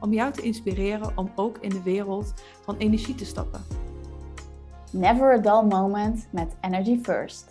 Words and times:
om 0.00 0.12
jou 0.12 0.32
te 0.32 0.42
inspireren 0.42 1.16
om 1.16 1.32
ook 1.34 1.58
in 1.58 1.70
de 1.70 1.82
wereld 1.82 2.34
van 2.62 2.76
energie 2.76 3.14
te 3.14 3.24
stappen. 3.24 3.60
Never 4.92 5.32
a 5.32 5.38
dull 5.38 5.62
moment 5.68 6.28
met 6.32 6.56
Energy 6.60 7.00
First. 7.02 7.50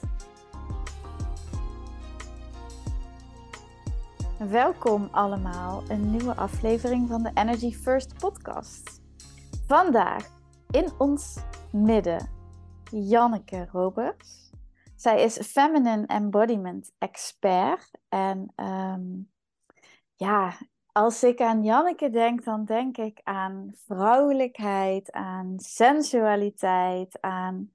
Welkom 4.50 5.08
allemaal, 5.12 5.84
een 5.88 6.12
nieuwe 6.12 6.36
aflevering 6.36 7.08
van 7.08 7.24
de 7.24 7.32
Energy 7.34 7.74
First 7.74 8.18
podcast. 8.18 9.02
Vandaag 9.68 10.28
in 10.72 10.92
ons 10.98 11.38
midden 11.72 12.30
Janneke 12.92 13.68
Roberts. 13.72 14.52
Zij 14.96 15.22
is 15.22 15.38
Feminine 15.38 16.06
Embodiment 16.06 16.92
Expert 16.98 17.92
en 18.10 18.54
um, 18.56 19.32
ja, 20.16 20.58
als 20.96 21.24
ik 21.24 21.42
aan 21.42 21.64
Janneke 21.64 22.10
denk, 22.10 22.44
dan 22.44 22.66
denk 22.66 22.98
ik 22.98 23.20
aan 23.24 23.74
vrouwelijkheid, 23.86 25.12
aan 25.12 25.60
sensualiteit, 25.60 27.22
aan 27.22 27.72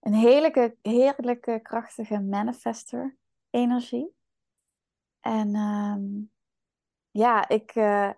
een 0.00 0.14
heerlijke, 0.14 0.76
heerlijke 0.82 1.60
krachtige 1.62 2.20
manifester 2.20 3.16
energie. 3.50 4.14
En 5.20 5.54
um, 5.54 6.30
ja, 7.10 7.48
ik, 7.48 7.74
uh, 7.74 8.10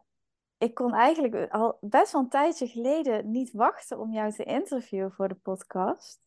ik 0.59 0.75
kon 0.75 0.95
eigenlijk 0.95 1.53
al 1.53 1.79
best 1.81 2.13
wel 2.13 2.23
een 2.23 2.29
tijdje 2.29 2.67
geleden 2.67 3.31
niet 3.31 3.53
wachten 3.53 3.99
om 3.99 4.13
jou 4.13 4.33
te 4.33 4.45
interviewen 4.45 5.13
voor 5.13 5.29
de 5.29 5.35
podcast. 5.35 6.27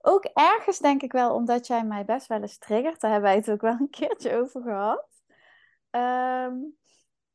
Ook 0.00 0.24
ergens 0.24 0.78
denk 0.78 1.02
ik 1.02 1.12
wel 1.12 1.34
omdat 1.34 1.66
jij 1.66 1.84
mij 1.84 2.04
best 2.04 2.26
wel 2.26 2.40
eens 2.40 2.58
triggert. 2.58 3.00
Daar 3.00 3.10
hebben 3.10 3.30
wij 3.30 3.38
het 3.38 3.50
ook 3.50 3.60
wel 3.60 3.76
een 3.80 3.90
keertje 3.90 4.36
over 4.36 4.62
gehad. 4.62 5.08
Um, 5.90 6.78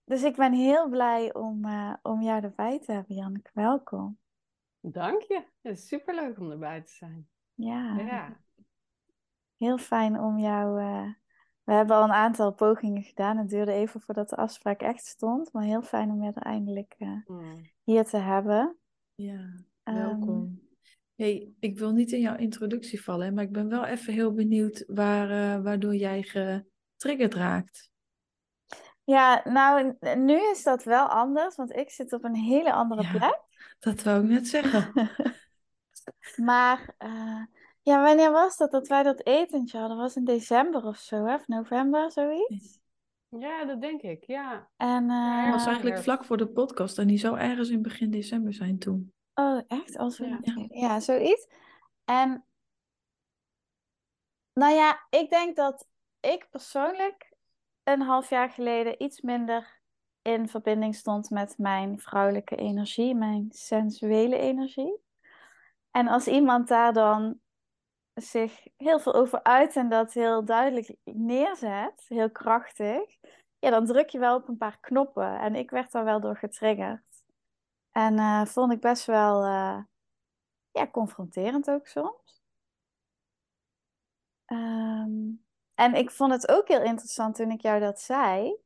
dus 0.05 0.23
ik 0.23 0.35
ben 0.35 0.53
heel 0.53 0.89
blij 0.89 1.33
om, 1.33 1.65
uh, 1.65 1.93
om 2.01 2.21
jou 2.21 2.43
erbij 2.43 2.79
te 2.79 2.91
hebben, 2.91 3.15
Janneke. 3.15 3.49
Welkom. 3.53 4.17
Dank 4.79 5.21
je. 5.21 5.43
Het 5.61 5.77
is 5.77 5.87
superleuk 5.87 6.39
om 6.39 6.51
erbij 6.51 6.81
te 6.81 6.91
zijn. 6.91 7.27
Ja. 7.53 7.95
ja. 7.97 8.39
Heel 9.57 9.77
fijn 9.77 10.19
om 10.19 10.39
jou... 10.39 10.81
Uh, 10.81 11.13
we 11.63 11.73
hebben 11.73 11.95
al 11.95 12.03
een 12.03 12.11
aantal 12.11 12.53
pogingen 12.53 13.03
gedaan. 13.03 13.37
Het 13.37 13.49
duurde 13.49 13.71
even 13.71 14.01
voordat 14.01 14.29
de 14.29 14.35
afspraak 14.35 14.81
echt 14.81 15.05
stond. 15.05 15.53
Maar 15.53 15.63
heel 15.63 15.81
fijn 15.81 16.11
om 16.11 16.23
je 16.23 16.31
er 16.33 16.41
eindelijk 16.41 16.95
uh, 16.99 17.25
mm. 17.25 17.69
hier 17.83 18.03
te 18.03 18.17
hebben. 18.17 18.77
Ja, 19.15 19.53
welkom. 19.83 20.29
Um, 20.29 20.61
hey, 21.15 21.53
ik 21.59 21.79
wil 21.79 21.91
niet 21.91 22.11
in 22.11 22.19
jouw 22.19 22.35
introductie 22.35 23.03
vallen, 23.03 23.33
maar 23.33 23.43
ik 23.43 23.51
ben 23.51 23.69
wel 23.69 23.85
even 23.85 24.13
heel 24.13 24.33
benieuwd 24.33 24.83
waar, 24.87 25.61
waardoor 25.63 25.95
jij 25.95 26.23
getriggerd 26.23 27.33
raakt. 27.33 27.93
Ja, 29.05 29.41
nou, 29.43 29.97
nu 30.15 30.49
is 30.51 30.63
dat 30.63 30.83
wel 30.83 31.07
anders, 31.07 31.55
want 31.55 31.75
ik 31.75 31.89
zit 31.89 32.13
op 32.13 32.23
een 32.23 32.35
hele 32.35 32.73
andere 32.73 33.09
plek. 33.17 33.39
Dat 33.79 34.03
wou 34.03 34.23
ik 34.23 34.29
net 34.29 34.47
zeggen. 34.47 34.91
maar 36.49 36.95
uh, 36.99 37.43
ja, 37.81 38.03
wanneer 38.03 38.31
was 38.31 38.57
dat 38.57 38.71
dat 38.71 38.87
wij 38.87 39.03
dat 39.03 39.25
etentje 39.25 39.77
hadden? 39.77 39.97
Was 39.97 40.15
in 40.15 40.23
december 40.23 40.85
of 40.85 40.97
zo, 40.97 41.25
hè? 41.25 41.35
of 41.35 41.47
november, 41.47 42.11
zoiets? 42.11 42.79
Ja, 43.29 43.65
dat 43.65 43.81
denk 43.81 44.01
ik, 44.01 44.23
ja. 44.23 44.69
En, 44.77 45.03
uh, 45.09 45.43
dat 45.43 45.53
was 45.53 45.65
eigenlijk 45.65 45.97
vlak 45.97 46.25
voor 46.25 46.37
de 46.37 46.47
podcast 46.47 46.97
en 46.97 47.07
die 47.07 47.17
zou 47.17 47.37
ergens 47.37 47.69
in 47.69 47.81
begin 47.81 48.11
december 48.11 48.53
zijn 48.53 48.79
toen. 48.79 49.13
Oh, 49.33 49.61
echt? 49.67 49.97
Als 49.97 50.17
we... 50.17 50.37
ja. 50.41 50.65
ja, 50.69 50.99
zoiets. 50.99 51.47
En 52.05 52.45
nou 54.53 54.73
ja, 54.73 55.05
ik 55.09 55.29
denk 55.29 55.55
dat 55.55 55.87
ik 56.19 56.47
persoonlijk 56.49 57.34
een 57.85 58.01
half 58.01 58.29
jaar 58.29 58.49
geleden 58.49 59.03
iets 59.03 59.21
minder 59.21 59.79
in 60.21 60.47
verbinding 60.49 60.95
stond 60.95 61.29
met 61.29 61.57
mijn 61.57 61.99
vrouwelijke 61.99 62.55
energie, 62.55 63.15
mijn 63.15 63.47
sensuele 63.51 64.37
energie. 64.37 64.97
En 65.91 66.07
als 66.07 66.27
iemand 66.27 66.67
daar 66.67 66.93
dan 66.93 67.39
zich 68.13 68.67
heel 68.77 68.99
veel 68.99 69.13
over 69.13 69.43
uit 69.43 69.75
en 69.75 69.89
dat 69.89 70.13
heel 70.13 70.45
duidelijk 70.45 70.95
neerzet, 71.03 72.05
heel 72.07 72.31
krachtig, 72.31 73.17
ja, 73.59 73.69
dan 73.69 73.85
druk 73.85 74.09
je 74.09 74.19
wel 74.19 74.35
op 74.35 74.47
een 74.47 74.57
paar 74.57 74.79
knoppen. 74.79 75.39
En 75.39 75.55
ik 75.55 75.69
werd 75.69 75.91
daar 75.91 76.03
wel 76.03 76.19
door 76.19 76.37
getriggerd. 76.37 77.23
En 77.91 78.13
uh, 78.13 78.45
vond 78.45 78.71
ik 78.71 78.79
best 78.79 79.05
wel 79.05 79.45
uh, 79.45 79.83
ja, 80.71 80.87
confronterend 80.87 81.69
ook 81.69 81.87
soms. 81.87 82.43
Um, 84.45 85.44
en 85.75 85.93
ik 85.93 86.11
vond 86.11 86.31
het 86.31 86.49
ook 86.49 86.67
heel 86.67 86.83
interessant 86.83 87.35
toen 87.35 87.51
ik 87.51 87.61
jou 87.61 87.79
dat 87.79 87.99
zei. 87.99 88.57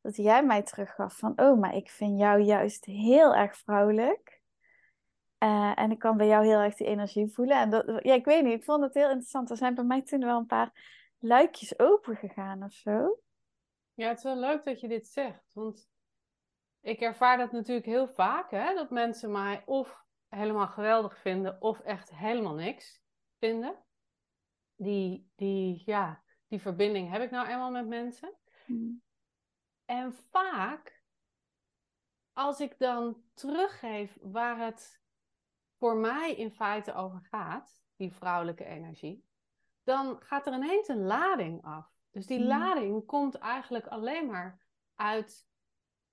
Dat 0.00 0.16
jij 0.16 0.44
mij 0.44 0.62
teruggaf 0.62 1.18
van, 1.18 1.40
oh, 1.40 1.60
maar 1.60 1.74
ik 1.74 1.90
vind 1.90 2.18
jou 2.18 2.40
juist 2.40 2.84
heel 2.84 3.34
erg 3.34 3.56
vrouwelijk. 3.56 4.42
Uh, 5.38 5.78
en 5.78 5.90
ik 5.90 5.98
kan 5.98 6.16
bij 6.16 6.26
jou 6.26 6.46
heel 6.46 6.58
erg 6.58 6.74
die 6.74 6.86
energie 6.86 7.32
voelen. 7.32 7.56
En 7.56 7.70
dat, 7.70 7.84
ja, 7.86 8.14
ik 8.14 8.24
weet 8.24 8.44
niet, 8.44 8.52
ik 8.52 8.64
vond 8.64 8.82
het 8.82 8.94
heel 8.94 9.08
interessant. 9.08 9.50
Er 9.50 9.56
zijn 9.56 9.74
bij 9.74 9.84
mij 9.84 10.02
toen 10.02 10.24
wel 10.24 10.38
een 10.38 10.46
paar 10.46 10.72
luikjes 11.18 11.78
open 11.78 12.16
gegaan 12.16 12.62
of 12.62 12.72
zo. 12.72 13.18
Ja, 13.94 14.08
het 14.08 14.18
is 14.18 14.24
wel 14.24 14.36
leuk 14.36 14.64
dat 14.64 14.80
je 14.80 14.88
dit 14.88 15.08
zegt. 15.08 15.52
Want 15.52 15.88
ik 16.80 17.00
ervaar 17.00 17.38
dat 17.38 17.52
natuurlijk 17.52 17.86
heel 17.86 18.08
vaak, 18.08 18.50
hè, 18.50 18.74
dat 18.74 18.90
mensen 18.90 19.32
mij 19.32 19.62
of 19.66 20.04
helemaal 20.28 20.68
geweldig 20.68 21.18
vinden 21.18 21.60
of 21.60 21.80
echt 21.80 22.14
helemaal 22.14 22.54
niks 22.54 23.02
vinden. 23.38 23.76
Die, 24.76 25.30
die 25.36 25.82
ja, 25.84 26.23
die 26.54 26.62
verbinding 26.62 27.10
heb 27.10 27.22
ik 27.22 27.30
nou 27.30 27.48
eenmaal 27.48 27.70
met 27.70 27.86
mensen. 27.86 28.32
Hmm. 28.64 29.02
En 29.84 30.12
vaak, 30.12 31.04
als 32.32 32.60
ik 32.60 32.78
dan 32.78 33.22
teruggeef 33.32 34.18
waar 34.22 34.58
het 34.58 35.02
voor 35.78 35.96
mij 35.96 36.34
in 36.34 36.50
feite 36.50 36.94
over 36.94 37.20
gaat, 37.20 37.84
die 37.96 38.12
vrouwelijke 38.12 38.64
energie, 38.64 39.24
dan 39.82 40.20
gaat 40.22 40.46
er 40.46 40.54
ineens 40.54 40.88
een 40.88 41.04
lading 41.04 41.64
af. 41.64 41.86
Dus 42.10 42.26
die 42.26 42.38
hmm. 42.38 42.46
lading 42.46 43.06
komt 43.06 43.34
eigenlijk 43.34 43.86
alleen 43.86 44.26
maar 44.26 44.66
uit 44.94 45.48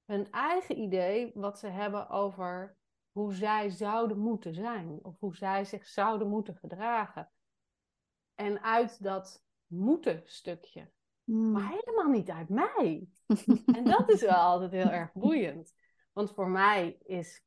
hun 0.06 0.32
eigen 0.32 0.78
idee 0.78 1.32
wat 1.34 1.60
ze 1.60 1.68
hebben 1.68 2.10
over 2.10 2.78
hoe 3.12 3.34
zij 3.34 3.70
zouden 3.70 4.18
moeten 4.18 4.54
zijn 4.54 5.00
of 5.04 5.20
hoe 5.20 5.36
zij 5.36 5.66
zich 5.66 5.86
zouden 5.86 6.28
moeten 6.28 6.56
gedragen. 6.56 7.32
En 8.36 8.62
uit 8.62 9.04
dat 9.04 9.50
moeten 9.72 10.22
stukje. 10.26 10.92
Maar 11.24 11.62
hmm. 11.62 11.80
helemaal 11.80 12.12
niet 12.12 12.30
uit 12.30 12.50
mij. 12.50 13.08
en 13.78 13.84
dat 13.84 14.10
is 14.10 14.22
wel 14.22 14.32
altijd 14.32 14.72
heel 14.72 14.90
erg 14.90 15.14
boeiend. 15.14 15.74
Want 16.12 16.32
voor 16.32 16.50
mij 16.50 16.98
is 17.04 17.44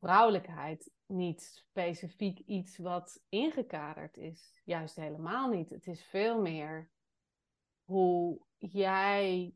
vrouwelijkheid 0.00 0.90
niet 1.06 1.42
specifiek 1.42 2.38
iets 2.38 2.78
wat 2.78 3.22
ingekaderd 3.28 4.16
is. 4.16 4.60
Juist 4.64 4.96
helemaal 4.96 5.48
niet. 5.48 5.70
Het 5.70 5.86
is 5.86 6.04
veel 6.04 6.40
meer 6.40 6.90
hoe 7.84 8.40
jij 8.58 9.54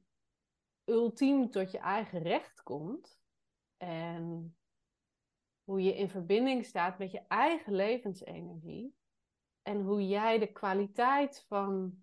ultiem 0.84 1.50
tot 1.50 1.70
je 1.70 1.78
eigen 1.78 2.22
recht 2.22 2.62
komt. 2.62 3.20
En 3.76 4.56
hoe 5.64 5.82
je 5.82 5.96
in 5.96 6.08
verbinding 6.08 6.64
staat 6.64 6.98
met 6.98 7.10
je 7.10 7.22
eigen 7.28 7.74
levensenergie 7.74 8.94
en 9.62 9.80
hoe 9.80 10.08
jij 10.08 10.38
de 10.38 10.52
kwaliteit 10.52 11.44
van 11.48 12.01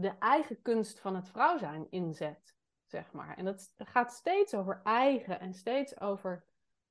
de 0.00 0.12
eigen 0.18 0.62
kunst 0.62 1.00
van 1.00 1.14
het 1.14 1.28
vrouw 1.28 1.58
zijn 1.58 1.86
inzet, 1.90 2.54
zeg 2.86 3.12
maar. 3.12 3.36
En 3.36 3.44
dat 3.44 3.72
gaat 3.76 4.12
steeds 4.12 4.54
over 4.54 4.80
eigen 4.84 5.40
en 5.40 5.54
steeds 5.54 6.00
over 6.00 6.44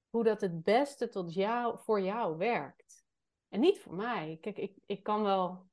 hoe 0.09 0.23
dat 0.23 0.41
het 0.41 0.63
beste 0.63 1.09
tot 1.09 1.33
jou, 1.33 1.77
voor 1.79 2.01
jou 2.01 2.37
werkt. 2.37 3.05
En 3.49 3.59
niet 3.59 3.79
voor 3.79 3.93
mij. 3.93 4.37
Kijk, 4.41 4.57
ik, 4.57 4.77
ik 4.85 5.03
kan 5.03 5.23
wel 5.23 5.65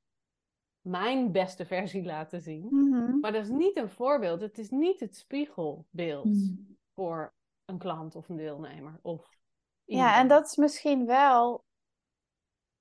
mijn 0.80 1.32
beste 1.32 1.66
versie 1.66 2.04
laten 2.04 2.40
zien, 2.40 2.66
mhm. 2.70 3.18
maar 3.20 3.32
dat 3.32 3.42
is 3.42 3.50
niet 3.50 3.76
een 3.76 3.90
voorbeeld. 3.90 4.40
Het 4.40 4.58
is 4.58 4.70
niet 4.70 5.00
het 5.00 5.16
spiegelbeeld 5.16 6.24
mhm. 6.24 6.54
voor 6.94 7.34
een 7.64 7.78
klant 7.78 8.16
of 8.16 8.28
een 8.28 8.36
deelnemer. 8.36 8.98
Of 9.02 9.38
ja, 9.84 10.18
en 10.18 10.28
dat 10.28 10.46
is 10.46 10.56
misschien 10.56 11.06
wel 11.06 11.64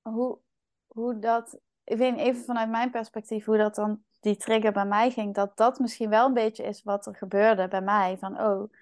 hoe, 0.01 0.39
hoe 0.87 1.19
dat, 1.19 1.59
ik 1.83 1.97
weet 1.97 2.17
even 2.17 2.43
vanuit 2.43 2.69
mijn 2.69 2.91
perspectief, 2.91 3.45
hoe 3.45 3.57
dat 3.57 3.75
dan, 3.75 4.03
die 4.23 4.35
trigger 4.35 4.71
bij 4.71 4.85
mij 4.85 5.11
ging, 5.11 5.33
dat 5.33 5.57
dat 5.57 5.79
misschien 5.79 6.09
wel 6.09 6.27
een 6.27 6.33
beetje 6.33 6.63
is 6.63 6.83
wat 6.83 7.05
er 7.05 7.15
gebeurde 7.15 7.67
bij 7.67 7.81
mij. 7.81 8.17
Van, 8.17 8.41
oh, 8.41 8.73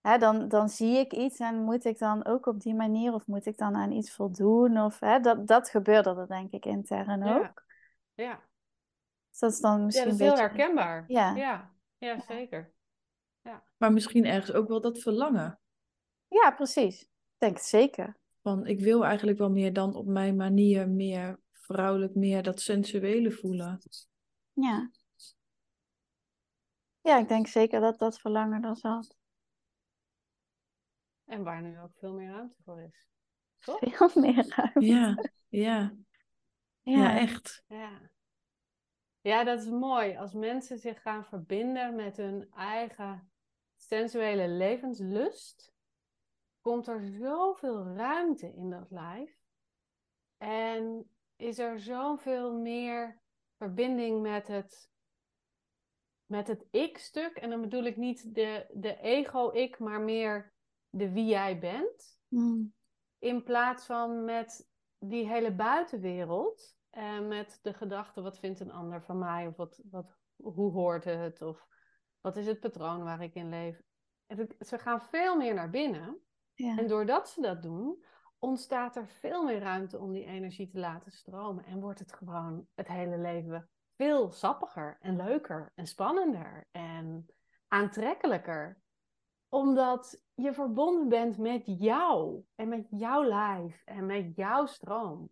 hè, 0.00 0.18
dan, 0.18 0.48
dan 0.48 0.68
zie 0.68 0.96
ik 0.98 1.12
iets 1.12 1.38
en 1.38 1.62
moet 1.62 1.84
ik 1.84 1.98
dan 1.98 2.24
ook 2.24 2.46
op 2.46 2.60
die 2.60 2.74
manier 2.74 3.12
of 3.12 3.26
moet 3.26 3.46
ik 3.46 3.58
dan 3.58 3.74
aan 3.74 3.92
iets 3.92 4.12
voldoen? 4.14 4.78
Of, 4.80 5.00
hè, 5.00 5.20
dat, 5.20 5.46
dat 5.46 5.70
gebeurde 5.70 6.10
er 6.14 6.26
denk 6.26 6.52
ik 6.52 6.64
intern 6.64 7.24
Ja. 7.24 7.36
ook. 7.38 7.62
Ja, 8.14 8.40
Dus 9.30 9.38
dat 9.38 9.52
is 9.52 9.60
dan 9.60 9.78
ja 9.78 9.84
misschien 9.84 10.04
dat 10.08 10.14
is 10.14 10.20
een 10.20 10.26
heel 10.26 10.34
beetje... 10.36 10.56
herkenbaar. 10.56 11.04
Ja. 11.08 11.34
Ja, 11.34 11.70
ja 11.98 12.20
zeker. 12.20 12.72
Maar 13.76 13.92
misschien 13.92 14.24
ergens 14.24 14.52
ook 14.52 14.68
wel 14.68 14.80
dat 14.80 14.98
verlangen. 14.98 15.58
Ja, 16.28 16.50
precies. 16.50 17.02
Ik 17.02 17.08
denk 17.38 17.56
het 17.56 17.64
zeker. 17.64 18.16
Van 18.42 18.66
ik 18.66 18.80
wil 18.80 19.04
eigenlijk 19.04 19.38
wel 19.38 19.50
meer 19.50 19.72
dan 19.72 19.94
op 19.94 20.06
mijn 20.06 20.36
manier, 20.36 20.88
meer 20.88 21.38
vrouwelijk, 21.52 22.14
meer 22.14 22.42
dat 22.42 22.60
sensuele 22.60 23.30
voelen. 23.30 23.80
Ja. 24.54 24.90
Ja, 27.00 27.18
ik 27.18 27.28
denk 27.28 27.46
zeker 27.46 27.80
dat 27.80 27.98
dat 27.98 28.18
verlangen 28.18 28.64
er 28.64 28.76
zat. 28.76 29.16
En 31.24 31.42
waar 31.42 31.62
nu 31.62 31.80
ook 31.80 31.94
veel 31.94 32.12
meer 32.12 32.30
ruimte 32.30 32.62
voor 32.64 32.82
is. 32.82 33.08
Toch? 33.58 33.78
Veel 33.80 34.22
meer 34.22 34.48
ruimte. 34.48 34.86
Ja, 34.86 35.30
ja, 35.48 35.94
ja, 36.82 37.18
echt. 37.18 37.64
Ja. 37.66 38.10
Ja, 39.20 39.44
dat 39.44 39.60
is 39.60 39.68
mooi. 39.68 40.16
Als 40.16 40.32
mensen 40.32 40.78
zich 40.78 41.02
gaan 41.02 41.24
verbinden 41.24 41.94
met 41.94 42.16
hun 42.16 42.50
eigen 42.50 43.32
sensuele 43.76 44.48
levenslust, 44.48 45.72
komt 46.60 46.86
er 46.86 47.02
zoveel 47.02 47.86
ruimte 47.86 48.52
in 48.54 48.70
dat 48.70 48.90
lijf. 48.90 49.38
En 50.36 51.10
is 51.36 51.58
er 51.58 51.80
zoveel 51.80 52.52
meer 52.52 53.22
verbinding 53.64 54.22
met 54.22 54.46
het, 54.48 54.90
met 56.26 56.48
het 56.48 56.66
ik-stuk. 56.70 57.36
En 57.36 57.50
dan 57.50 57.60
bedoel 57.60 57.84
ik 57.84 57.96
niet 57.96 58.34
de, 58.34 58.66
de 58.72 59.00
ego-ik, 59.00 59.78
maar 59.78 60.00
meer 60.00 60.52
de 60.88 61.12
wie 61.12 61.24
jij 61.26 61.58
bent. 61.58 62.18
Hmm. 62.28 62.74
In 63.18 63.42
plaats 63.42 63.86
van 63.86 64.24
met 64.24 64.68
die 64.98 65.28
hele 65.28 65.54
buitenwereld. 65.54 66.76
En 66.90 67.28
met 67.28 67.58
de 67.62 67.74
gedachte, 67.74 68.22
wat 68.22 68.38
vindt 68.38 68.60
een 68.60 68.72
ander 68.72 69.02
van 69.02 69.18
mij? 69.18 69.46
Of 69.46 69.56
wat, 69.56 69.80
wat, 69.90 70.18
hoe 70.36 70.72
hoort 70.72 71.04
het? 71.04 71.42
Of 71.42 71.66
wat 72.20 72.36
is 72.36 72.46
het 72.46 72.60
patroon 72.60 73.04
waar 73.04 73.22
ik 73.22 73.34
in 73.34 73.48
leef? 73.48 73.82
Het- 74.26 74.54
Ze 74.58 74.78
gaan 74.78 75.00
veel 75.02 75.36
meer 75.36 75.54
naar 75.54 75.70
binnen. 75.70 76.18
Ja. 76.54 76.78
En 76.78 76.86
doordat 76.86 77.28
ze 77.28 77.40
dat 77.40 77.62
doen, 77.62 78.04
ontstaat 78.44 78.96
er 78.96 79.08
veel 79.08 79.44
meer 79.44 79.58
ruimte 79.60 79.98
om 79.98 80.12
die 80.12 80.24
energie 80.24 80.68
te 80.68 80.78
laten 80.78 81.12
stromen. 81.12 81.64
En 81.64 81.80
wordt 81.80 81.98
het 81.98 82.12
gewoon 82.12 82.66
het 82.74 82.88
hele 82.88 83.18
leven 83.18 83.68
veel 83.96 84.30
sappiger 84.30 84.96
en 85.00 85.16
leuker 85.16 85.72
en 85.74 85.86
spannender 85.86 86.68
en 86.70 87.26
aantrekkelijker. 87.68 88.82
Omdat 89.48 90.22
je 90.34 90.54
verbonden 90.54 91.08
bent 91.08 91.38
met 91.38 91.62
jou 91.64 92.44
en 92.54 92.68
met 92.68 92.86
jouw 92.90 93.24
lijf 93.24 93.82
en 93.84 94.06
met 94.06 94.36
jouw 94.36 94.66
stroom. 94.66 95.28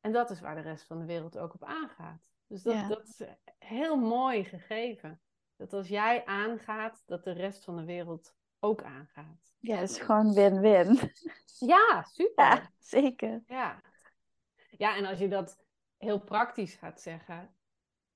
En 0.00 0.12
dat 0.12 0.30
is 0.30 0.40
waar 0.40 0.54
de 0.54 0.60
rest 0.60 0.86
van 0.86 0.98
de 0.98 1.04
wereld 1.04 1.38
ook 1.38 1.54
op 1.54 1.64
aangaat. 1.64 2.30
Dus 2.46 2.62
dat, 2.62 2.74
Ja. 2.74 2.88
dat 2.88 3.02
is 3.08 3.22
heel 3.58 3.96
mooi 3.96 4.44
gegeven. 4.44 5.20
Dat 5.56 5.72
als 5.72 5.88
jij 5.88 6.24
aangaat, 6.24 7.02
dat 7.06 7.24
de 7.24 7.32
rest 7.32 7.64
van 7.64 7.76
de 7.76 7.84
wereld 7.84 8.34
ook 8.66 8.82
aangaat. 8.82 9.54
Ja, 9.58 9.76
het 9.76 9.90
is 9.90 9.98
gewoon 9.98 10.34
win-win. 10.34 11.12
Ja, 11.58 12.04
super. 12.12 12.44
Ja, 12.44 12.70
zeker. 12.78 13.42
Ja. 13.46 13.80
Ja, 14.70 14.96
en 14.96 15.04
als 15.04 15.18
je 15.18 15.28
dat 15.28 15.64
heel 15.96 16.20
praktisch 16.20 16.74
gaat 16.74 17.00
zeggen. 17.00 17.54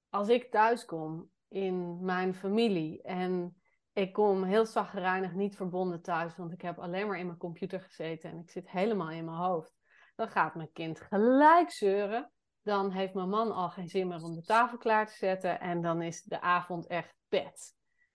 Als 0.08 0.28
ik 0.28 0.50
thuis 0.50 0.84
kom 0.84 1.30
in 1.48 2.04
mijn 2.04 2.34
familie 2.34 3.02
en 3.02 3.60
ik 3.92 4.12
kom 4.12 4.42
heel 4.44 4.66
zagrijnig 4.66 5.34
niet 5.34 5.56
verbonden 5.56 6.02
thuis, 6.02 6.36
want 6.36 6.52
ik 6.52 6.62
heb 6.62 6.78
alleen 6.78 7.06
maar 7.06 7.18
in 7.18 7.26
mijn 7.26 7.38
computer 7.38 7.80
gezeten 7.80 8.30
en 8.30 8.38
ik 8.38 8.50
zit 8.50 8.70
helemaal 8.70 9.10
in 9.10 9.24
mijn 9.24 9.36
hoofd. 9.36 9.78
Dan 10.16 10.28
gaat 10.28 10.54
mijn 10.54 10.72
kind 10.72 11.00
gelijk 11.00 11.70
zeuren. 11.70 12.32
Dan 12.62 12.90
heeft 12.90 13.14
mijn 13.14 13.28
man 13.28 13.52
al 13.52 13.70
geen 13.70 13.88
zin 13.88 14.08
meer 14.08 14.22
om 14.22 14.34
de 14.34 14.42
tafel 14.42 14.78
klaar 14.78 15.06
te 15.06 15.16
zetten 15.16 15.60
en 15.60 15.80
dan 15.82 16.02
is 16.02 16.22
de 16.22 16.40
avond 16.40 16.86
echt 16.86 17.14
bed. 17.28 17.74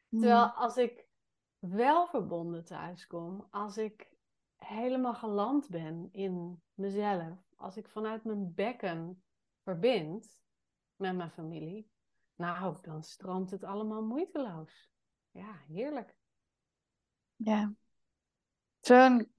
Terwijl 0.10 0.48
Hmm. 0.48 0.56
als 0.56 0.78
ik 0.78 1.05
wel 1.70 2.08
verbonden 2.08 2.66
thuis 2.66 3.08
kom, 3.08 3.48
als 3.52 3.78
ik 3.78 4.10
helemaal 4.56 5.14
geland 5.16 5.70
ben 5.70 6.10
in 6.12 6.62
mezelf, 6.74 7.38
als 7.56 7.78
ik 7.78 7.88
vanuit 7.90 8.24
mijn 8.24 8.54
bekken 8.54 9.24
verbind 9.64 10.42
met 10.96 11.16
mijn 11.16 11.32
familie, 11.32 11.90
nou, 12.36 12.78
dan 12.82 13.04
stroomt 13.04 13.52
het 13.52 13.64
allemaal 13.64 14.04
moeiteloos. 14.04 14.90
Ja, 15.32 15.60
heerlijk. 15.68 16.16
Ja. 17.36 17.74
Zo'n 18.82 19.32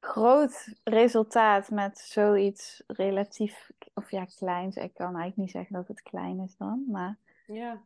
groot 0.00 0.74
resultaat 0.84 1.70
met 1.70 1.98
zoiets 1.98 2.82
relatief, 2.86 3.70
of 3.94 4.10
ja, 4.10 4.24
kleins. 4.24 4.76
Ik 4.76 4.94
kan 4.94 5.06
eigenlijk 5.06 5.36
niet 5.36 5.50
zeggen 5.50 5.74
dat 5.74 5.88
het 5.88 6.02
klein 6.02 6.40
is 6.40 6.56
dan, 6.56 6.84
maar 6.88 7.18
Ja, 7.46 7.82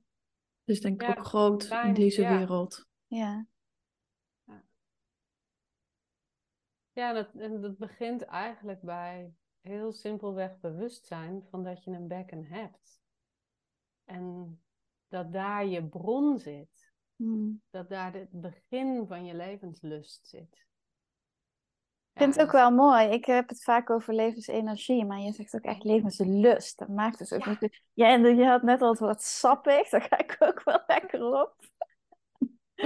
Dus 0.65 0.81
denk 0.81 1.03
ik 1.03 1.08
Ja, 1.08 1.15
ook 1.15 1.26
groot 1.26 1.67
klein, 1.67 1.87
in 1.88 1.94
deze 1.94 2.23
ja. 2.23 2.38
wereld. 2.38 2.87
ja. 3.06 3.47
Ja 6.93 7.12
dat, 7.12 7.29
en 7.35 7.61
dat 7.61 7.79
begint 7.79 8.23
eigenlijk 8.23 8.81
bij 8.81 9.33
heel 9.61 9.93
simpelweg 9.93 10.59
bewustzijn 10.61 11.47
van 11.50 11.65
dat 11.65 11.85
je 11.85 11.91
een 11.91 12.09
bekken 12.09 12.44
hebt. 12.44 13.00
En 14.05 14.61
dat 15.09 15.33
daar 15.33 15.67
je 15.67 15.85
bron 15.85 16.39
zit. 16.39 16.93
Hmm. 17.17 17.62
Dat 17.71 17.89
daar 17.89 18.12
het 18.12 18.41
begin 18.41 19.06
van 19.06 19.25
je 19.25 19.35
levenslust 19.35 20.27
zit. 20.27 20.67
Ik 22.12 22.21
vind 22.21 22.35
het 22.35 22.44
ook 22.44 22.50
dus- 22.53 22.61
wel 22.61 22.71
mooi. 22.71 23.09
Ik 23.09 23.25
heb 23.25 23.49
het 23.49 23.62
vaak 23.62 23.91
over 23.91 24.15
levensenergie, 24.15 25.05
maar 25.05 25.19
je 25.19 25.33
zegt 25.33 25.55
ook 25.55 25.65
echt 25.65 25.85
levenslust. 25.85 26.79
Dat 26.79 26.89
maakt 26.89 27.19
het 27.19 27.33
ook 27.35 27.44
Ja. 27.44 27.56
niet. 27.61 27.83
Ja, 27.93 28.09
en 28.09 28.37
je 28.37 28.44
had 28.44 28.62
net 28.62 28.83
al 28.83 28.91
het 28.91 28.99
woord 28.99 29.23
sappig, 29.23 29.89
daar 29.89 30.03
ga 30.03 30.19
ik 30.19 30.37
ook 30.41 30.62
wel 30.62 30.83
lekker 30.87 31.43
op. 31.43 31.56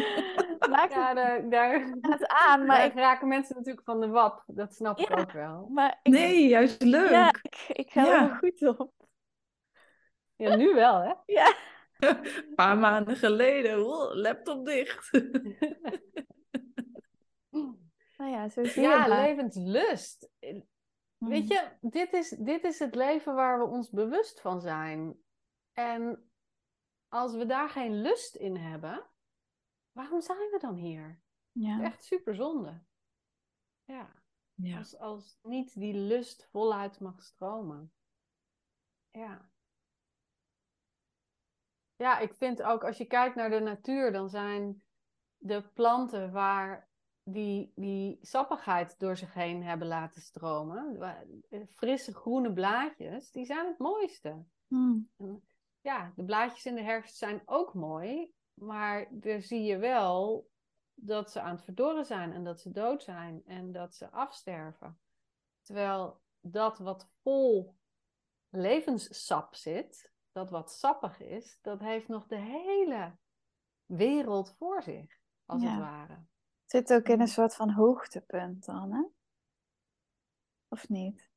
maakt 0.71 0.93
Ja, 0.95 1.15
daar, 1.15 1.49
daar, 1.51 1.81
het 2.01 2.27
aan, 2.27 2.67
maar 2.67 2.85
ik, 2.85 2.95
raken 2.95 3.29
mensen 3.29 3.57
natuurlijk 3.57 3.85
van 3.87 4.01
de 4.01 4.09
wap. 4.09 4.43
Dat 4.47 4.75
snap 4.75 4.99
ik 4.99 5.09
Ja. 5.09 5.15
ook 5.21 5.33
wel. 5.33 5.69
maar 5.69 6.01
ik, 6.03 6.13
Nee, 6.13 6.49
juist 6.49 6.83
leuk. 6.83 7.11
ja, 7.11 7.29
ik, 7.43 7.65
ik 7.69 7.91
ga 7.91 8.05
Ja. 8.05 8.31
er 8.31 8.37
goed 8.37 8.79
op. 8.79 8.93
Ja, 10.37 10.57
nu 10.57 10.75
wel, 10.75 11.01
hè? 11.01 11.13
Ja. 11.27 11.55
Een 11.99 12.53
paar 12.55 12.77
maanden 12.79 13.17
geleden, 13.17 13.79
laptop 14.17 14.65
dicht. 14.67 15.11
Nou 18.17 18.31
ja, 18.31 18.49
zo 18.49 18.65
zie 18.65 18.83
je 18.83 18.89
Ja, 18.89 19.07
maar. 19.07 19.21
levenslust. 19.23 20.31
Hmm. 21.19 21.29
Weet 21.29 21.49
je, 21.49 21.69
dit 21.81 22.13
is, 22.13 22.29
dit 22.29 22.65
is 22.65 22.79
het 22.79 22.95
leven 22.95 23.35
waar 23.35 23.59
we 23.59 23.65
ons 23.65 23.91
bewust 23.91 24.41
van 24.41 24.61
zijn. 24.61 25.17
En 25.73 26.31
als 27.09 27.35
we 27.35 27.47
daar 27.47 27.69
geen 27.69 28.01
lust 28.03 28.35
in 28.35 28.57
hebben, 28.57 29.07
waarom 29.97 30.21
zijn 30.21 30.39
we 30.51 30.59
dan 30.61 30.75
hier? 30.75 31.21
Ja. 31.53 31.81
Echt 31.83 32.05
super 32.05 32.35
zonde. 32.35 32.83
Ja, 33.85 34.23
Ja. 34.55 34.79
als, 34.79 34.99
als 34.99 35.39
niet 35.43 35.79
die 35.79 35.95
lust 35.95 36.49
voluit 36.51 37.01
mag 37.01 37.23
stromen. 37.23 37.93
Ja. 39.11 39.51
Ja, 41.97 42.19
ik 42.19 42.35
vind 42.35 42.63
ook 42.63 42.85
als 42.85 42.97
je 42.99 43.07
kijkt 43.07 43.35
naar 43.35 43.51
de 43.51 43.59
natuur, 43.61 44.13
dan 44.13 44.29
zijn 44.29 44.83
de 45.37 45.63
planten 45.63 46.33
waar 46.33 46.89
die, 47.23 47.73
die 47.75 48.19
sappigheid 48.21 48.99
door 48.99 49.17
zich 49.17 49.35
heen 49.35 49.63
hebben 49.63 49.87
laten 49.89 50.23
stromen, 50.23 50.99
frisse 51.75 52.15
groene 52.15 52.53
blaadjes, 52.53 53.31
die 53.31 53.45
zijn 53.45 53.67
het 53.67 53.79
mooiste. 53.79 54.45
Hmm. 54.67 55.11
Ja, 55.81 56.13
de 56.17 56.25
blaadjes 56.25 56.67
in 56.67 56.75
de 56.75 56.83
herfst 56.83 57.17
zijn 57.17 57.43
ook 57.45 57.75
mooi, 57.75 58.35
maar 58.57 59.07
daar 59.11 59.41
zie 59.41 59.63
je 59.63 59.77
wel 59.77 60.49
dat 60.95 61.31
ze 61.31 61.41
aan 61.41 61.55
het 61.55 61.65
verdorren 61.65 62.05
zijn 62.05 62.33
en 62.33 62.45
dat 62.45 62.61
ze 62.61 62.71
dood 62.71 63.03
zijn 63.03 63.43
en 63.47 63.73
dat 63.73 63.95
ze 63.95 64.11
afsterven. 64.11 64.99
Terwijl 65.63 66.21
dat 66.41 66.79
wat 66.79 67.09
vol 67.23 67.77
levenssap 68.49 69.55
zit, 69.55 70.13
dat 70.33 70.51
wat 70.51 70.73
sappig 70.73 71.21
is, 71.21 71.59
dat 71.63 71.81
heeft 71.81 72.09
nog 72.09 72.27
de 72.27 72.39
hele 72.39 73.17
wereld 73.87 74.55
voor 74.59 74.83
zich, 74.83 75.19
als 75.45 75.63
Ja. 75.63 75.69
het 75.71 75.79
ware. 75.79 76.13
Het 76.13 76.71
zit 76.71 76.93
ook 76.93 77.09
in 77.09 77.21
een 77.21 77.29
soort 77.29 77.55
van 77.55 77.71
hoogtepunt 77.71 78.65
dan, 78.65 78.93
hè? 78.93 79.03
Of 80.69 80.89
niet? 80.89 81.31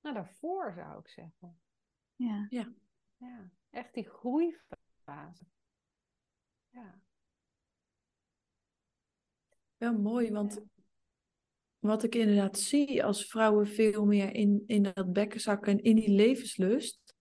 Nou, 0.00 0.14
daarvoor 0.14 0.72
zou 0.72 0.98
ik 0.98 1.08
zeggen. 1.08 1.60
Ja. 2.14 2.46
Ja, 2.50 3.50
echt 3.70 3.94
die 3.94 4.08
groeifase. 4.08 5.44
Ja. 6.72 7.00
Wel 9.76 9.92
mooi, 9.92 10.30
want 10.30 10.60
wat 11.78 12.02
ik 12.02 12.14
inderdaad 12.14 12.58
zie 12.58 13.04
als 13.04 13.24
vrouwen 13.26 13.66
veel 13.66 14.04
meer 14.04 14.34
in, 14.34 14.62
in 14.66 14.82
dat 14.82 15.12
bekken 15.12 15.40
zakken 15.40 15.72
en 15.72 15.82
in 15.82 15.94
die 15.94 16.10
levenslust, 16.10 17.14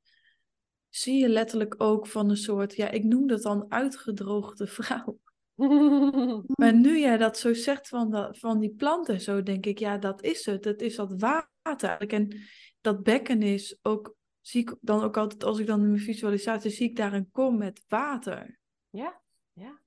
zie 0.90 1.20
je 1.20 1.30
letterlijk 1.30 1.76
ook 1.78 2.08
van 2.08 2.30
een 2.30 2.38
soort, 2.38 2.76
ja, 2.76 2.90
ik 2.90 3.04
noem 3.04 3.28
dat 3.28 3.42
dan 3.42 3.72
uitgedroogde 3.72 4.68
vrouw. 4.68 5.20
Maar 6.60 6.74
nu 6.74 7.00
jij 7.00 7.18
dat 7.18 7.38
zo 7.38 7.54
zegt 7.54 7.88
van, 7.88 8.12
dat, 8.12 8.38
van 8.38 8.60
die 8.60 8.74
planten, 8.76 9.22
zo 9.22 9.44
denk 9.44 9.66
ik, 9.66 9.80
ja, 9.80 9.98
dat 9.98 10.24
is 10.24 10.46
het. 10.46 10.66
Het 10.66 10.82
is 10.82 10.96
dat 10.96 11.14
water 11.18 11.90
eigenlijk. 11.90 12.12
En 12.12 12.42
dat 12.82 13.04
bekken 13.04 13.42
is 13.42 13.80
ook, 13.82 14.16
zie 14.42 14.62
ik 14.62 14.76
dan 14.82 15.04
ook 15.04 15.18
altijd, 15.18 15.44
als 15.44 15.60
ik 15.60 15.68
dan 15.68 15.82
in 15.82 15.90
mijn 15.90 16.02
visualisatie 16.02 16.72
zie 16.72 16.90
ik 16.90 16.96
daar 16.96 17.14
een 17.14 17.32
kom 17.32 17.58
met 17.58 17.84
water. 17.88 18.60
Ja, 18.90 19.21
ja, 19.54 19.80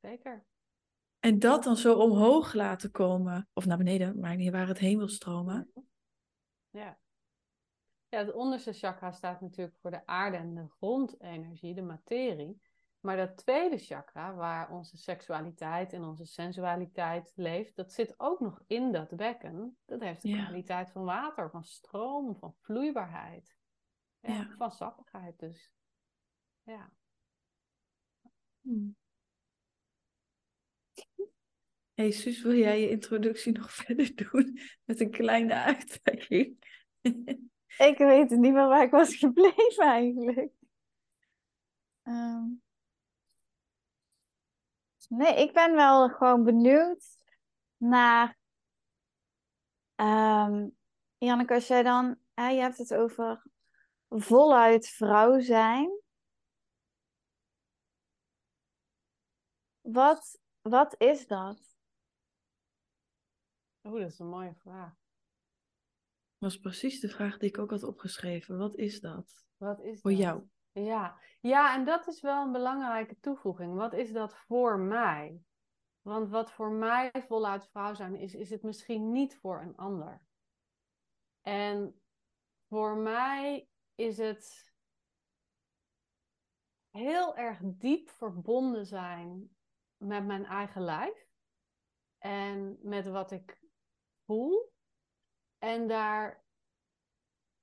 zeker. 0.00 0.44
En 1.18 1.38
dat 1.38 1.64
dan 1.64 1.76
zo 1.76 1.98
omhoog 1.98 2.52
laten 2.52 2.90
komen, 2.90 3.48
of 3.52 3.66
naar 3.66 3.76
beneden, 3.76 4.18
maar 4.20 4.36
niet 4.36 4.50
waar 4.52 4.68
het 4.68 4.78
heen 4.78 4.98
wil 4.98 5.08
stromen. 5.08 5.70
Ja. 6.70 6.98
Ja, 8.08 8.18
het 8.18 8.32
onderste 8.32 8.72
chakra 8.72 9.12
staat 9.12 9.40
natuurlijk 9.40 9.76
voor 9.80 9.90
de 9.90 10.06
aarde 10.06 10.36
en 10.36 10.54
de 10.54 10.68
grondenergie, 10.68 11.74
de 11.74 11.82
materie. 11.82 12.60
Maar 13.00 13.16
dat 13.16 13.36
tweede 13.36 13.78
chakra, 13.78 14.34
waar 14.34 14.70
onze 14.70 14.96
seksualiteit 14.96 15.92
en 15.92 16.04
onze 16.04 16.24
sensualiteit 16.24 17.32
leeft, 17.34 17.76
dat 17.76 17.92
zit 17.92 18.14
ook 18.16 18.40
nog 18.40 18.62
in 18.66 18.92
dat 18.92 19.16
bekken. 19.16 19.78
Dat 19.84 20.00
heeft 20.00 20.22
de 20.22 20.28
Ja. 20.28 20.44
kwaliteit 20.44 20.90
van 20.90 21.04
water, 21.04 21.50
van 21.50 21.64
stroom, 21.64 22.36
van 22.36 22.54
vloeibaarheid. 22.60 23.56
Ja, 24.20 24.32
Ja. 24.32 24.54
Van 24.56 24.70
sappigheid 24.70 25.38
dus. 25.38 25.72
Ja. 26.62 26.92
Hmm. 28.60 28.96
Hey 31.94 32.10
Suus, 32.10 32.42
wil 32.42 32.54
jij 32.54 32.80
je 32.80 32.90
introductie 32.90 33.52
nog 33.52 33.72
verder 33.84 34.14
doen 34.14 34.58
met 34.84 35.00
een 35.00 35.10
kleine 35.10 35.54
uitdaging? 35.54 36.58
Ik 37.78 37.98
weet 37.98 38.30
niet 38.30 38.40
meer 38.40 38.52
waar 38.52 38.82
ik 38.82 38.90
was 38.90 39.16
gebleven 39.16 39.84
eigenlijk. 39.84 40.52
Ehm. 42.02 42.44
nee, 45.08 45.34
ik 45.34 45.52
ben 45.52 45.74
wel 45.74 46.08
gewoon 46.08 46.44
benieuwd 46.44 47.04
naar. 47.76 48.38
ehm 49.94 50.68
Janneke, 51.18 51.54
als 51.54 51.66
jij 51.66 51.82
dan. 51.82 52.18
Je 52.34 52.42
hebt 52.42 52.78
het 52.78 52.94
over 52.94 53.42
voluit 54.08 54.88
vrouw 54.88 55.40
zijn. 55.40 56.00
Wat, 59.80 60.39
wat 60.62 60.94
is 60.98 61.26
dat? 61.26 61.78
Oeh, 63.82 64.00
dat 64.00 64.10
is 64.10 64.18
een 64.18 64.28
mooie 64.28 64.54
vraag. 64.54 64.92
was 66.38 66.58
precies 66.58 67.00
de 67.00 67.08
vraag 67.08 67.38
die 67.38 67.48
ik 67.48 67.58
ook 67.58 67.70
had 67.70 67.82
opgeschreven. 67.82 68.58
Wat 68.58 68.74
is 68.76 69.00
dat 69.00 69.44
Wat 69.56 69.80
is 69.80 70.00
voor 70.00 70.10
dat? 70.10 70.20
jou? 70.20 70.42
Ja. 70.72 71.18
ja, 71.40 71.74
en 71.74 71.84
dat 71.84 72.06
is 72.06 72.20
wel 72.20 72.42
een 72.44 72.52
belangrijke 72.52 73.18
toevoeging. 73.20 73.74
Wat 73.74 73.92
is 73.92 74.12
dat 74.12 74.36
voor 74.36 74.78
mij? 74.78 75.40
Want 76.02 76.28
wat 76.28 76.52
voor 76.52 76.70
mij 76.70 77.10
voluit 77.28 77.68
vrouw 77.68 77.94
zijn 77.94 78.16
is, 78.16 78.34
is 78.34 78.50
het 78.50 78.62
misschien 78.62 79.12
niet 79.12 79.36
voor 79.36 79.60
een 79.60 79.76
ander. 79.76 80.22
En 81.40 82.00
voor 82.68 82.96
mij 82.96 83.68
is 83.94 84.18
het 84.18 84.72
heel 86.90 87.36
erg 87.36 87.58
diep 87.62 88.10
verbonden 88.10 88.86
zijn 88.86 89.56
met 90.00 90.26
mijn 90.26 90.44
eigen 90.44 90.82
lijf 90.82 91.28
en 92.18 92.78
met 92.82 93.06
wat 93.06 93.30
ik 93.30 93.60
voel. 94.24 94.72
En 95.58 95.88
daar 95.88 96.44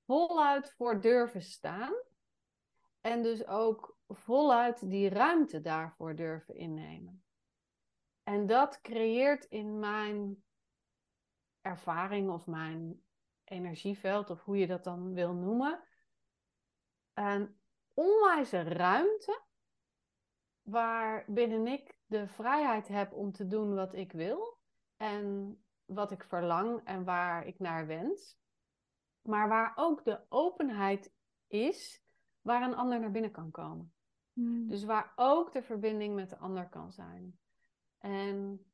voluit 0.05 0.71
voor 0.71 1.01
durven 1.01 1.41
staan. 1.41 1.93
En 3.01 3.23
dus 3.23 3.45
ook 3.45 3.97
voluit 4.07 4.89
die 4.89 5.09
ruimte 5.09 5.61
daarvoor 5.61 6.15
durven 6.15 6.55
innemen. 6.55 7.23
En 8.23 8.45
dat 8.45 8.81
creëert 8.81 9.45
in 9.45 9.79
mijn 9.79 10.43
ervaring 11.61 12.29
of 12.29 12.47
mijn 12.47 13.03
energieveld, 13.43 14.29
of 14.29 14.43
hoe 14.43 14.57
je 14.57 14.67
dat 14.67 14.83
dan 14.83 15.13
wil 15.13 15.33
noemen, 15.33 15.83
een 17.13 17.59
onwijze 17.93 18.61
ruimte 18.61 19.41
waarbinnen 20.61 21.67
ik 21.67 21.96
de 22.07 22.27
vrijheid 22.27 22.87
heb 22.87 23.13
om 23.13 23.31
te 23.31 23.47
doen 23.47 23.75
wat 23.75 23.93
ik 23.93 24.11
wil 24.11 24.57
en 24.95 25.57
wat 25.85 26.11
ik 26.11 26.23
verlang 26.23 26.81
en 26.83 27.03
waar 27.03 27.45
ik 27.45 27.59
naar 27.59 27.87
wens. 27.87 28.37
Maar 29.21 29.47
waar 29.47 29.73
ook 29.75 30.03
de 30.03 30.19
openheid 30.29 31.13
is 31.47 32.03
waar 32.41 32.61
een 32.61 32.75
ander 32.75 32.99
naar 32.99 33.11
binnen 33.11 33.31
kan 33.31 33.51
komen. 33.51 33.91
Dus 34.67 34.83
waar 34.83 35.13
ook 35.15 35.51
de 35.51 35.61
verbinding 35.61 36.15
met 36.15 36.29
de 36.29 36.37
ander 36.37 36.69
kan 36.69 36.91
zijn. 36.91 37.39
En 37.97 38.65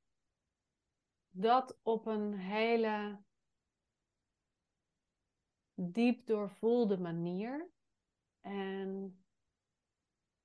dat 1.29 1.79
op 1.81 2.05
een 2.05 2.33
hele 2.33 3.19
diep 5.73 6.25
doorvoelde 6.25 6.97
manier. 6.97 7.69
En 8.39 9.22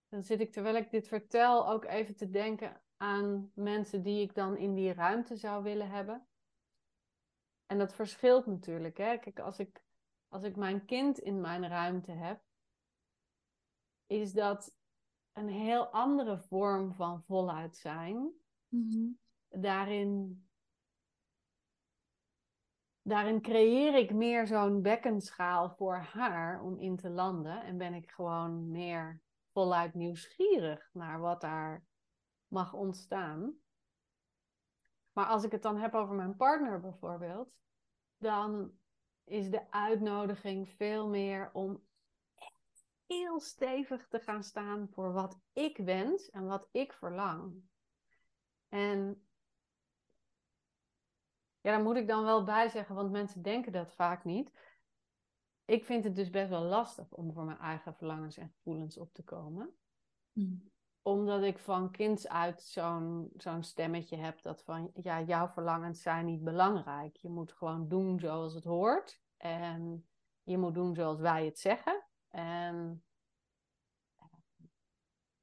dan 0.08 0.22
zit 0.22 0.40
ik, 0.40 0.52
terwijl 0.52 0.76
ik 0.76 0.90
dit 0.90 1.08
vertel, 1.08 1.68
ook 1.68 1.84
even 1.84 2.16
te 2.16 2.30
denken 2.30 2.82
aan 2.96 3.50
mensen 3.54 4.02
die 4.02 4.22
ik 4.22 4.34
dan 4.34 4.56
in 4.56 4.74
die 4.74 4.92
ruimte 4.92 5.36
zou 5.36 5.62
willen 5.62 5.90
hebben. 5.90 6.26
En 7.66 7.78
dat 7.78 7.94
verschilt 7.94 8.46
natuurlijk. 8.46 8.96
Hè? 8.96 9.18
Kijk, 9.18 9.38
als 9.38 9.58
ik, 9.58 9.84
als 10.28 10.42
ik 10.42 10.56
mijn 10.56 10.84
kind 10.84 11.18
in 11.18 11.40
mijn 11.40 11.68
ruimte 11.68 12.12
heb, 12.12 12.42
is 14.06 14.32
dat 14.32 14.76
een 15.32 15.48
heel 15.48 15.86
andere 15.86 16.38
vorm 16.38 16.94
van 16.94 17.22
voluit 17.22 17.76
zijn. 17.76 18.32
Daarin, 19.48 20.42
daarin 23.02 23.40
creëer 23.40 23.94
ik 23.94 24.12
meer 24.12 24.46
zo'n 24.46 24.82
bekkenschaal 24.82 25.70
voor 25.70 25.96
haar 25.96 26.62
om 26.62 26.78
in 26.78 26.96
te 26.96 27.10
landen. 27.10 27.62
En 27.62 27.78
ben 27.78 27.94
ik 27.94 28.10
gewoon 28.10 28.70
meer 28.70 29.22
voluit 29.58 29.94
nieuwsgierig 29.94 30.90
naar 30.92 31.20
wat 31.20 31.40
daar 31.40 31.86
mag 32.46 32.72
ontstaan. 32.72 33.54
Maar 35.12 35.26
als 35.26 35.44
ik 35.44 35.52
het 35.52 35.62
dan 35.62 35.76
heb 35.76 35.94
over 35.94 36.14
mijn 36.14 36.36
partner 36.36 36.80
bijvoorbeeld, 36.80 37.58
dan 38.18 38.78
is 39.24 39.50
de 39.50 39.70
uitnodiging 39.70 40.68
veel 40.68 41.08
meer 41.08 41.50
om 41.52 41.86
heel 43.06 43.40
stevig 43.40 44.08
te 44.08 44.20
gaan 44.20 44.42
staan 44.42 44.88
voor 44.88 45.12
wat 45.12 45.40
ik 45.52 45.76
wens 45.76 46.30
en 46.30 46.46
wat 46.46 46.68
ik 46.72 46.92
verlang. 46.92 47.62
En 48.68 49.26
ja, 51.60 51.70
daar 51.70 51.82
moet 51.82 51.96
ik 51.96 52.08
dan 52.08 52.24
wel 52.24 52.44
bij 52.44 52.68
zeggen, 52.68 52.94
want 52.94 53.10
mensen 53.10 53.42
denken 53.42 53.72
dat 53.72 53.94
vaak 53.94 54.24
niet. 54.24 54.50
Ik 55.68 55.84
vind 55.84 56.04
het 56.04 56.16
dus 56.16 56.30
best 56.30 56.48
wel 56.48 56.62
lastig 56.62 57.10
om 57.10 57.32
voor 57.32 57.44
mijn 57.44 57.58
eigen 57.58 57.94
verlangens 57.94 58.37
en 58.37 58.52
gevoelens 58.56 58.98
op 58.98 59.12
te 59.12 59.22
komen. 59.22 59.76
Hmm. 60.32 60.70
Omdat 61.02 61.42
ik 61.42 61.58
van 61.58 61.90
kinds 61.90 62.28
uit 62.28 62.62
zo'n 62.62 63.30
zo'n 63.37 63.62
stemmetje 63.62 64.16
heb 64.16 64.42
dat 64.42 64.62
van, 64.62 64.90
ja, 64.94 65.22
jouw 65.22 65.48
verlangens 65.48 66.02
zijn 66.02 66.25
niet 66.25 66.44
belangrijk. 66.44 67.16
Je 67.16 67.28
moet 67.28 67.52
gewoon 67.52 67.88
doen 67.88 68.20
zoals 68.20 68.54
het 68.54 68.64
hoort. 68.64 69.22
En 69.37 70.08
je 70.42 70.58
moet 70.58 70.75
doen 70.75 70.94
zoals 70.94 71.20
wij 71.20 71.44
het 71.44 71.58
zeggen. 71.58 72.06
En 72.28 73.04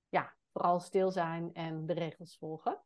ja, 0.10 0.36
vooral 0.52 0.80
stil 0.80 1.12
zijn 1.12 1.54
en 1.54 1.86
de 1.86 1.94
regels 1.94 2.38
volgen. 2.38 2.82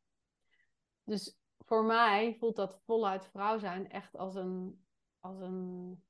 Dus 1.03 1.39
voor 1.57 1.85
mij 1.85 2.35
voelt 2.39 2.55
dat 2.55 2.81
voluit 2.85 3.25
vrouw 3.25 3.57
zijn 3.57 3.89
echt 3.89 4.15
als 4.15 4.35
een, 4.35 4.85
als 5.19 5.39
een, 5.39 6.03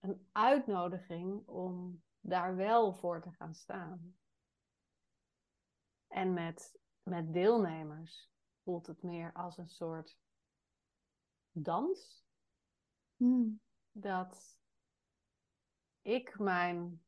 een 0.00 0.28
uitnodiging 0.32 1.46
om 1.46 2.02
daar 2.20 2.56
wel 2.56 2.94
voor 2.94 3.20
te 3.20 3.32
gaan 3.32 3.54
staan. 3.54 4.16
En 6.06 6.32
met, 6.32 6.80
met 7.02 7.32
deelnemers 7.32 8.30
voelt 8.62 8.86
het 8.86 9.02
meer 9.02 9.32
als 9.32 9.58
een 9.58 9.68
soort 9.68 10.18
dans. 11.50 12.26
Dat 13.92 14.60
ik 16.02 16.38
mijn 16.38 17.02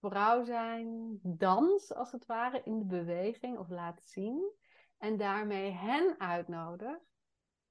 vrouw 0.00 0.44
zijn 0.44 1.18
dans, 1.22 1.94
als 1.94 2.12
het 2.12 2.26
ware, 2.26 2.62
in 2.62 2.78
de 2.78 2.84
beweging 2.84 3.58
of 3.58 3.68
laat 3.68 4.02
zien. 4.02 4.52
En 4.98 5.16
daarmee 5.16 5.70
hen 5.70 6.20
uitnodig 6.20 6.98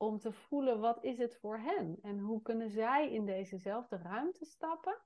om 0.01 0.19
te 0.19 0.31
voelen 0.31 0.79
wat 0.79 1.03
is 1.03 1.17
het 1.17 1.37
voor 1.41 1.57
hen. 1.59 1.97
En 2.01 2.19
hoe 2.19 2.41
kunnen 2.41 2.69
zij 2.69 3.11
in 3.11 3.25
dezezelfde 3.25 3.97
ruimte 3.97 4.45
stappen. 4.45 4.97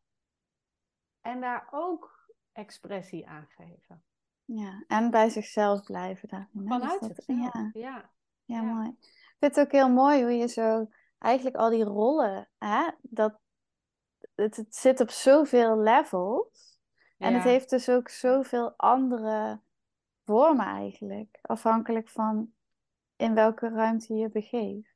En 1.21 1.41
daar 1.41 1.67
ook 1.71 2.29
expressie 2.51 3.27
aan 3.27 3.47
geven. 3.49 4.03
Ja, 4.45 4.83
en 4.87 5.11
bij 5.11 5.29
zichzelf 5.29 5.83
blijven 5.83 6.27
daarin. 6.29 6.49
hè? 6.53 6.63
Vanuit 6.67 6.99
Dus 6.99 7.07
dat- 7.07 7.23
zichzelf. 7.25 7.53
Ja, 7.53 7.69
Ja. 7.73 8.09
ja, 8.45 8.61
mooi. 8.61 8.89
Ik 8.89 9.35
vind 9.39 9.55
het 9.55 9.65
ook 9.65 9.71
heel 9.71 9.89
mooi 9.89 10.21
hoe 10.21 10.31
je 10.33 10.47
zo 10.47 10.89
eigenlijk 11.17 11.55
al 11.55 11.69
die 11.69 11.83
rollen, 11.83 12.49
hè, 12.57 12.89
dat 13.01 13.39
het, 14.35 14.55
het 14.55 14.75
zit 14.75 14.99
op 14.99 15.09
zoveel 15.09 15.77
levels. 15.77 16.79
En 17.17 17.33
het 17.33 17.43
heeft 17.43 17.69
dus 17.69 17.89
ook 17.89 18.09
zoveel 18.09 18.73
andere 18.77 19.59
vormen 20.25 20.65
eigenlijk. 20.65 21.39
Afhankelijk 21.41 22.09
van 22.09 22.53
in 23.15 23.33
welke 23.33 23.69
ruimte 23.69 24.13
je 24.13 24.29
begeeft. 24.29 24.93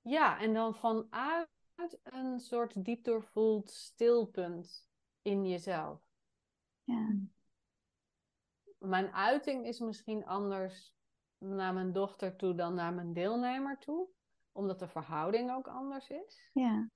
Ja, 0.00 0.38
en 0.38 0.54
dan 0.54 0.74
vanuit 0.74 1.48
een 2.02 2.40
soort 2.40 2.84
diep 2.84 3.04
doorvoeld 3.04 3.70
stilpunt 3.70 4.88
in 5.22 5.46
jezelf. 5.46 6.00
Ja. 6.84 7.16
Mijn 8.78 9.12
uiting 9.12 9.66
is 9.66 9.78
misschien 9.80 10.26
anders 10.26 10.94
naar 11.38 11.74
mijn 11.74 11.92
dochter 11.92 12.36
toe 12.36 12.54
dan 12.54 12.74
naar 12.74 12.94
mijn 12.94 13.12
deelnemer 13.12 13.78
toe, 13.78 14.08
omdat 14.52 14.78
de 14.78 14.88
verhouding 14.88 15.52
ook 15.52 15.68
anders 15.68 16.08
is. 16.10 16.50
Ja. 16.52 16.90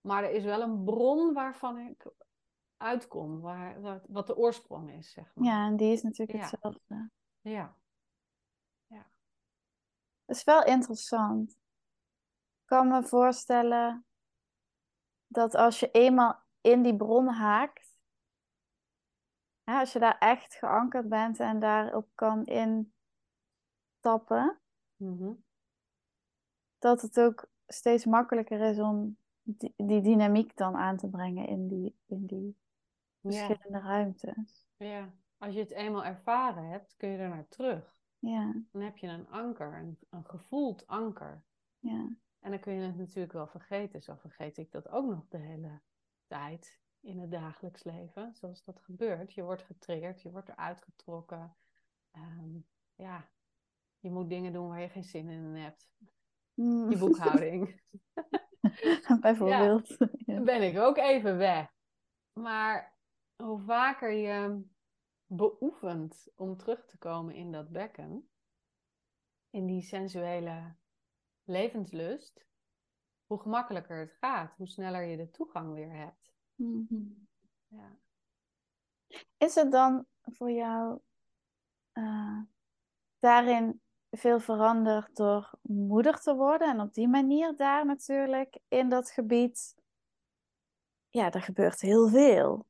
Maar 0.00 0.24
er 0.24 0.30
is 0.30 0.44
wel 0.44 0.60
een 0.62 0.84
bron 0.84 1.32
waarvan 1.32 1.78
ik 1.78 2.06
uitkom, 2.76 3.40
waar, 3.40 3.80
wat, 4.08 4.26
de 4.26 4.36
oorsprong 4.36 4.92
is, 4.92 5.10
zeg 5.10 5.34
maar. 5.34 5.44
ja, 5.46 5.66
en 5.66 5.76
die 5.76 5.92
is 5.92 6.02
natuurlijk 6.02 6.38
Ja. 6.38 6.44
hetzelfde. 6.50 7.10
Ja. 7.40 7.76
Dat 10.30 10.38
is 10.38 10.44
wel 10.44 10.64
interessant. 10.64 11.50
Ik 11.50 11.56
kan 12.64 12.88
me 12.88 13.02
voorstellen 13.02 14.06
dat 15.26 15.54
als 15.54 15.80
je 15.80 15.90
eenmaal 15.90 16.42
in 16.60 16.82
die 16.82 16.96
bron 16.96 17.28
haakt, 17.28 17.98
hè, 19.62 19.78
als 19.78 19.92
je 19.92 19.98
daar 19.98 20.18
echt 20.18 20.54
geankerd 20.54 21.08
bent 21.08 21.40
en 21.40 21.58
daarop 21.58 22.08
kan 22.14 22.44
instappen, 22.44 22.90
Mhm. 24.96 25.32
dat 26.78 27.02
het 27.02 27.20
ook 27.20 27.50
steeds 27.66 28.04
makkelijker 28.04 28.60
is 28.60 28.78
om 28.78 29.16
die, 29.42 29.74
die 29.76 30.00
dynamiek 30.00 30.56
dan 30.56 30.76
aan 30.76 30.96
te 30.96 31.08
brengen 31.08 31.46
in 31.46 31.68
die, 31.68 31.98
in 32.06 32.26
die 32.26 32.56
verschillende 33.20 33.80
ruimtes. 33.80 34.66
Ja. 34.76 35.12
Als 35.38 35.54
je 35.54 35.60
het 35.60 35.70
eenmaal 35.70 36.04
ervaren 36.04 36.68
hebt, 36.68 36.96
kun 36.96 37.08
je 37.08 37.18
er 37.18 37.28
naar 37.28 37.48
terug. 37.48 37.98
Ja, 38.20 38.54
Dan 38.72 38.82
heb 38.82 38.96
je 38.96 39.06
een 39.06 39.28
anker, 39.28 39.74
een, 39.74 39.98
een 40.10 40.24
gevoeld 40.24 40.86
anker. 40.86 41.42
ja, 41.78 42.08
En 42.40 42.50
dan 42.50 42.60
kun 42.60 42.72
je 42.72 42.80
het 42.86 42.96
natuurlijk 42.96 43.32
wel 43.32 43.46
vergeten. 43.46 44.02
Zo 44.02 44.14
vergeet 44.14 44.56
ik 44.56 44.72
dat 44.72 44.88
ook 44.88 45.06
nog 45.10 45.28
de 45.28 45.38
hele 45.38 45.80
tijd 46.26 46.80
in 47.00 47.18
het 47.18 47.30
dagelijks 47.30 47.84
leven. 47.84 48.34
Zoals 48.34 48.64
dat 48.64 48.80
gebeurt. 48.82 49.32
Je 49.32 49.42
wordt 49.42 49.62
getriggerd, 49.62 50.22
je 50.22 50.30
wordt 50.30 50.48
eruit 50.48 50.82
getrokken. 50.82 51.56
Ehm, 52.10 52.58
ja, 52.94 53.28
je 53.98 54.10
moet 54.10 54.28
dingen 54.28 54.52
doen 54.52 54.68
waar 54.68 54.80
je 54.80 54.88
geen 54.88 55.04
zin 55.04 55.28
in 55.28 55.54
hebt. 55.54 55.90
Mm. 56.54 56.90
Je 56.90 56.98
boekhouding. 56.98 57.82
bijvoorbeeld. 59.20 59.96
Ja. 60.26 60.40
Ben 60.40 60.62
ik 60.62 60.78
ook 60.78 60.96
even 60.96 61.36
weg. 61.36 61.72
Maar 62.32 62.94
hoe 63.36 63.60
vaker 63.60 64.12
je 64.12 64.62
beoefent 65.32 66.28
om 66.36 66.56
terug 66.56 66.86
te 66.86 66.98
komen 66.98 67.34
in 67.34 67.52
dat 67.52 67.68
bekken, 67.68 68.30
in 69.50 69.66
die 69.66 69.82
sensuele 69.82 70.74
levenslust, 71.44 72.46
hoe 73.26 73.40
gemakkelijker 73.40 73.98
het 73.98 74.12
gaat, 74.12 74.56
hoe 74.56 74.66
sneller 74.66 75.02
je 75.02 75.16
de 75.16 75.30
toegang 75.30 75.72
weer 75.72 75.92
hebt. 75.92 76.32
Mhm. 76.54 77.02
Ja. 77.66 77.98
Is 79.36 79.54
het 79.54 79.72
dan 79.72 80.06
voor 80.22 80.50
jou 80.50 81.00
eh, 81.92 82.40
daarin 83.18 83.82
veel 84.10 84.40
veranderd 84.40 85.16
door 85.16 85.50
moeder 85.62 86.20
te 86.20 86.34
worden 86.34 86.68
en 86.68 86.80
op 86.80 86.94
die 86.94 87.08
manier 87.08 87.56
daar 87.56 87.86
natuurlijk 87.86 88.58
in 88.68 88.88
dat 88.88 89.10
gebied, 89.10 89.74
ja, 91.08 91.32
er 91.32 91.42
gebeurt 91.42 91.80
heel 91.80 92.08
veel. 92.08 92.66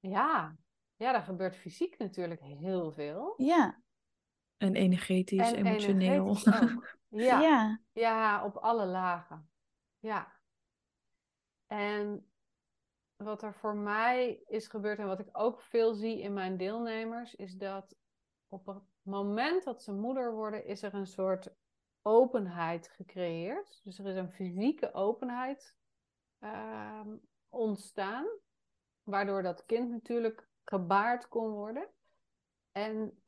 Ja. 0.00 0.56
Ja, 1.02 1.14
er 1.14 1.22
gebeurt 1.22 1.56
fysiek 1.56 1.98
natuurlijk 1.98 2.40
heel 2.40 2.92
veel. 2.92 3.34
Ja, 3.36 3.82
En 4.56 4.74
energetisch, 4.74 5.52
En 5.52 5.66
emotioneel. 5.66 6.26
energetisch 6.26 6.74
ook. 6.74 6.90
Ja. 7.14 7.40
ja, 7.40 7.80
Ja, 7.92 8.44
op 8.44 8.56
alle 8.56 8.86
lagen. 8.86 9.50
Ja. 9.98 10.40
En 11.66 12.32
wat 13.16 13.42
er 13.42 13.54
voor 13.54 13.76
mij 13.76 14.42
is 14.46 14.66
gebeurd 14.66 14.98
en 14.98 15.06
wat 15.06 15.18
ik 15.18 15.28
ook 15.32 15.60
veel 15.60 15.94
zie 15.94 16.20
in 16.20 16.32
mijn 16.32 16.56
deelnemers, 16.56 17.34
is 17.34 17.54
dat 17.56 17.96
op 18.48 18.66
het 18.66 18.82
moment 19.02 19.64
dat 19.64 19.82
ze 19.82 19.92
moeder 19.92 20.32
worden, 20.32 20.66
is 20.66 20.82
er 20.82 20.94
een 20.94 21.06
soort 21.06 21.54
openheid 22.02 22.88
gecreëerd. 22.88 23.80
Dus 23.84 23.98
er 23.98 24.06
is 24.06 24.16
een 24.16 24.32
fysieke 24.32 24.94
openheid 24.94 25.76
ehm, 26.38 27.16
ontstaan, 27.48 28.26
waardoor 29.02 29.42
dat 29.42 29.66
kind 29.66 29.90
natuurlijk 29.90 30.48
gebaard 30.64 31.28
kon 31.28 31.50
worden. 31.50 31.90
En 32.70 33.22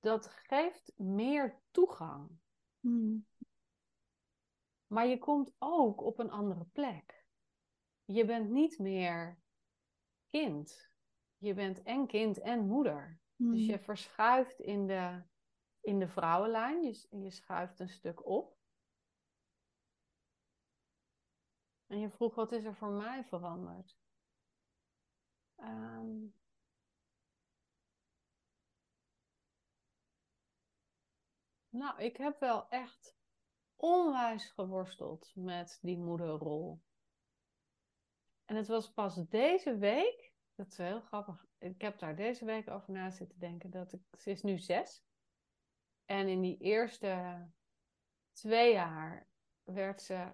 dat 0.00 0.26
geeft 0.26 0.92
meer 0.96 1.60
toegang. 1.70 2.30
Mm. 2.80 3.26
Maar 4.86 5.06
je 5.06 5.18
komt 5.18 5.54
ook 5.58 6.00
op 6.00 6.18
een 6.18 6.30
andere 6.30 6.64
plek. 6.64 7.26
Je 8.04 8.24
bent 8.24 8.50
niet 8.50 8.78
meer 8.78 9.38
kind. 10.30 10.92
Je 11.36 11.54
bent 11.54 11.82
en 11.82 12.06
kind 12.06 12.38
en 12.38 12.66
moeder. 12.66 13.20
Dus 13.36 13.60
Mm. 13.60 13.70
je 13.70 13.78
verschuift 13.78 14.60
in 14.60 14.86
de, 14.86 15.22
in 15.80 15.98
de 15.98 16.08
vrouwenlijn. 16.08 16.82
Je, 16.82 17.06
je 17.10 17.30
schuift 17.30 17.80
een 17.80 17.88
stuk 17.88 18.26
op. 18.26 18.56
En 21.86 21.98
je 21.98 22.10
vroeg, 22.10 22.34
wat 22.34 22.52
is 22.52 22.64
er 22.64 22.74
voor 22.74 22.90
mij 22.90 23.24
veranderd? 23.24 23.96
Ehm, 25.56 26.26
nou, 31.68 32.02
ik 32.02 32.16
heb 32.16 32.40
wel 32.40 32.68
echt 32.68 33.16
onwijs 33.76 34.50
geworsteld 34.50 35.32
met 35.34 35.78
die 35.82 35.98
moederrol. 35.98 36.82
En 38.44 38.56
het 38.56 38.66
was 38.66 38.92
pas 38.92 39.28
deze 39.28 39.78
week, 39.78 40.32
dat 40.54 40.66
is 40.66 40.76
heel 40.76 41.00
grappig, 41.00 41.46
ik 41.58 41.80
heb 41.80 41.98
daar 41.98 42.16
deze 42.16 42.44
week 42.44 42.70
over 42.70 42.92
na 42.92 43.10
zitten 43.10 43.38
denken, 43.38 43.70
dat 43.70 43.92
ik, 43.92 44.00
ze 44.18 44.30
is 44.30 44.42
nu 44.42 44.58
zes. 44.58 45.04
En 46.04 46.28
in 46.28 46.40
die 46.40 46.58
eerste 46.58 47.46
twee 48.32 48.72
jaar 48.72 49.28
werd 49.62 50.02
ze 50.02 50.32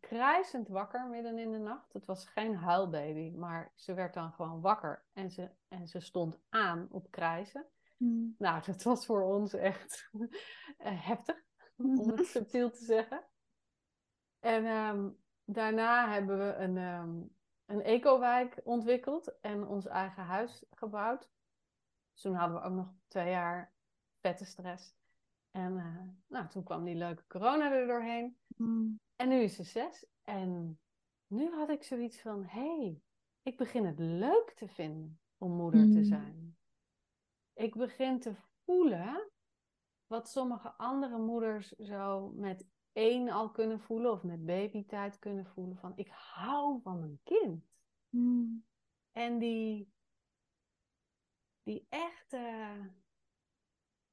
krijzend 0.00 0.68
wakker 0.68 1.06
midden 1.06 1.38
in 1.38 1.52
de 1.52 1.58
nacht. 1.58 1.92
Het 1.92 2.04
was 2.04 2.28
geen 2.28 2.56
huilbaby, 2.56 3.30
maar 3.30 3.72
ze 3.74 3.94
werd 3.94 4.14
dan 4.14 4.32
gewoon 4.32 4.60
wakker 4.60 5.04
en 5.12 5.30
ze, 5.30 5.50
en 5.68 5.88
ze 5.88 6.00
stond 6.00 6.38
aan 6.48 6.88
op 6.90 7.10
krijzen. 7.10 7.66
Mm. 7.96 8.34
Nou, 8.38 8.62
dat 8.66 8.82
was 8.82 9.06
voor 9.06 9.22
ons 9.22 9.54
echt 9.54 10.10
eh, 10.78 11.06
heftig, 11.06 11.42
om 11.76 12.08
het 12.08 12.26
subtiel 12.36 12.70
te 12.70 12.84
zeggen. 12.84 13.24
En 14.40 14.66
ehm, 14.66 15.08
daarna 15.44 16.10
hebben 16.12 16.38
we 16.38 16.54
een, 16.54 16.76
ehm, 16.76 17.20
een 17.66 17.82
ecowijk 17.82 18.60
ontwikkeld 18.64 19.40
en 19.40 19.66
ons 19.66 19.86
eigen 19.86 20.22
huis 20.22 20.64
gebouwd. 20.70 21.30
Dus 22.12 22.22
toen 22.22 22.34
hadden 22.34 22.60
we 22.60 22.66
ook 22.66 22.74
nog 22.74 22.92
twee 23.06 23.30
jaar 23.30 23.72
vette 24.20 24.44
stress. 24.44 24.96
En 25.50 25.78
eh, 25.78 26.02
nou, 26.26 26.48
toen 26.48 26.64
kwam 26.64 26.84
die 26.84 26.94
leuke 26.94 27.26
corona 27.26 27.72
er 27.72 27.86
doorheen. 27.86 28.36
Mm. 28.56 29.00
En 29.18 29.28
nu 29.28 29.42
is 29.42 29.54
ze 29.54 29.62
zes. 29.62 30.06
En 30.24 30.80
nu 31.26 31.54
had 31.54 31.68
ik 31.68 31.82
zoiets 31.82 32.20
van: 32.20 32.44
hé, 32.44 32.76
hey, 32.76 33.02
ik 33.42 33.56
begin 33.56 33.84
het 33.84 33.98
leuk 33.98 34.52
te 34.54 34.68
vinden 34.68 35.20
om 35.38 35.52
moeder 35.52 35.90
te 35.90 35.98
Mm. 35.98 36.04
zijn. 36.04 36.56
Ik 37.52 37.74
begin 37.74 38.20
te 38.20 38.34
voelen 38.64 39.30
wat 40.06 40.28
sommige 40.28 40.72
andere 40.76 41.18
moeders 41.18 41.68
zo 41.68 42.28
met 42.28 42.66
één 42.92 43.28
al 43.28 43.50
kunnen 43.50 43.80
voelen 43.80 44.12
of 44.12 44.22
met 44.22 44.44
babytijd 44.44 45.18
kunnen 45.18 45.46
voelen: 45.46 45.76
van 45.76 45.96
ik 45.96 46.08
hou 46.08 46.80
van 46.82 46.98
mijn 46.98 47.20
kind. 47.22 47.64
Mm. 48.08 48.66
En 49.12 49.38
die, 49.38 49.92
die 51.62 51.86
echte 51.88 52.74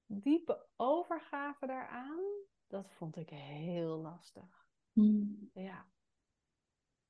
diepe 0.05 0.67
overgave 0.75 1.65
daaraan, 1.67 2.19
dat 2.67 2.91
vond 2.93 3.15
ik 3.15 3.29
heel 3.29 3.97
lastig. 3.97 4.64
Hmm. 4.95 5.49
Ja. 5.53 5.85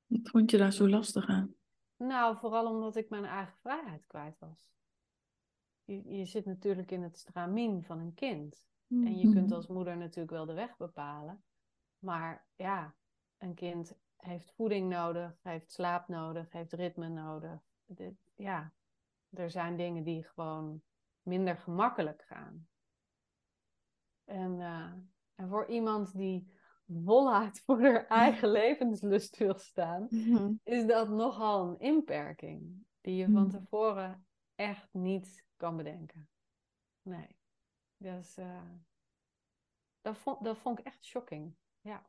Wat 0.06 0.28
vond 0.28 0.50
je 0.50 0.56
daar 0.56 0.72
zo 0.72 0.88
lastig 0.88 1.26
aan? 1.26 1.54
Nou, 1.96 2.36
vooral 2.36 2.66
omdat 2.66 2.96
ik 2.96 3.08
mijn 3.08 3.24
eigen 3.24 3.56
vrijheid 3.60 4.06
kwijt 4.06 4.38
was. 4.38 4.74
Je, 5.84 6.08
je 6.16 6.24
zit 6.24 6.44
natuurlijk 6.44 6.90
in 6.90 7.02
het 7.02 7.18
stramien 7.18 7.84
van 7.84 7.98
een 7.98 8.14
kind. 8.14 8.64
En 8.88 9.16
je 9.18 9.32
kunt 9.32 9.46
Mhm. 9.46 9.52
als 9.54 9.66
moeder 9.66 9.96
natuurlijk 9.96 10.30
wel 10.30 10.46
de 10.46 10.52
weg 10.54 10.76
bepalen. 10.76 11.44
Maar 11.98 12.46
ja, 12.56 12.94
een 13.38 13.54
kind 13.54 13.98
heeft 14.16 14.52
voeding 14.52 14.88
nodig, 14.88 15.38
heeft 15.42 15.72
slaap 15.72 16.08
nodig, 16.08 16.52
heeft 16.52 16.72
ritme 16.72 17.08
nodig. 17.08 17.60
Dit, 17.86 18.14
ja, 18.34 18.72
er 19.30 19.50
zijn 19.50 19.76
dingen 19.76 20.04
die 20.04 20.24
gewoon 20.24 20.82
minder 21.22 21.56
gemakkelijk 21.56 22.22
gaan. 22.22 22.68
En, 24.24 24.60
eh, 24.60 24.92
en 25.34 25.48
voor 25.48 25.66
iemand 25.66 26.16
die 26.16 26.52
voluit 27.04 27.60
voor 27.60 27.80
haar 27.82 28.06
eigen 28.22 28.48
levenslust 28.50 29.36
wil 29.36 29.58
staan, 29.58 30.06
Mhm. 30.10 30.52
is 30.64 30.86
dat 30.86 31.08
nogal 31.08 31.68
een 31.68 31.78
inperking 31.78 32.84
die 33.00 33.16
je 33.16 33.24
van 33.24 33.34
Hmm. 33.42 33.50
tevoren 33.50 34.26
echt 34.54 34.88
niet 34.92 35.44
kan 35.56 35.76
bedenken. 35.76 36.28
Nee. 37.02 37.36
Dus, 37.96 38.36
eh, 38.36 38.62
Dat 40.00 40.18
vond, 40.18 40.44
dat 40.44 40.58
vond 40.58 40.78
ik 40.78 40.84
echt 40.86 41.04
shocking. 41.04 41.54
Ja. 41.80 42.06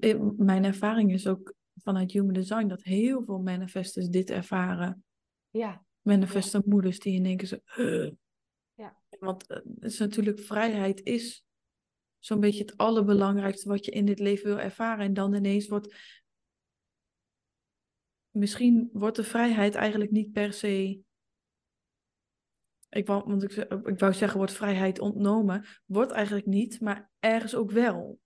Eh, 0.00 0.20
Mijn 0.36 0.64
ervaring 0.64 1.12
is 1.12 1.26
ook 1.26 1.54
vanuit 1.74 2.12
Human 2.12 2.32
Design 2.32 2.66
dat 2.66 2.82
heel 2.82 3.22
veel 3.22 3.38
manifestors 3.42 4.08
dit 4.08 4.30
ervaren. 4.30 5.04
Ja. 5.50 5.84
Manifestor 6.00 6.62
moeders 6.66 6.98
die 6.98 7.14
in 7.14 7.24
één 7.24 7.36
keer 7.36 7.46
zo... 7.46 7.58
Ja. 8.74 8.96
Want 9.18 9.46
eh, 9.46 9.56
het 9.56 9.84
is 9.92 9.98
natuurlijk, 9.98 10.38
vrijheid 10.40 11.02
is 11.02 11.45
zo'n 12.26 12.40
beetje 12.40 12.64
het 12.64 12.76
allerbelangrijkste 12.76 13.68
wat 13.68 13.84
je 13.84 13.90
in 13.90 14.06
dit 14.06 14.18
leven 14.18 14.46
wil 14.46 14.58
ervaren. 14.58 15.04
En 15.04 15.14
dan 15.14 15.34
ineens 15.34 15.68
wordt... 15.68 15.94
Misschien 18.30 18.90
wordt 18.92 19.16
de 19.16 19.24
vrijheid 19.24 19.74
eigenlijk 19.74 20.10
niet 20.10 20.32
per 20.32 20.52
se... 20.52 21.00
Ik 22.88 23.06
wou, 23.06 23.24
want 23.26 23.42
ik, 23.42 23.52
ik 23.86 23.98
wou 23.98 24.12
zeggen, 24.12 24.38
wordt 24.38 24.52
vrijheid 24.52 24.98
ontnomen. 24.98 25.66
Wordt 25.84 26.12
eigenlijk 26.12 26.46
niet, 26.46 26.80
maar 26.80 27.10
ergens 27.18 27.54
ook 27.54 27.70
wel. 27.70 28.20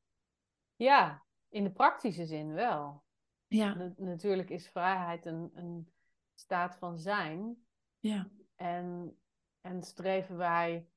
Ja, 0.76 1.24
in 1.48 1.64
de 1.64 1.72
praktische 1.72 2.26
zin 2.26 2.52
wel. 2.52 3.04
Ja, 3.46 3.74
Na- 3.74 3.94
natuurlijk 3.96 4.50
is 4.50 4.68
vrijheid 4.68 5.26
een, 5.26 5.50
een 5.54 5.92
staat 6.34 6.76
van 6.76 6.98
zijn. 6.98 7.66
ja, 7.98 8.30
En, 8.56 9.16
en 9.60 9.82
streven 9.82 10.36
wij 10.36 10.88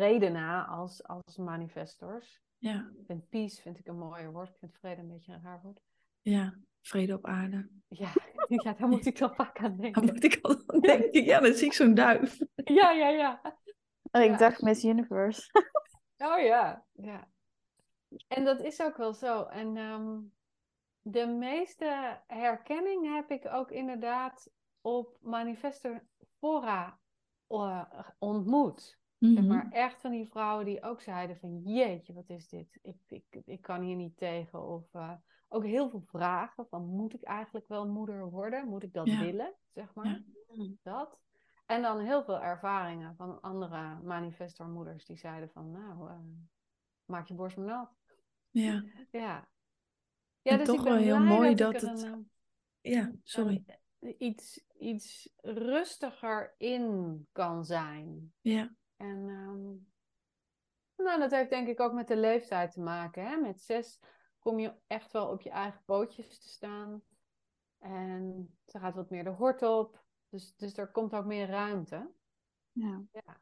vrede 0.00 0.28
na 0.28 0.66
als, 0.66 1.04
als 1.06 1.36
manifestors. 1.36 2.40
ja, 2.58 2.90
Ik 2.98 3.06
vind 3.06 3.28
peace 3.28 3.60
vind 3.62 3.78
ik 3.78 3.86
een 3.86 3.98
mooier 3.98 4.32
woord. 4.32 4.48
Ik 4.48 4.56
vind 4.58 4.76
vrede 4.76 5.00
een 5.00 5.08
beetje 5.08 5.32
een 5.32 5.42
raar 5.42 5.60
woord. 5.62 5.80
ja. 6.22 6.54
Vrede 6.82 7.14
op 7.14 7.26
aarde. 7.26 7.68
Ja, 7.88 8.12
ja 8.64 8.72
daar 8.72 8.88
moet 8.88 9.06
ik 9.06 9.18
dan 9.18 9.34
vaak 9.34 9.58
aan 9.58 9.70
Dan 9.70 9.80
denken. 9.80 10.04
moet 10.04 10.24
ik 10.24 10.38
al 10.42 10.62
aan 10.66 10.80
denken, 10.80 11.24
ja, 11.24 11.40
dan 11.40 11.52
zie 11.52 11.66
ik 11.66 11.72
zo'n 11.72 11.94
duif. 11.94 12.38
Ja, 12.54 12.90
ja, 12.90 13.08
ja. 13.08 13.40
Oh, 14.10 14.22
ik 14.22 14.30
Ja. 14.30 14.36
dacht 14.36 14.62
Miss 14.62 14.84
Universe. 14.84 15.42
Oh 16.22 16.40
ja, 16.40 16.84
ja. 16.92 17.28
En 18.28 18.44
dat 18.44 18.60
is 18.60 18.82
ook 18.82 18.96
wel 18.96 19.12
zo. 19.12 19.42
En 19.44 19.76
ehm, 19.76 20.18
de 21.02 21.26
meeste 21.26 22.20
herkenning 22.26 23.14
heb 23.14 23.30
ik 23.30 23.46
ook 23.52 23.70
inderdaad 23.70 24.50
op 24.80 25.16
Manifestor 25.20 26.04
Fora 26.38 26.98
eh. 29.20 29.28
Zeg 29.28 29.38
Mhm. 29.38 29.46
maar 29.46 29.70
echt 29.70 30.00
van 30.00 30.10
die 30.10 30.26
vrouwen 30.26 30.64
die 30.64 30.82
ook 30.82 31.00
zeiden 31.00 31.36
van 31.38 31.60
jeetje, 31.62 32.12
wat 32.12 32.28
is 32.30 32.48
dit? 32.48 32.78
Ik, 32.82 32.96
ik, 33.08 33.42
ik 33.44 33.60
kan 33.62 33.80
hier 33.82 33.96
niet 33.96 34.16
tegen. 34.16 34.66
Of 34.68 34.94
eh, 34.94 35.12
ook 35.48 35.64
heel 35.64 35.90
veel 35.90 36.02
vragen 36.06 36.66
van 36.68 36.84
moet 36.86 37.14
ik 37.14 37.22
eigenlijk 37.22 37.68
wel 37.68 37.88
moeder 37.88 38.30
worden? 38.30 38.68
Moet 38.68 38.82
ik 38.82 38.92
dat 38.92 39.06
Ja. 39.06 39.20
willen? 39.20 39.54
Zeg 39.74 39.94
maar. 39.94 40.06
Ja. 40.52 40.66
Dat. 40.82 41.18
En 41.66 41.82
dan 41.82 42.00
heel 42.00 42.24
veel 42.24 42.40
ervaringen 42.42 43.16
van 43.16 43.40
andere 43.40 43.98
manifestormoeders 44.02 45.04
die 45.06 45.16
zeiden 45.16 45.50
van 45.50 45.70
nou, 45.70 46.08
eh, 46.08 46.18
maak 47.04 47.28
je 47.28 47.34
borst 47.34 47.56
maar 47.56 47.66
nat. 47.66 47.90
Ja, 48.50 48.84
Ja. 49.10 49.48
Ja, 50.42 50.50
En 50.52 50.58
dus 50.58 50.66
toch 50.66 50.76
ik 50.76 50.82
ben 50.82 50.92
wel 50.92 51.02
heel 51.02 51.20
mooi 51.20 51.54
dat, 51.54 51.80
het- 51.80 52.02
een, 52.02 52.30
ja, 52.80 53.12
sorry. 53.22 53.64
een- 53.98 54.14
iets, 54.18 54.64
iets 54.78 55.32
rustiger 55.42 56.54
in 56.58 57.26
kan 57.32 57.64
zijn. 57.64 58.32
Ja, 58.40 58.74
En 59.00 59.28
ehm, 59.28 59.74
nou, 61.04 61.20
dat 61.20 61.30
heeft 61.30 61.50
denk 61.50 61.68
ik 61.68 61.80
ook 61.80 61.92
met 61.92 62.08
de 62.08 62.16
leeftijd 62.16 62.72
te 62.72 62.80
maken. 62.80 63.24
Hè? 63.26 63.36
Met 63.36 63.60
zes 63.60 64.00
kom 64.38 64.58
je 64.58 64.74
echt 64.86 65.12
wel 65.12 65.28
op 65.28 65.40
je 65.40 65.50
eigen 65.50 65.82
pootjes 65.84 66.40
te 66.40 66.48
staan. 66.48 67.02
En 67.78 68.50
ze 68.66 68.78
gaat 68.78 68.94
wat 68.94 69.10
meer 69.10 69.24
de 69.24 69.30
hort 69.30 69.62
op. 69.62 70.04
Dus, 70.28 70.56
dus 70.56 70.76
er 70.76 70.90
komt 70.90 71.14
ook 71.14 71.24
meer 71.24 71.46
ruimte. 71.46 72.10
Ja. 72.72 73.02
Ja. 73.12 73.40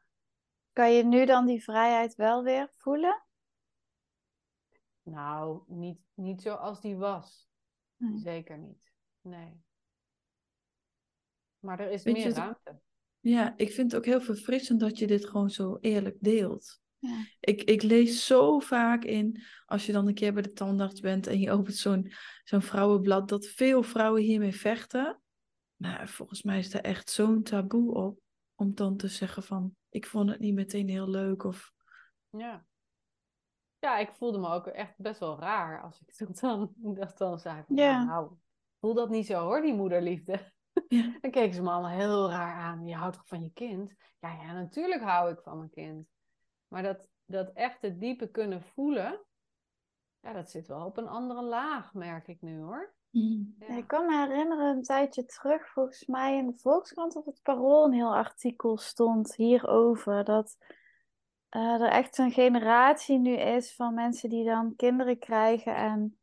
Kan 0.73 0.91
je 0.91 1.03
nu 1.03 1.25
dan 1.25 1.45
die 1.45 1.63
vrijheid 1.63 2.15
wel 2.15 2.43
weer 2.43 2.69
voelen? 2.77 3.23
Nou, 5.01 5.63
niet, 5.67 5.99
niet 6.13 6.41
zoals 6.41 6.81
die 6.81 6.97
was. 6.97 7.49
Nee. 7.95 8.17
Zeker 8.17 8.57
niet. 8.57 8.93
Nee. 9.21 9.63
Maar 11.59 11.79
er 11.79 11.89
is 11.89 12.03
meer 12.03 12.33
ruimte. 12.33 12.81
Ja, 13.19 13.53
ik 13.57 13.71
vind 13.71 13.91
het 13.91 13.99
ook 13.99 14.05
heel 14.05 14.21
verfrissend 14.21 14.79
dat 14.79 14.97
je 14.97 15.07
dit 15.07 15.25
gewoon 15.25 15.49
zo 15.49 15.77
eerlijk 15.81 16.17
deelt. 16.19 16.79
Ja. 16.99 17.25
Ik, 17.39 17.63
ik 17.63 17.81
lees 17.81 18.25
zo 18.25 18.59
vaak 18.59 19.03
in, 19.03 19.41
als 19.65 19.85
je 19.85 19.91
dan 19.91 20.07
een 20.07 20.13
keer 20.13 20.33
bij 20.33 20.41
de 20.41 20.51
tandarts 20.53 20.99
bent 20.99 21.27
en 21.27 21.39
je 21.39 21.51
opent 21.51 21.75
zo'n 21.75 22.11
zo'n 22.43 22.61
vrouwenblad, 22.61 23.29
dat 23.29 23.45
veel 23.45 23.83
vrouwen 23.83 24.21
hiermee 24.21 24.55
vechten. 24.55 25.21
Maar 25.75 26.07
volgens 26.07 26.43
mij 26.43 26.59
is 26.59 26.73
er 26.73 26.81
echt 26.81 27.09
zo'n 27.09 27.43
taboe 27.43 27.93
op 27.93 28.19
om 28.55 28.75
dan 28.75 28.97
te 28.97 29.07
zeggen 29.07 29.43
van, 29.43 29.75
ik 29.89 30.05
vond 30.05 30.29
het 30.29 30.39
niet 30.39 30.53
meteen 30.53 30.89
heel 30.89 31.09
leuk 31.09 31.43
of... 31.43 31.71
Ja. 32.29 32.65
Ja, 33.79 33.97
ik 33.97 34.11
voelde 34.11 34.39
me 34.39 34.49
ook 34.49 34.67
echt 34.67 34.93
best 34.97 35.19
wel 35.19 35.39
raar 35.39 35.81
als 35.81 36.01
ik 36.05 36.13
toen 36.15 36.35
dan, 36.39 36.73
dat 36.75 37.17
dan 37.17 37.39
zei 37.39 37.63
van, 37.67 37.75
Ja. 37.75 38.03
nou, 38.03 38.31
voel 38.79 38.93
dat 38.93 39.09
niet 39.09 39.25
zo 39.25 39.43
hoor, 39.43 39.61
die 39.61 39.73
moederliefde. 39.73 40.51
Ja. 40.87 41.17
Dan 41.21 41.31
keken 41.31 41.53
ze 41.53 41.61
me 41.61 41.69
allemaal 41.69 41.97
heel 41.97 42.29
raar 42.29 42.55
aan. 42.55 42.85
Je 42.85 42.95
houdt 42.95 43.15
toch 43.15 43.27
van 43.27 43.43
je 43.43 43.51
kind? 43.53 43.93
Ja, 44.19 44.31
ja, 44.31 44.53
natuurlijk 44.53 45.01
hou 45.01 45.31
ik 45.31 45.39
van 45.41 45.57
mijn 45.57 45.69
kind. 45.69 46.07
Maar 46.67 46.83
dat, 46.83 47.07
dat 47.25 47.51
echte 47.53 47.97
diepe 47.97 48.27
kunnen 48.27 48.61
voelen, 48.61 49.25
ja, 50.19 50.33
dat 50.33 50.49
zit 50.49 50.67
wel 50.67 50.85
op 50.85 50.97
een 50.97 51.07
andere 51.07 51.41
laag, 51.41 51.93
merk 51.93 52.27
ik 52.27 52.41
nu 52.41 52.61
hoor. 52.61 52.93
Mm. 53.09 53.55
Ja. 53.59 53.77
Ik 53.77 53.87
kan 53.87 54.05
me 54.05 54.27
herinneren 54.27 54.75
een 54.75 54.83
tijdje 54.83 55.25
terug, 55.25 55.69
volgens 55.69 56.05
mij 56.05 56.37
in 56.37 56.45
de 56.45 56.57
Volkskrant 56.57 57.15
of 57.15 57.25
het 57.25 57.39
Parool, 57.43 57.85
een 57.85 57.93
heel 57.93 58.15
artikel 58.15 58.77
stond 58.77 59.35
hierover. 59.35 60.23
Dat 60.23 60.57
eh, 61.49 61.81
er 61.81 61.89
echt 61.89 62.17
een 62.17 62.31
generatie 62.31 63.19
nu 63.19 63.35
is 63.35 63.75
van 63.75 63.93
mensen 63.93 64.29
die 64.29 64.45
dan 64.45 64.75
kinderen 64.75 65.19
krijgen 65.19 65.75
en 65.75 66.19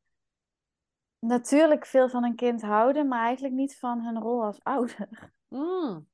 natuurlijk 1.19 1.87
veel 1.87 2.09
van 2.09 2.25
een 2.25 2.37
kind 2.37 2.63
houden, 2.63 3.09
maar 3.09 3.25
eigenlijk 3.25 3.55
niet 3.55 3.79
van 3.79 4.01
hun 4.01 4.19
rol 4.19 4.45
als 4.45 4.63
ouder. 4.63 5.09
Mm. 5.49 6.07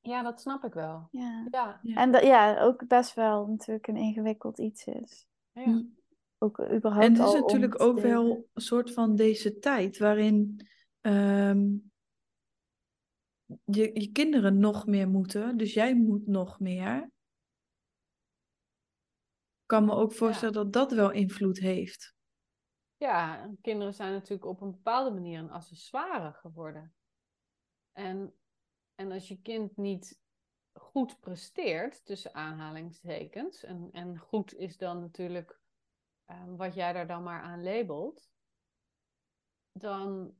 Ja, 0.00 0.22
dat 0.22 0.40
snap 0.40 0.64
ik 0.64 0.72
wel. 0.72 1.08
Ja. 1.10 1.48
Ja. 1.50 1.80
En 1.82 2.12
dat 2.12 2.22
ja, 2.22 2.60
ook 2.60 2.86
best 2.86 3.14
wel 3.14 3.46
natuurlijk 3.46 3.86
een 3.86 3.96
ingewikkeld 3.96 4.58
iets 4.58 4.84
is. 4.86 5.26
ja. 5.52 5.66
Mm. 5.66 5.94
Ook 6.38 6.60
überhaupt 6.60 7.06
En 7.06 7.14
het 7.14 7.26
is 7.26 7.40
natuurlijk 7.40 7.80
ook 7.80 8.00
wel 8.00 8.48
een 8.52 8.62
soort 8.62 8.92
van 8.92 9.16
deze 9.16 9.58
tijd 9.58 9.98
waarin 9.98 10.68
ehm, 11.00 11.76
je, 13.64 14.00
je 14.00 14.10
kinderen 14.12 14.58
nog 14.58 14.86
meer 14.86 15.08
moeten, 15.08 15.56
dus 15.56 15.74
jij 15.74 15.96
moet 15.96 16.26
nog 16.26 16.60
meer. 16.60 17.02
Ik 19.60 19.66
kan 19.66 19.84
me 19.84 19.92
ook 19.92 20.12
voorstellen 20.12 20.54
dat 20.54 20.72
dat 20.72 20.92
wel 20.92 21.10
invloed 21.10 21.58
heeft. 21.58 22.13
Ja, 22.96 23.50
kinderen 23.60 23.94
zijn 23.94 24.12
natuurlijk 24.12 24.44
op 24.44 24.60
een 24.60 24.70
bepaalde 24.70 25.10
manier 25.10 25.38
een 25.38 25.50
accessoire 25.50 26.32
geworden. 26.32 26.94
En, 27.92 28.34
en 28.94 29.12
als 29.12 29.28
je 29.28 29.40
kind 29.40 29.76
niet 29.76 30.22
goed 30.72 31.20
presteert, 31.20 32.04
tussen 32.04 32.34
aanhalingstekens, 32.34 33.64
en, 33.64 33.88
en 33.92 34.18
goed 34.18 34.54
is 34.54 34.76
dan 34.76 35.00
natuurlijk 35.00 35.60
ehm, 36.24 36.56
wat 36.56 36.74
jij 36.74 36.92
daar 36.92 37.06
dan 37.06 37.22
maar 37.22 37.42
aan 37.42 37.62
labelt, 37.62 38.30
dan 39.72 40.34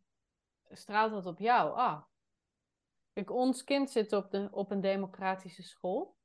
straalt 0.69 1.13
dat 1.13 1.27
op 1.27 1.39
jou 1.39 1.75
af. 1.75 2.13
Kijk, 3.13 3.31
ons 3.31 3.65
kind 3.65 3.91
zit 3.91 4.13
op, 4.13 4.31
de, 4.31 4.49
op 4.51 4.71
een 4.71 4.81
democratische 4.81 5.63
school. 5.63 6.17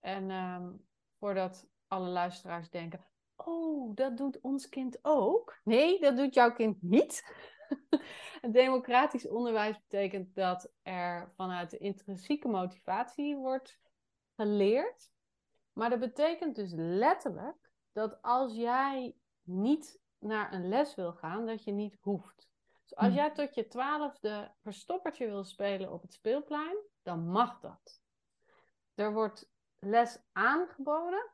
En 0.00 0.30
ehm, 0.30 0.72
voordat 1.18 1.68
alle 1.86 2.08
luisteraars 2.08 2.70
denken, 2.70 3.06
Oh, 3.46 3.94
dat 3.94 4.16
doet 4.16 4.40
ons 4.40 4.68
kind 4.68 4.98
ook? 5.02 5.60
Nee, 5.64 6.00
dat 6.00 6.16
doet 6.16 6.34
jouw 6.34 6.52
kind 6.52 6.82
niet. 6.82 7.24
Democratisch 8.50 9.28
onderwijs 9.28 9.80
betekent 9.80 10.34
dat 10.34 10.72
er 10.82 11.32
vanuit 11.36 11.70
de 11.70 11.78
intrinsieke 11.78 12.48
motivatie 12.48 13.36
wordt 13.36 13.78
geleerd. 14.36 15.10
Maar 15.72 15.90
dat 15.90 16.00
betekent 16.00 16.54
dus 16.56 16.72
letterlijk 16.76 17.70
dat 17.92 18.22
als 18.22 18.54
jij 18.54 19.16
niet 19.42 20.00
naar 20.18 20.52
een 20.52 20.68
les 20.68 20.94
wil 20.94 21.12
gaan, 21.12 21.46
dat 21.46 21.64
je 21.64 21.72
niet 21.72 21.96
hoeft. 22.00 22.48
Dus 22.82 22.96
als 22.96 23.06
Hmm. 23.06 23.16
jij 23.16 23.30
tot 23.30 23.54
je 23.54 23.66
twaalfde 23.66 24.54
verstoppertje 24.62 25.26
wil 25.26 25.44
spelen 25.44 25.92
op 25.92 26.02
het 26.02 26.12
speelplein, 26.12 26.76
dan 27.02 27.28
mag 27.28 27.60
dat. 27.60 28.02
Er 28.94 29.12
wordt 29.12 29.50
les 29.78 30.18
aangeboden, 30.32 31.30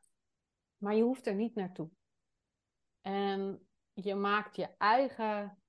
maar 0.85 0.95
je 0.95 1.03
hoeft 1.03 1.27
er 1.27 1.35
niet 1.35 1.55
naartoe. 1.55 1.89
En 3.01 3.67
je 3.93 4.15
maakt 4.15 4.55
je 4.55 4.77
eigen 4.77 5.63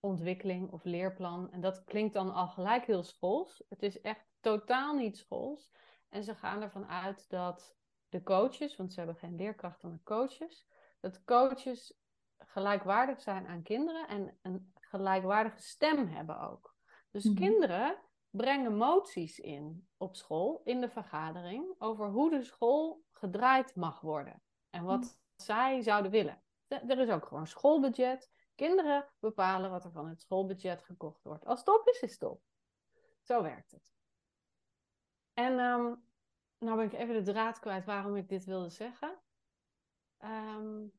ontwikkeling 0.00 0.70
of 0.70 0.84
leerplan. 0.84 1.50
En 1.50 1.60
dat 1.60 1.84
klinkt 1.84 2.14
dan 2.14 2.32
al 2.34 2.48
gelijk 2.48 2.84
heel 2.84 3.02
schools. 3.02 3.64
Het 3.68 3.82
is 3.82 4.00
echt 4.00 4.26
totaal 4.40 4.94
niet 4.94 5.16
schools. 5.16 5.70
En 6.08 6.24
ze 6.24 6.34
gaan 6.34 6.62
ervan 6.62 6.86
uit 6.86 7.28
dat 7.28 7.76
de 8.08 8.22
coaches, 8.22 8.76
want 8.76 8.92
ze 8.92 8.98
hebben 8.98 9.16
geen 9.18 9.36
leerkrachten 9.36 9.88
maar 9.88 10.02
coaches, 10.02 10.66
dat 11.00 11.24
coaches 11.24 11.98
gelijkwaardig 12.38 13.20
zijn 13.20 13.46
aan 13.46 13.62
kinderen 13.62 14.08
en 14.08 14.38
een 14.42 14.72
gelijkwaardige 14.74 15.62
stem 15.62 16.08
hebben 16.08 16.40
ook. 16.40 16.74
Dus 17.10 17.24
Mhm. 17.24 17.34
kinderen 17.34 17.98
breng 18.30 18.76
moties 18.76 19.38
in 19.38 19.88
op 19.96 20.16
school, 20.16 20.60
in 20.64 20.80
de 20.80 20.88
vergadering, 20.88 21.74
over 21.78 22.08
hoe 22.08 22.30
de 22.30 22.42
school 22.42 23.04
gedraaid 23.20 23.74
mag 23.74 24.00
worden. 24.00 24.42
En 24.70 24.84
wat 24.84 25.18
zij 25.36 25.82
zouden 25.82 26.10
willen. 26.10 26.42
Er 26.68 26.98
is 26.98 27.08
ook 27.08 27.26
gewoon 27.26 27.46
schoolbudget. 27.46 28.30
Kinderen 28.54 29.08
bepalen 29.18 29.70
wat 29.70 29.84
er 29.84 29.92
van 29.92 30.08
het 30.08 30.20
schoolbudget 30.20 30.82
gekocht 30.82 31.22
wordt. 31.22 31.46
Als 31.46 31.58
het 31.58 31.68
op 31.68 31.88
is, 31.88 32.00
is 32.00 32.12
het 32.12 32.22
op. 32.22 32.42
Zo 33.22 33.42
werkt 33.42 33.70
het. 33.70 33.92
En 35.34 35.52
um, 35.58 36.04
nou 36.58 36.76
ben 36.76 36.86
ik 36.86 36.92
even 36.92 37.14
de 37.14 37.32
draad 37.32 37.58
kwijt 37.58 37.84
waarom 37.84 38.16
ik 38.16 38.28
dit 38.28 38.44
wilde 38.44 38.70
zeggen. 38.70 39.18
Um, 40.24 40.92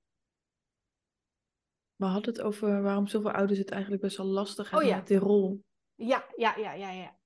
we 1.96 2.06
hadden 2.06 2.34
het 2.34 2.42
over 2.42 2.82
waarom 2.82 3.08
zoveel 3.08 3.32
ouders 3.32 3.60
het 3.60 3.72
eigenlijk 3.72 4.02
best 4.02 4.18
wel 4.18 4.26
lastig 4.26 4.70
hebben 4.70 4.88
oh, 4.88 4.94
ja. 4.94 5.00
met 5.00 5.08
die 5.08 5.18
rol. 5.18 5.64
Ja, 5.96 6.26
ja, 6.36 6.56
ja, 6.56 6.74
ja, 6.74 6.90
ja. 6.90 7.20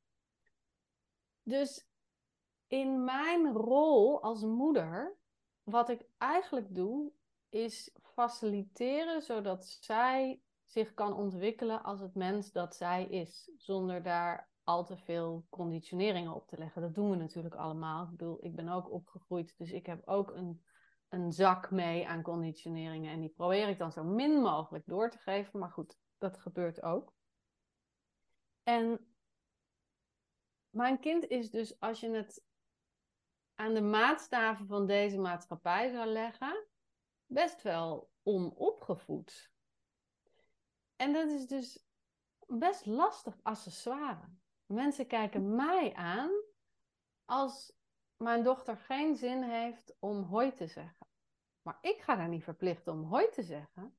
Dus 1.43 1.85
in 2.67 3.03
mijn 3.03 3.53
rol 3.53 4.21
als 4.21 4.43
moeder, 4.43 5.17
wat 5.63 5.89
ik 5.89 6.05
eigenlijk 6.17 6.75
doe, 6.75 7.11
is 7.49 7.95
faciliteren 8.01 9.21
zodat 9.21 9.65
zij 9.65 10.41
zich 10.65 10.93
kan 10.93 11.13
ontwikkelen 11.13 11.83
als 11.83 11.99
het 11.99 12.15
mens 12.15 12.51
dat 12.51 12.75
zij 12.75 13.05
is, 13.05 13.51
zonder 13.57 14.03
daar 14.03 14.49
al 14.63 14.85
te 14.85 14.97
veel 14.97 15.45
conditioneringen 15.49 16.33
op 16.33 16.47
te 16.47 16.57
leggen. 16.57 16.81
Dat 16.81 16.95
doen 16.95 17.09
we 17.09 17.15
natuurlijk 17.15 17.55
allemaal. 17.55 18.03
Ik 18.03 18.09
bedoel, 18.09 18.45
ik 18.45 18.55
ben 18.55 18.69
ook 18.69 18.91
opgegroeid, 18.91 19.53
dus 19.57 19.71
ik 19.71 19.85
heb 19.85 20.07
ook 20.07 20.31
een, 20.31 20.63
een 21.09 21.31
zak 21.31 21.71
mee 21.71 22.07
aan 22.07 22.21
conditioneringen. 22.21 23.11
En 23.11 23.19
die 23.19 23.29
probeer 23.29 23.67
ik 23.67 23.77
dan 23.77 23.91
zo 23.91 24.03
min 24.03 24.41
mogelijk 24.41 24.85
door 24.87 25.09
te 25.09 25.17
geven. 25.17 25.59
Maar 25.59 25.71
goed, 25.71 25.97
dat 26.17 26.37
gebeurt 26.37 26.81
ook. 26.81 27.13
En 28.63 29.07
mijn 30.69 30.99
kind 30.99 31.27
is 31.27 31.51
dus, 31.51 31.79
als 31.79 31.99
je 31.99 32.09
het 32.09 32.43
aan 33.55 33.73
de 33.73 33.81
maatstaven 33.81 34.67
van 34.67 34.85
deze 34.85 35.17
maatschappij 35.17 35.89
zou 35.89 36.05
leggen, 36.05 36.65
best 37.25 37.61
wel 37.61 38.11
onopgevoed. 38.23 39.51
En 40.95 41.13
dat 41.13 41.29
is 41.29 41.47
dus 41.47 41.85
best 42.47 42.85
lastig 42.85 43.39
accessoire. 43.43 44.29
Mensen 44.65 45.07
kijken 45.07 45.55
mij 45.55 45.93
aan 45.93 46.31
als 47.25 47.73
mijn 48.17 48.43
dochter 48.43 48.77
geen 48.77 49.15
zin 49.15 49.43
heeft 49.43 49.95
om 49.99 50.23
hoi 50.23 50.53
te 50.53 50.67
zeggen. 50.67 51.07
Maar 51.61 51.77
ik 51.81 52.01
ga 52.01 52.17
haar 52.17 52.27
niet 52.27 52.43
verplichten 52.43 52.93
om 52.93 53.03
hoi 53.03 53.29
te 53.29 53.43
zeggen 53.43 53.97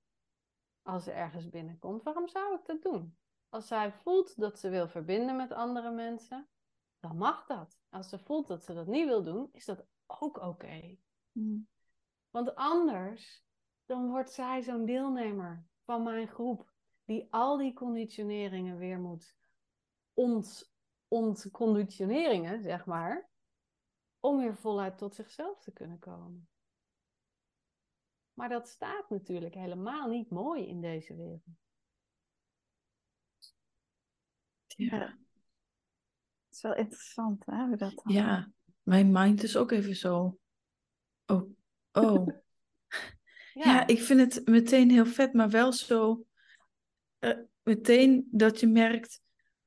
als 0.82 1.04
ze 1.04 1.12
ergens 1.12 1.48
binnenkomt. 1.48 2.02
Waarom 2.02 2.28
zou 2.28 2.54
ik 2.54 2.64
dat 2.64 2.82
doen? 2.82 3.18
Als 3.48 3.66
zij 3.66 3.92
voelt 3.92 4.40
dat 4.40 4.58
ze 4.58 4.68
wil 4.68 4.88
verbinden 4.88 5.36
met 5.36 5.52
andere 5.52 5.90
mensen, 5.90 6.48
dan 7.00 7.16
mag 7.16 7.46
dat. 7.46 7.78
Als 7.88 8.08
ze 8.08 8.18
voelt 8.18 8.46
dat 8.46 8.64
ze 8.64 8.74
dat 8.74 8.86
niet 8.86 9.06
wil 9.06 9.22
doen, 9.22 9.48
is 9.52 9.64
dat 9.64 9.86
ook 10.06 10.36
oké. 10.36 10.96
Hmm. 11.32 11.68
Want 12.30 12.54
anders, 12.54 13.44
dan 13.84 14.08
wordt 14.10 14.30
zij 14.30 14.62
zo'n 14.62 14.84
deelnemer 14.84 15.66
van 15.84 16.02
mijn 16.02 16.28
groep, 16.28 16.72
die 17.04 17.26
al 17.30 17.56
die 17.56 17.72
conditioneringen 17.72 18.78
weer 18.78 18.98
moet 19.00 19.36
ont, 20.12 20.72
ontconditioneringen, 21.08 22.62
zeg 22.62 22.86
maar, 22.86 23.30
om 24.20 24.38
weer 24.38 24.56
voluit 24.56 24.98
tot 24.98 25.14
zichzelf 25.14 25.60
te 25.60 25.72
kunnen 25.72 25.98
komen. 25.98 26.48
Maar 28.32 28.48
dat 28.48 28.68
staat 28.68 29.10
natuurlijk 29.10 29.54
helemaal 29.54 30.08
niet 30.08 30.30
mooi 30.30 30.66
in 30.66 30.80
deze 30.80 31.16
wereld. 31.16 31.42
Ja. 34.66 35.18
Het 36.56 36.64
is 36.64 36.76
wel 36.76 36.84
interessant, 36.84 37.42
hè, 37.46 37.66
hoe 37.66 37.76
dat 37.76 38.02
Ja, 38.04 38.50
mijn 38.82 39.12
mind 39.12 39.42
is 39.42 39.56
ook 39.56 39.70
even 39.70 39.96
zo. 39.96 40.38
Oh, 41.26 41.50
oh. 41.92 42.28
ja. 43.54 43.64
ja. 43.64 43.86
ik 43.86 44.02
vind 44.02 44.34
het 44.34 44.48
meteen 44.48 44.90
heel 44.90 45.06
vet, 45.06 45.32
maar 45.32 45.50
wel 45.50 45.72
zo. 45.72 46.24
Uh, 47.20 47.38
meteen 47.62 48.28
dat 48.30 48.60
je 48.60 48.66
merkt, 48.66 49.20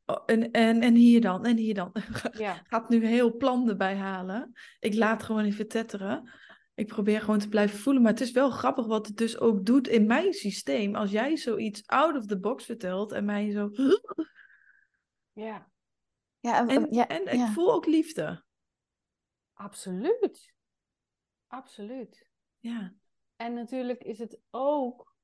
Oh, 0.09 0.23
en, 0.25 0.51
en, 0.51 0.81
en 0.81 0.95
hier 0.95 1.21
dan, 1.21 1.45
en 1.45 1.57
hier 1.57 1.73
dan. 1.73 1.91
Ja. 2.31 2.61
Gaat 2.67 2.89
nu 2.89 3.05
heel 3.05 3.37
plan 3.37 3.69
erbij 3.69 3.95
halen. 3.95 4.53
Ik 4.79 4.93
laat 4.93 5.23
gewoon 5.23 5.43
even 5.43 5.67
tetteren. 5.67 6.31
Ik 6.75 6.87
probeer 6.87 7.19
gewoon 7.21 7.39
te 7.39 7.49
blijven 7.49 7.79
voelen. 7.79 8.01
Maar 8.01 8.11
het 8.11 8.21
is 8.21 8.31
wel 8.31 8.49
grappig 8.49 8.85
wat 8.85 9.07
het 9.07 9.17
dus 9.17 9.39
ook 9.39 9.65
doet 9.65 9.87
in 9.87 10.05
mijn 10.05 10.33
systeem. 10.33 10.95
Als 10.95 11.11
jij 11.11 11.37
zoiets 11.37 11.87
out 11.87 12.15
of 12.15 12.25
the 12.25 12.39
box 12.39 12.65
vertelt 12.65 13.11
en 13.11 13.25
mij 13.25 13.51
zo. 13.51 13.69
Ja. 15.33 15.68
Ja 16.39 16.67
en, 16.67 16.93
ja, 16.93 17.07
en 17.07 17.39
ik 17.39 17.47
voel 17.47 17.73
ook 17.73 17.85
liefde. 17.85 18.43
Absoluut. 19.53 20.53
Absoluut. 21.47 22.29
Ja. 22.59 22.93
En 23.35 23.53
natuurlijk 23.53 24.03
is 24.03 24.19
het 24.19 24.39
ook 24.49 25.15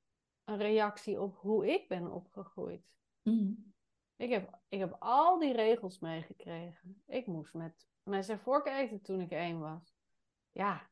een 0.44 0.58
reactie 0.58 1.20
op 1.20 1.36
hoe 1.36 1.72
ik 1.72 1.88
ben 1.88 2.12
opgegroeid. 2.12 2.96
Mm. 3.22 3.74
Ik 4.16 4.30
heb, 4.30 4.58
ik 4.68 4.78
heb 4.78 4.96
al 4.98 5.38
die 5.38 5.52
regels 5.52 5.98
meegekregen. 5.98 7.02
Ik 7.06 7.26
moest 7.26 7.54
met 7.54 7.88
mes 8.02 8.28
en 8.28 8.40
vork 8.40 8.66
eten 8.66 9.00
toen 9.00 9.20
ik 9.20 9.30
één 9.30 9.58
was. 9.58 9.94
Ja, 10.52 10.90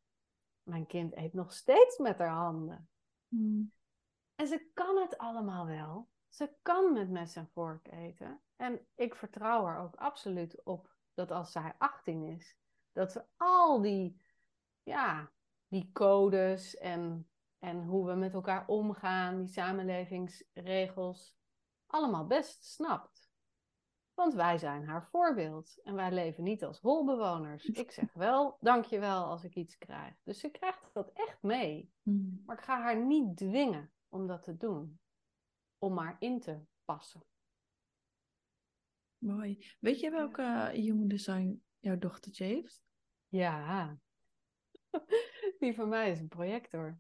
mijn 0.63 0.87
kind 0.87 1.17
eet 1.17 1.33
nog 1.33 1.53
steeds 1.53 1.99
met 1.99 2.19
haar 2.19 2.35
handen. 2.35 2.89
Hmm. 3.29 3.73
En 4.35 4.47
ze 4.47 4.71
kan 4.75 4.97
het 4.97 5.19
allemaal 5.19 5.67
wel. 5.67 6.09
Ze 6.35 6.55
kan 6.62 6.92
met 6.92 7.11
mes 7.11 7.37
en 7.37 7.49
vork 7.49 7.88
eten. 7.92 8.40
En 8.57 8.87
ik 8.94 9.14
vertrouw 9.14 9.66
er 9.66 9.79
ook 9.79 9.94
absoluut 9.94 10.64
op 10.64 10.94
dat 11.14 11.31
als 11.31 11.53
zij 11.53 11.75
18 11.79 12.23
is, 12.23 12.57
dat 12.92 13.12
ze 13.12 13.25
al 13.37 13.81
die, 13.81 14.20
ja, 14.83 15.31
die 15.68 15.90
codes 15.92 16.77
en, 16.77 17.29
en 17.59 17.85
hoe 17.85 18.07
we 18.07 18.14
met 18.14 18.35
elkaar 18.35 18.66
omgaan, 18.66 19.38
die 19.38 19.49
samenlevingsregels, 19.49 21.37
allemaal 21.87 22.27
best 22.27 22.64
snapt. 22.64 23.33
Want 24.14 24.35
wij 24.35 24.59
zijn 24.59 24.87
haar 24.87 25.07
voorbeeld 25.07 25.81
en 25.83 25.94
wij 25.94 26.12
leven 26.12 26.44
niet 26.44 26.64
als 26.64 26.81
holbewoners. 26.81 27.64
Ik 27.64 27.90
zeg 27.90 28.12
wel 28.12 28.57
dankjewel 28.61 29.25
als 29.25 29.44
ik 29.44 29.55
iets 29.55 29.79
krijg. 29.79 30.14
Dus 30.23 30.40
ze 30.40 30.51
krijgt 30.51 30.90
dat 30.92 31.11
echt 31.12 31.42
mee. 31.42 31.92
Hmm. 32.03 32.42
Maar 32.47 32.59
ik 32.59 32.64
ga 32.64 32.81
haar 32.81 33.05
niet 33.05 33.37
dwingen 33.37 33.92
om 34.09 34.27
dat 34.27 34.42
te 34.42 34.57
doen. 34.57 34.99
Om 35.85 35.94
maar 35.94 36.16
in 36.18 36.40
te 36.40 36.61
passen. 36.85 37.25
Mooi. 39.18 39.66
Weet 39.81 40.01
je 40.01 40.11
welke 40.11 40.42
uh, 40.42 40.68
human 40.68 41.09
design 41.09 41.62
jouw 41.79 41.99
dochtertje 41.99 42.44
heeft? 42.44 42.85
Ja. 43.29 43.99
Die 45.59 45.75
van 45.75 45.88
mij 45.88 46.11
is 46.11 46.20
een 46.20 46.29
projector. 46.29 46.99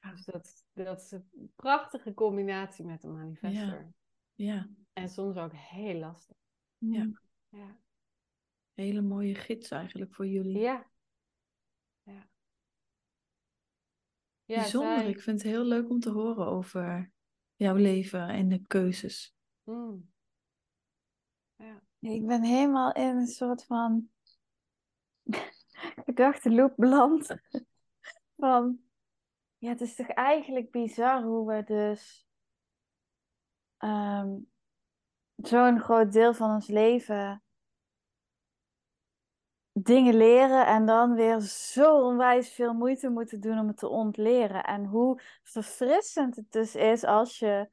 Dus 0.00 0.24
dat, 0.24 0.66
dat 0.72 1.00
is 1.00 1.10
een 1.10 1.52
prachtige 1.56 2.14
combinatie 2.14 2.84
met 2.84 3.04
een 3.04 3.12
manifestor. 3.12 3.54
Ja. 3.54 3.92
Ja. 4.34 4.70
En 4.92 5.08
soms 5.08 5.36
ook 5.36 5.54
heel 5.54 5.98
lastig. 5.98 6.36
Ja. 6.78 7.10
Ja. 7.48 7.78
Hele 8.72 9.00
mooie 9.00 9.34
gids 9.34 9.70
eigenlijk 9.70 10.14
voor 10.14 10.26
jullie. 10.26 10.58
Ja. 10.58 10.90
Ja. 12.02 12.28
ja 14.44 14.56
Bijzonder. 14.56 15.08
Ik 15.08 15.20
vind 15.20 15.42
het 15.42 15.52
heel 15.52 15.64
leuk 15.64 15.90
om 15.90 16.00
te 16.00 16.10
horen 16.10 16.46
over 16.46 17.12
jouw 17.60 17.74
leven 17.74 18.28
en 18.28 18.48
de 18.48 18.62
keuzes. 18.66 19.34
Mm. 19.64 20.10
Ja. 21.56 21.82
Ik 21.98 22.26
ben 22.26 22.42
helemaal 22.42 22.92
in 22.92 23.16
een 23.16 23.26
soort 23.26 23.64
van 23.64 24.10
gedachteloop 26.06 26.72
beland. 26.76 27.36
van, 28.36 28.80
ja, 29.58 29.68
het 29.68 29.80
is 29.80 29.94
toch 29.94 30.08
eigenlijk 30.08 30.70
bizar 30.70 31.22
hoe 31.22 31.46
we 31.46 31.64
dus 31.64 32.26
um, 33.78 34.50
zo'n 35.36 35.80
groot 35.80 36.12
deel 36.12 36.34
van 36.34 36.54
ons 36.54 36.66
leven 36.66 37.42
dingen 39.82 40.16
leren 40.16 40.66
en 40.66 40.86
dan 40.86 41.14
weer 41.14 41.40
zo 41.40 42.06
onwijs 42.06 42.50
veel 42.50 42.72
moeite 42.72 43.08
moeten 43.08 43.40
doen 43.40 43.58
om 43.58 43.66
het 43.66 43.76
te 43.76 43.88
ontleren. 43.88 44.64
En 44.64 44.84
hoe 44.84 45.20
verfrissend 45.42 46.36
het 46.36 46.52
dus 46.52 46.74
is 46.74 47.04
als 47.04 47.38
je 47.38 47.68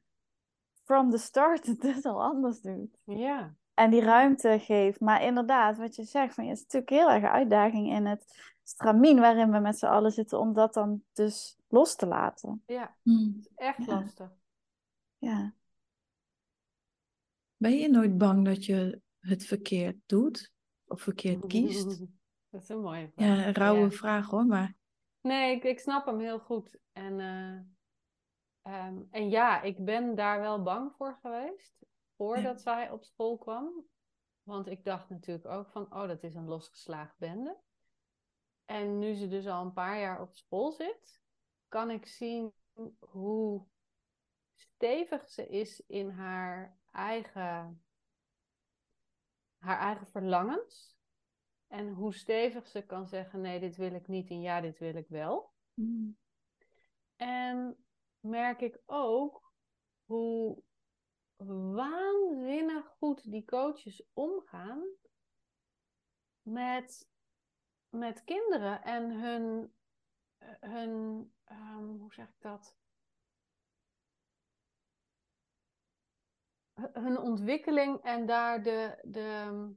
from 0.84 1.10
the 1.10 1.18
start 1.18 1.66
het 1.72 1.80
dus 1.80 2.04
al 2.04 2.22
anders 2.22 2.60
doet. 2.60 2.98
Ja. 3.04 3.54
En 3.74 3.90
die 3.90 4.00
ruimte 4.00 4.58
geeft. 4.60 5.00
Maar 5.00 5.22
inderdaad, 5.22 5.78
wat 5.78 5.96
je 5.96 6.04
zegt, 6.04 6.34
van, 6.34 6.44
ja, 6.44 6.50
het 6.50 6.58
is 6.58 6.64
natuurlijk 6.64 6.92
heel 6.92 7.10
erg 7.10 7.24
uitdaging 7.24 7.92
in 7.92 8.06
het 8.06 8.56
stramien 8.62 9.20
waarin 9.20 9.50
we 9.50 9.58
met 9.58 9.78
z'n 9.78 9.86
allen 9.86 10.12
zitten, 10.12 10.38
om 10.38 10.52
dat 10.52 10.74
dan 10.74 11.02
dus 11.12 11.56
los 11.68 11.96
te 11.96 12.06
laten. 12.06 12.62
Ja, 12.66 12.96
het 13.02 13.36
is 13.38 13.50
echt 13.54 13.86
lastig. 13.86 14.30
Ja. 15.18 15.54
Ben 17.56 17.78
je 17.78 17.88
nooit 17.88 18.18
bang 18.18 18.44
dat 18.44 18.64
je 18.64 19.00
het 19.20 19.46
verkeerd 19.46 19.96
doet? 20.06 20.52
Of 20.88 21.00
verkeerd 21.00 21.46
kiest? 21.46 21.98
Dat 22.50 22.62
is 22.62 22.68
een 22.68 22.80
mooie 22.80 23.08
vraag. 23.08 23.26
Ja, 23.26 23.46
een 23.46 23.54
rauwe 23.54 23.90
vraag 23.90 24.30
hoor, 24.30 24.46
maar... 24.46 24.76
Nee, 25.20 25.56
ik, 25.56 25.64
ik 25.64 25.78
snap 25.78 26.06
hem 26.06 26.18
heel 26.18 26.38
goed. 26.38 26.78
En, 26.92 27.18
uh, 27.18 28.86
um, 28.86 29.08
en 29.10 29.30
ja, 29.30 29.62
ik 29.62 29.84
ben 29.84 30.14
daar 30.14 30.40
wel 30.40 30.62
bang 30.62 30.92
voor 30.96 31.18
geweest. 31.22 31.86
Voordat 32.16 32.60
zij 32.60 32.90
op 32.90 33.04
school 33.04 33.38
kwam. 33.38 33.84
Want 34.42 34.66
ik 34.66 34.84
dacht 34.84 35.08
natuurlijk 35.08 35.46
ook 35.46 35.70
van, 35.70 35.94
oh, 35.94 36.08
dat 36.08 36.22
is 36.22 36.34
een 36.34 36.48
losgeslagen 36.48 37.14
bende. 37.18 37.56
En 38.64 38.98
nu 38.98 39.14
ze 39.14 39.28
dus 39.28 39.46
al 39.46 39.64
een 39.64 39.72
paar 39.72 39.98
jaar 39.98 40.20
op 40.20 40.34
school 40.34 40.72
zit, 40.72 41.22
kan 41.68 41.90
ik 41.90 42.06
zien 42.06 42.52
hoe 42.98 43.66
stevig 44.54 45.28
ze 45.28 45.48
is 45.48 45.86
in 45.86 46.08
haar 46.10 46.78
eigen, 46.90 47.82
haar 49.58 49.78
eigen 49.78 50.06
verlangens. 50.06 50.96
En 51.66 51.88
hoe 51.88 52.14
stevig 52.14 52.66
ze 52.66 52.86
kan 52.86 53.06
zeggen: 53.06 53.40
nee, 53.40 53.60
dit 53.60 53.76
wil 53.76 53.92
ik 53.92 54.08
niet 54.08 54.30
en 54.30 54.40
ja, 54.40 54.60
dit 54.60 54.78
wil 54.78 54.94
ik 54.94 55.08
wel. 55.08 55.52
Mm. 55.74 56.18
En 57.16 57.84
merk 58.20 58.60
ik 58.60 58.80
ook 58.86 59.52
hoe 60.04 60.62
waanzinnig 61.74 62.86
goed 62.86 63.30
die 63.30 63.44
coaches 63.44 64.08
omgaan 64.12 64.84
met, 66.42 67.08
met 67.88 68.24
kinderen 68.24 68.82
en 68.82 69.10
hun, 69.10 69.72
hun 70.60 71.32
ehm, 71.44 71.84
hoe 71.84 72.12
zeg 72.14 72.28
ik 72.28 72.40
dat? 72.40 72.76
Hun 76.92 77.18
ontwikkeling 77.18 78.02
en 78.02 78.26
daar 78.26 78.62
de, 78.62 78.98
de, 79.02 79.70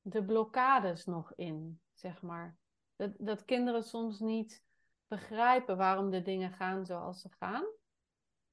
de 0.00 0.24
blokkades 0.24 1.04
nog 1.04 1.34
in, 1.34 1.80
zeg 1.92 2.22
maar. 2.22 2.56
Dat, 2.96 3.10
dat 3.18 3.44
kinderen 3.44 3.84
soms 3.84 4.20
niet 4.20 4.64
begrijpen 5.06 5.76
waarom 5.76 6.10
de 6.10 6.22
dingen 6.22 6.52
gaan 6.52 6.86
zoals 6.86 7.20
ze 7.20 7.28
gaan. 7.38 7.64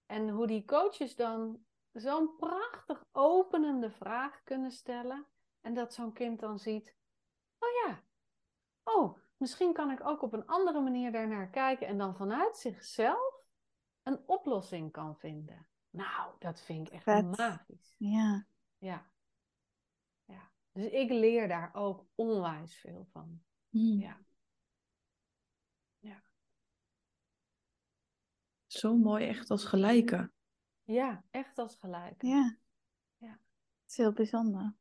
En 0.06 0.30
hoe 0.30 0.48
die 0.48 0.66
coaches 0.66 1.16
dan 1.16 1.66
zo'n 1.92 2.36
prachtig 2.36 3.06
openende 3.12 3.92
vraag 3.92 4.44
kunnen 4.44 4.72
stellen. 4.72 5.26
En 5.62 5.74
dat 5.74 5.94
zo'n 5.94 6.14
kind 6.14 6.40
dan 6.40 6.60
ziet: 6.60 6.96
oh 7.60 7.70
ja, 7.86 8.04
oh, 8.84 9.18
misschien 9.38 9.74
kan 9.74 9.92
ik 9.92 10.08
ook 10.08 10.22
op 10.22 10.34
een 10.34 10.46
andere 10.46 10.82
manier 10.82 11.12
daarnaar 11.12 11.50
kijken. 11.50 11.88
En 11.88 11.98
dan 11.98 12.16
vanuit 12.16 12.58
zichzelf 12.58 13.44
een 14.04 14.24
oplossing 14.26 14.92
kan 14.92 15.18
vinden. 15.18 15.68
Nou, 15.96 16.34
dat 16.40 16.62
vind 16.62 16.88
ik 16.88 16.94
echt 16.94 17.04
Vet. 17.04 17.38
magisch. 17.38 17.96
Ja. 17.98 18.48
Ja. 18.78 19.12
ja. 20.26 20.52
Dus 20.72 20.92
ik 20.92 21.10
leer 21.10 21.48
daar 21.48 21.74
ook 21.74 22.06
onwijs 22.16 22.76
veel 22.76 23.08
van. 23.12 23.44
Mm. 23.70 24.00
Ja. 24.00 24.24
Zo 28.76 28.98
mooi, 28.98 29.26
echt 29.26 29.50
als 29.50 29.66
gelijke. 29.66 30.32
Ja, 30.84 31.24
echt 31.30 31.58
als 31.58 31.76
gelijk. 31.76 32.22
Ja. 32.22 32.58
Ja. 33.18 33.32
Het 33.32 33.90
is 33.90 33.98
heel 33.98 34.12
bijzonder. 34.14 34.76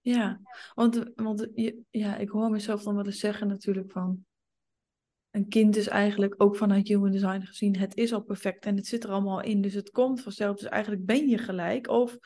Ja, 0.00 0.40
want, 0.74 1.10
want 1.14 1.48
je, 1.54 1.82
ja, 1.90 2.16
ik 2.16 2.28
hoor 2.28 2.50
mezelf 2.50 2.82
dan 2.82 2.94
wel 2.94 3.06
eens 3.06 3.18
zeggen 3.18 3.48
natuurlijk 3.48 3.90
van... 3.90 4.26
Een 5.32 5.48
kind 5.48 5.76
is 5.76 5.88
eigenlijk 5.88 6.34
ook 6.36 6.56
vanuit 6.56 6.88
human 6.88 7.10
design 7.10 7.40
gezien, 7.40 7.76
het 7.76 7.96
is 7.96 8.12
al 8.12 8.22
perfect 8.22 8.66
en 8.66 8.76
het 8.76 8.86
zit 8.86 9.04
er 9.04 9.10
allemaal 9.10 9.40
in, 9.40 9.62
dus 9.62 9.74
het 9.74 9.90
komt 9.90 10.22
vanzelf. 10.22 10.56
Dus 10.56 10.68
eigenlijk 10.68 11.04
ben 11.04 11.28
je 11.28 11.38
gelijk. 11.38 11.88
Of 11.88 12.18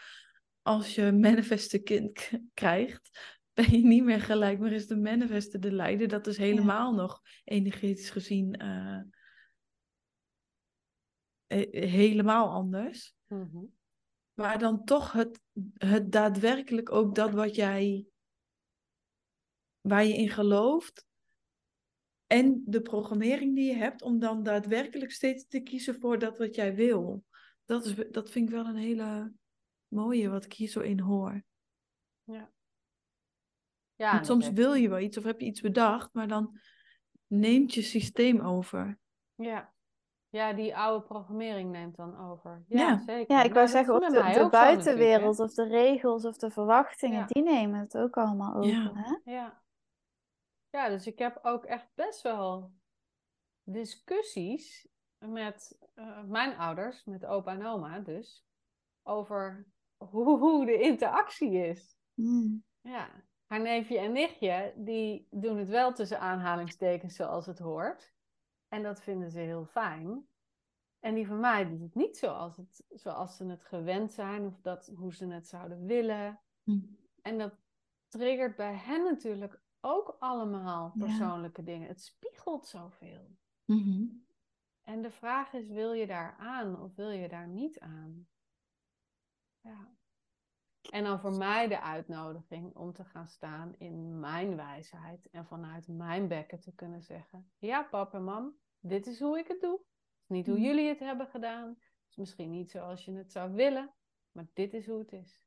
als 0.62 0.94
je 0.94 1.12
manifeste 1.12 1.78
kind 1.78 2.30
krijgt, 2.54 3.10
ben 3.54 3.70
je 3.70 3.86
niet 3.86 4.04
meer 4.04 4.20
gelijk, 4.20 4.58
maar 4.58 4.72
is 4.72 4.86
de 4.86 4.96
manifeste 4.96 5.58
de 5.58 5.72
leider. 5.72 6.08
Dat 6.08 6.26
is 6.26 6.36
helemaal 6.36 6.94
nog 6.94 7.20
energetisch 7.44 8.10
gezien 8.10 8.54
eh, 8.54 9.00
helemaal 11.70 12.50
anders. 12.50 13.14
Mhm. 13.26 13.64
Maar 14.34 14.58
dan 14.58 14.84
toch 14.84 15.12
het, 15.12 15.40
het 15.74 16.12
daadwerkelijk 16.12 16.92
ook 16.92 17.14
dat 17.14 17.32
wat 17.32 17.54
jij, 17.54 18.06
waar 19.80 20.04
je 20.04 20.16
in 20.16 20.28
gelooft. 20.28 21.06
En 22.26 22.62
de 22.66 22.82
programmering 22.82 23.54
die 23.54 23.66
je 23.66 23.76
hebt, 23.76 24.02
om 24.02 24.18
dan 24.18 24.42
daadwerkelijk 24.42 25.12
steeds 25.12 25.46
te 25.46 25.60
kiezen 25.60 26.00
voor 26.00 26.18
dat 26.18 26.38
wat 26.38 26.54
jij 26.54 26.74
wil. 26.74 27.24
Dat, 27.64 27.84
is, 27.84 27.94
dat 28.10 28.30
vind 28.30 28.48
ik 28.48 28.54
wel 28.54 28.66
een 28.66 28.76
hele 28.76 29.32
mooie, 29.88 30.28
wat 30.28 30.44
ik 30.44 30.52
hier 30.52 30.68
zo 30.68 30.80
in 30.80 31.00
hoor. 31.00 31.44
Ja, 33.98 34.10
Want 34.10 34.26
dat 34.26 34.26
soms 34.26 34.50
wil 34.50 34.74
je 34.74 34.88
wel 34.88 34.98
iets 34.98 35.18
of 35.18 35.24
heb 35.24 35.40
je 35.40 35.46
iets 35.46 35.60
bedacht, 35.60 36.14
maar 36.14 36.28
dan 36.28 36.58
neemt 37.26 37.74
je 37.74 37.82
systeem 37.82 38.40
over. 38.40 38.98
Ja. 39.34 39.72
ja, 40.28 40.52
die 40.52 40.76
oude 40.76 41.04
programmering 41.06 41.70
neemt 41.70 41.96
dan 41.96 42.18
over. 42.18 42.64
Ja, 42.68 42.78
Ja. 42.78 42.98
zeker. 42.98 43.36
Ja, 43.36 43.42
ik 43.42 43.52
Nou, 43.52 43.52
wou 43.52 43.68
zeggen, 43.68 43.98
met 43.98 44.10
de, 44.10 44.32
de 44.32 44.40
ook 44.40 44.50
buitenwereld 44.50 45.40
of 45.40 45.54
de 45.54 45.66
regels 45.66 46.24
of 46.24 46.36
de 46.36 46.50
verwachtingen, 46.50 47.18
Ja. 47.18 47.26
die 47.26 47.42
nemen 47.42 47.80
het 47.80 47.96
ook 47.96 48.16
allemaal 48.16 48.54
over. 48.54 48.70
Ja. 48.70 48.92
Hè? 48.94 49.16
hè? 49.24 49.32
Ja. 49.32 49.62
Ja, 50.76 50.88
dus 50.88 51.06
ik 51.06 51.18
heb 51.18 51.38
ook 51.42 51.64
echt 51.64 51.88
best 51.94 52.22
wel 52.22 52.72
discussies 53.62 54.88
met 55.18 55.78
eh, 55.94 56.22
mijn 56.22 56.56
ouders, 56.56 57.04
met 57.04 57.24
opa 57.24 57.52
en 57.52 57.66
oma 57.66 57.98
dus, 57.98 58.46
over 59.02 59.66
hoe, 59.96 60.38
hoe 60.44 60.66
de 60.66 60.80
interactie 60.80 61.52
is. 61.52 61.96
Mm. 62.14 62.64
Ja, 62.80 63.10
haar 63.46 63.60
neefje 63.60 63.98
en 63.98 64.12
nichtje, 64.12 64.72
die 64.76 65.28
doen 65.30 65.56
het 65.56 65.68
wel 65.68 65.92
tussen 65.92 66.20
aanhalingstekens 66.20 67.16
zoals 67.16 67.46
het 67.46 67.58
hoort. 67.58 68.14
En 68.68 68.82
dat 68.82 69.02
vinden 69.02 69.30
ze 69.30 69.38
heel 69.38 69.64
fijn. 69.64 70.28
En 71.00 71.14
die 71.14 71.26
van 71.26 71.40
mij 71.40 71.68
doet 71.68 71.80
het 71.80 71.94
niet 71.94 72.16
zoals, 72.16 72.56
het, 72.56 72.84
zoals 72.88 73.36
ze 73.36 73.46
het 73.46 73.64
gewend 73.64 74.12
zijn 74.12 74.46
of 74.46 74.60
dat, 74.60 74.92
hoe 74.96 75.14
ze 75.14 75.26
het 75.26 75.48
zouden 75.48 75.86
willen. 75.86 76.40
Hm. 76.62 76.80
En 77.22 77.38
dat 77.38 77.54
triggert 78.08 78.56
bij 78.56 78.74
hen 78.74 79.04
natuurlijk 79.04 79.64
ook 79.86 80.16
allemaal 80.18 80.92
Ja. 80.94 81.04
persoonlijke 81.06 81.62
dingen. 81.62 81.88
Het 81.88 82.00
spiegelt 82.02 82.66
zoveel. 82.66 83.36
Mhm. 83.64 84.04
En 84.82 85.02
de 85.02 85.10
vraag 85.10 85.52
is, 85.52 85.68
wil 85.68 85.92
je 85.92 86.06
daar 86.06 86.36
aan 86.38 86.80
of 86.80 86.94
wil 86.94 87.10
je 87.10 87.28
daar 87.28 87.48
niet 87.48 87.80
aan? 87.80 88.28
Ja. 89.60 89.94
En 90.90 91.04
dan 91.04 91.20
voor 91.20 91.36
mij 91.36 91.68
de 91.68 91.80
uitnodiging 91.80 92.74
om 92.74 92.92
te 92.92 93.04
gaan 93.04 93.28
staan 93.28 93.74
in 93.78 94.20
mijn 94.20 94.56
wijsheid 94.56 95.30
en 95.30 95.46
vanuit 95.46 95.88
mijn 95.88 96.28
bekken 96.28 96.60
te 96.60 96.74
kunnen 96.74 97.02
zeggen: 97.02 97.50
Ja, 97.58 97.82
pap 97.82 98.14
en 98.14 98.24
mam, 98.24 98.58
dit 98.80 99.06
is 99.06 99.20
hoe 99.20 99.38
ik 99.38 99.48
het 99.48 99.60
doe. 99.60 99.78
Het 99.78 100.22
is 100.22 100.28
niet 100.28 100.46
hoe 100.46 100.56
Mm. 100.56 100.62
jullie 100.64 100.88
het 100.88 100.98
hebben 101.00 101.26
gedaan. 101.26 101.68
Het 101.68 102.08
is 102.08 102.16
misschien 102.16 102.50
niet 102.50 102.70
zoals 102.70 103.04
je 103.04 103.12
het 103.12 103.32
zou 103.32 103.52
willen, 103.52 103.94
maar 104.32 104.46
dit 104.52 104.74
is 104.74 104.86
hoe 104.86 104.98
het 104.98 105.12
is. 105.12 105.45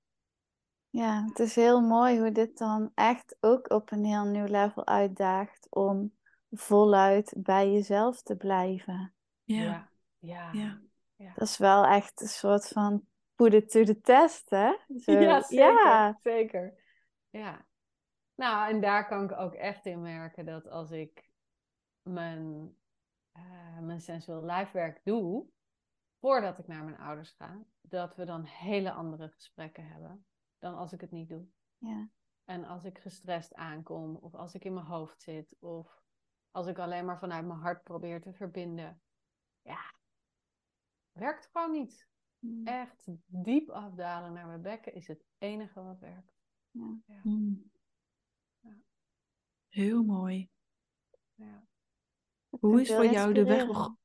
Ja, 0.89 1.25
het 1.25 1.39
is 1.39 1.55
heel 1.55 1.81
mooi 1.81 2.19
hoe 2.19 2.31
dit 2.31 2.57
dan 2.57 2.91
echt 2.95 3.37
ook 3.39 3.69
op 3.71 3.91
een 3.91 4.05
heel 4.05 4.25
nieuw 4.25 4.45
level 4.45 4.85
uitdaagt 4.85 5.67
om 5.69 6.17
voluit 6.51 7.33
bij 7.37 7.71
jezelf 7.71 8.21
te 8.21 8.35
blijven. 8.35 9.13
Ja. 9.43 9.63
Ja. 9.63 9.89
Ja. 10.19 10.51
Ja. 10.51 10.81
Ja. 11.15 11.33
Dat 11.35 11.47
is 11.47 11.57
wel 11.57 11.85
echt 11.85 12.21
een 12.21 12.27
soort 12.27 12.67
van 12.67 13.05
put 13.35 13.53
it 13.53 13.69
to 13.71 13.83
the 13.83 14.01
test, 14.01 14.49
hè? 14.49 14.75
Zo, 14.97 15.11
Ja, 15.11 15.41
zeker. 15.41 15.73
ja. 15.73 16.17
zeker. 16.21 16.73
Ja. 17.29 17.65
Nou, 18.35 18.69
en 18.69 18.81
daar 18.81 19.07
kan 19.07 19.23
ik 19.23 19.31
ook 19.31 19.53
echt 19.53 19.85
in 19.85 20.01
merken 20.01 20.45
dat 20.45 20.69
als 20.69 20.91
ik 20.91 21.29
mijn, 22.01 22.75
eh, 23.31 23.79
mijn 23.79 24.01
sensual 24.01 24.45
life 24.45 24.73
werk 24.73 25.01
doe, 25.03 25.45
voordat 26.19 26.59
ik 26.59 26.67
naar 26.67 26.83
mijn 26.83 26.97
ouders 26.97 27.35
ga, 27.37 27.57
dat 27.81 28.15
we 28.15 28.25
dan 28.25 28.43
hele 28.43 28.91
andere 28.91 29.29
gesprekken 29.29 29.87
hebben 29.87 30.25
dan 30.59 30.75
als 30.75 30.93
ik 30.93 31.01
het 31.01 31.11
niet 31.11 31.29
doe. 31.29 31.47
Ja. 31.77 32.09
En 32.45 32.65
als 32.65 32.83
ik 32.83 32.99
gestrest 32.99 33.53
aankom, 33.53 34.15
of 34.15 34.35
als 34.35 34.53
ik 34.53 34.65
in 34.65 34.73
mijn 34.73 34.85
hoofd 34.85 35.21
zit, 35.21 35.55
of 35.59 36.03
als 36.51 36.67
ik 36.67 36.79
alleen 36.79 37.05
maar 37.05 37.19
vanuit 37.19 37.45
mijn 37.45 37.59
hart 37.59 37.83
probeer 37.83 38.21
te 38.21 38.33
verbinden. 38.33 39.01
Ja, 39.61 39.93
werkt 41.11 41.49
gewoon 41.51 41.71
niet. 41.71 42.07
Mm. 42.39 42.67
Echt 42.67 43.07
diep 43.25 43.69
afdalen 43.69 44.33
naar 44.33 44.47
mijn 44.47 44.61
bekken 44.61 44.93
is 44.93 45.07
het 45.07 45.25
enige 45.37 45.83
wat 45.83 45.99
werkt. 45.99 46.33
Ja. 46.71 46.99
Hm. 47.21 47.53
Ja. 48.59 48.77
Heel 49.67 50.03
mooi. 50.03 50.49
Ja. 51.35 51.67
Hoe 52.49 52.81
is 52.81 52.93
voor 52.93 53.05
jou 53.05 53.33
de 53.33 53.43
weg 53.43 53.67
begonnen? 53.67 53.99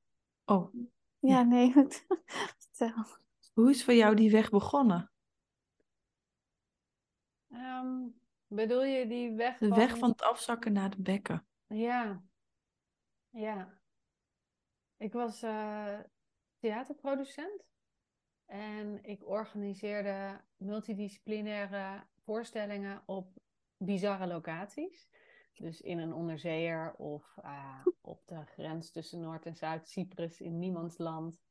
Oh, 0.44 0.74
Ja, 1.18 1.42
nee, 1.42 1.72
goed. 1.72 2.06
Vertel. 2.58 3.04
hoe 3.52 3.70
is 3.70 3.84
voor 3.84 3.94
jou 3.94 4.14
die 4.14 4.30
weg 4.30 4.50
begonnen? 4.50 5.12
Ehm, 7.54 8.06
bedoel 8.46 8.84
je 8.84 9.06
die 9.06 9.32
weg 9.32 9.58
De 9.58 9.68
van... 9.68 9.78
weg 9.78 9.98
van 9.98 10.10
het 10.10 10.22
afzakken 10.22 10.72
naar 10.72 10.90
de 10.90 11.02
bekken. 11.02 11.46
Ja. 11.66 12.22
Ja. 13.30 13.78
Ik 14.96 15.12
was 15.12 15.42
eh, 15.42 15.98
theaterproducent. 16.58 17.64
En 18.46 19.04
ik 19.04 19.26
organiseerde 19.26 20.40
multidisciplinaire 20.56 22.06
voorstellingen 22.24 23.02
op 23.06 23.38
bizarre 23.76 24.26
locaties. 24.26 25.08
Dus 25.54 25.80
in 25.80 25.98
een 25.98 26.12
onderzeeër 26.12 26.94
of 26.94 27.36
eh, 27.42 27.86
op 28.00 28.22
de 28.26 28.44
grens 28.46 28.90
tussen 28.90 29.20
Noord- 29.20 29.46
en 29.46 29.56
Zuid-Cyprus 29.56 30.40
in 30.40 30.58
niemands 30.58 30.98
land. 30.98 31.42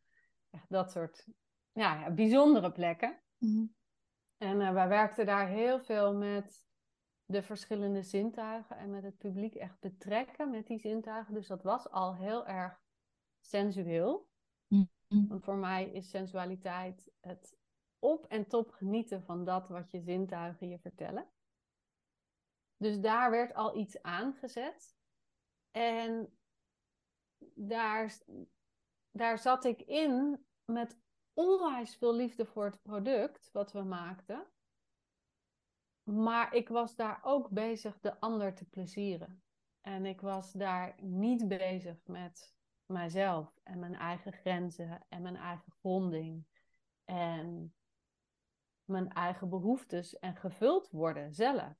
Echt 0.50 0.70
dat 0.70 0.92
soort 0.92 1.28
ja, 1.72 2.00
ja, 2.00 2.12
bijzondere 2.12 2.72
plekken. 2.72 3.20
Mm. 3.38 3.76
En 4.44 4.60
uh, 4.60 4.74
wij 4.74 4.88
werkten 4.88 5.26
daar 5.26 5.48
heel 5.48 5.80
veel 5.80 6.14
met 6.14 6.68
de 7.26 7.42
verschillende 7.42 8.02
zintuigen 8.02 8.78
en 8.78 8.90
met 8.90 9.04
het 9.04 9.18
publiek 9.18 9.56
echt 9.56 9.80
betrekken 9.80 10.50
met 10.50 10.68
die 10.68 10.80
zintuigen. 10.80 11.34
Dus 11.34 11.48
dat 11.48 11.64
was 11.64 11.90
al 11.90 12.16
heel 12.16 12.48
erg 12.48 12.82
sensueel. 13.40 14.30
Mm-hmm. 14.68 15.28
Want 15.28 15.44
voor 15.44 15.56
mij 15.56 15.90
is 15.90 16.10
sensualiteit 16.10 17.12
het 17.20 17.58
op 18.00 18.26
en 18.26 18.48
top 18.48 18.72
genieten 18.72 19.24
van 19.24 19.46
dat 19.46 19.68
wat 19.68 19.92
je 19.92 20.02
zintuigen 20.02 20.70
je 20.70 20.80
vertellen. 20.80 21.28
Dus 22.78 23.00
daar 23.00 23.32
werd 23.32 23.54
al 23.54 23.78
iets 23.78 24.02
aangezet. 24.02 24.98
En 25.72 26.38
daar, 27.56 28.18
daar 29.12 29.38
zat 29.38 29.66
ik 29.66 29.82
in 29.82 30.46
met 30.66 31.03
onwijs 31.34 31.96
veel 31.96 32.16
liefde 32.16 32.46
voor 32.46 32.66
het 32.66 32.82
product 32.82 33.50
wat 33.52 33.72
we 33.72 33.82
maakten. 33.82 34.46
Maar 36.04 36.54
ik 36.54 36.70
was 36.70 36.96
daar 36.96 37.20
ook 37.22 37.50
bezig 37.50 38.00
de 38.00 38.20
ander 38.20 38.54
te 38.54 38.66
plezieren. 38.66 39.44
En 39.82 40.06
ik 40.06 40.22
was 40.22 40.52
daar 40.52 40.96
niet 41.02 41.48
bezig 41.48 41.98
met 42.06 42.56
mijzelf 42.86 43.60
en 43.64 43.80
mijn 43.80 43.96
eigen 43.96 44.34
grenzen 44.34 45.06
en 45.10 45.22
mijn 45.22 45.36
eigen 45.36 45.72
gronding. 45.72 46.46
En 47.06 47.74
mijn 48.86 49.10
eigen 49.10 49.50
behoeftes 49.50 50.20
en 50.20 50.36
gevuld 50.36 50.90
worden 50.92 51.34
zelf. 51.34 51.74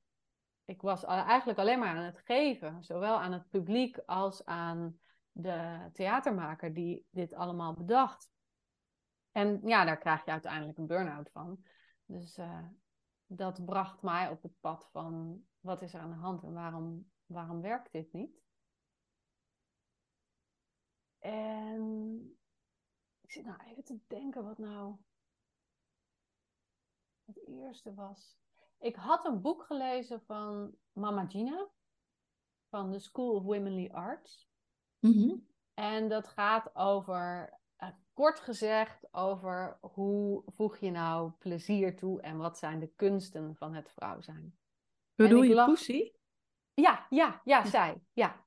Ik 0.64 0.82
was 0.82 1.04
eigenlijk 1.04 1.58
alleen 1.58 1.78
maar 1.78 1.96
aan 1.96 2.04
het 2.04 2.18
geven, 2.18 2.84
zowel 2.84 3.20
aan 3.20 3.32
het 3.32 3.50
publiek 3.50 3.98
als 4.06 4.44
aan 4.44 4.98
de 5.32 5.90
theatermaker 5.92 6.74
die 6.74 7.06
dit 7.10 7.34
allemaal 7.34 7.74
bedacht. 7.74 8.33
En 9.34 9.60
ja, 9.64 9.84
daar 9.84 9.98
krijg 9.98 10.24
je 10.24 10.30
uiteindelijk 10.30 10.78
een 10.78 10.86
burn-out 10.86 11.30
van. 11.30 11.64
Dus 12.04 12.38
uh, 12.38 12.68
dat 13.26 13.64
bracht 13.64 14.02
mij 14.02 14.28
op 14.28 14.42
het 14.42 14.60
pad 14.60 14.88
van 14.92 15.44
wat 15.60 15.82
is 15.82 15.94
er 15.94 16.00
aan 16.00 16.10
de 16.10 16.16
hand 16.16 16.42
en 16.42 16.52
waarom, 16.52 17.10
waarom 17.26 17.60
werkt 17.60 17.92
dit 17.92 18.12
niet? 18.12 18.42
En 21.18 22.18
ik 23.20 23.32
zit 23.32 23.44
nou 23.44 23.62
even 23.62 23.84
te 23.84 23.98
denken 24.06 24.44
wat 24.44 24.58
nou 24.58 24.96
het 27.24 27.46
eerste 27.46 27.94
was. 27.94 28.38
Ik 28.78 28.96
had 28.96 29.24
een 29.24 29.40
boek 29.40 29.62
gelezen 29.62 30.20
van 30.20 30.76
Mama 30.92 31.26
Gina 31.26 31.68
van 32.68 32.90
de 32.90 32.98
School 32.98 33.34
of 33.34 33.42
Womenly 33.42 33.90
Arts. 33.90 34.48
Mm-hmm. 34.98 35.46
En 35.74 36.08
dat 36.08 36.28
gaat 36.28 36.74
over, 36.74 37.54
kort 38.12 38.40
gezegd, 38.40 39.14
over 39.14 39.78
hoe 39.80 40.42
voeg 40.46 40.78
je 40.78 40.90
nou 40.90 41.30
plezier 41.38 41.96
toe 41.96 42.20
en 42.20 42.36
wat 42.36 42.58
zijn 42.58 42.78
de 42.78 42.92
kunsten 42.96 43.56
van 43.56 43.74
het 43.74 43.90
vrouw 43.90 44.20
zijn. 44.20 44.56
Bedoel 45.14 45.42
je 45.42 45.54
lag... 45.54 45.66
Pussy? 45.66 46.12
Ja, 46.74 47.06
ja, 47.10 47.40
ja, 47.44 47.64
zij. 47.66 48.02
Ja. 48.12 48.44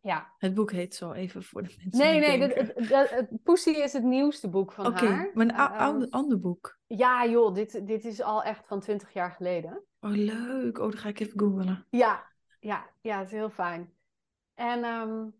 Ja. 0.00 0.34
Het 0.38 0.54
boek 0.54 0.72
heet 0.72 0.94
zo 0.94 1.12
even 1.12 1.42
voor 1.42 1.62
de 1.62 1.74
mensen. 1.78 2.00
Nee, 2.00 2.20
nee, 2.20 2.52
het, 2.88 3.42
Pussy 3.42 3.70
is 3.70 3.92
het 3.92 4.02
nieuwste 4.02 4.48
boek 4.48 4.72
van 4.72 4.86
okay, 4.86 5.08
haar. 5.08 5.26
Oké, 5.26 5.36
maar 5.36 5.46
een 5.46 5.54
uh, 5.54 5.78
ander, 5.78 6.10
ander 6.10 6.40
boek. 6.40 6.78
Ja, 6.86 7.26
joh, 7.26 7.54
dit, 7.54 7.86
dit 7.86 8.04
is 8.04 8.22
al 8.22 8.42
echt 8.42 8.66
van 8.66 8.80
twintig 8.80 9.12
jaar 9.12 9.30
geleden. 9.30 9.84
Oh, 10.00 10.10
leuk. 10.10 10.78
Oh, 10.78 10.90
dan 10.90 10.98
ga 10.98 11.08
ik 11.08 11.20
even 11.20 11.38
googlen. 11.38 11.86
Ja, 11.90 12.26
ja, 12.60 12.90
ja, 13.00 13.18
het 13.18 13.26
is 13.26 13.32
heel 13.32 13.50
fijn. 13.50 13.94
En, 14.54 14.84
um, 14.84 15.34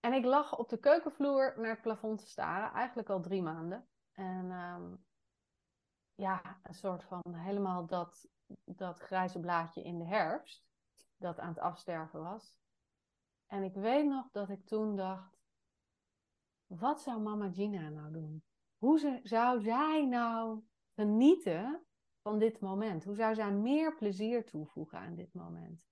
en 0.00 0.12
ik 0.12 0.24
lag 0.24 0.58
op 0.58 0.68
de 0.68 0.78
keukenvloer 0.78 1.54
naar 1.56 1.70
het 1.70 1.82
plafond 1.82 2.18
te 2.18 2.26
staren, 2.26 2.72
eigenlijk 2.72 3.08
al 3.08 3.20
drie 3.20 3.42
maanden. 3.42 3.88
En 4.12 4.50
um, 4.50 5.04
ja, 6.14 6.60
een 6.62 6.74
soort 6.74 7.04
van 7.04 7.34
helemaal 7.34 7.86
dat, 7.86 8.28
dat 8.64 8.98
grijze 8.98 9.40
blaadje 9.40 9.82
in 9.82 9.98
de 9.98 10.04
herfst, 10.04 10.64
dat 11.16 11.38
aan 11.38 11.48
het 11.48 11.58
afsterven 11.58 12.22
was. 12.22 12.58
En 13.46 13.62
ik 13.62 13.74
weet 13.74 14.06
nog 14.06 14.30
dat 14.30 14.48
ik 14.48 14.66
toen 14.66 14.96
dacht: 14.96 15.40
wat 16.66 17.00
zou 17.00 17.20
mama 17.20 17.50
Gina 17.50 17.88
nou 17.88 18.12
doen? 18.12 18.44
Hoe 18.76 19.20
zou 19.22 19.60
zij 19.60 20.06
nou 20.06 20.62
genieten 20.94 21.84
van 22.22 22.38
dit 22.38 22.60
moment? 22.60 23.04
Hoe 23.04 23.14
zou 23.14 23.34
zij 23.34 23.52
meer 23.52 23.94
plezier 23.94 24.44
toevoegen 24.44 24.98
aan 24.98 25.14
dit 25.14 25.34
moment? 25.34 25.82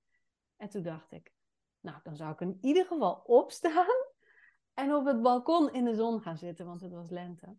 En 0.56 0.68
toen 0.68 0.82
dacht 0.82 1.12
ik: 1.12 1.32
nou, 1.80 1.98
dan 2.02 2.16
zou 2.16 2.32
ik 2.32 2.40
in 2.40 2.58
ieder 2.60 2.86
geval 2.86 3.22
opstaan 3.26 3.96
en 4.74 4.94
op 4.94 5.06
het 5.06 5.22
balkon 5.22 5.72
in 5.72 5.84
de 5.84 5.94
zon 5.94 6.20
gaan 6.20 6.38
zitten, 6.38 6.66
want 6.66 6.80
het 6.80 6.92
was 6.92 7.10
lente. 7.10 7.56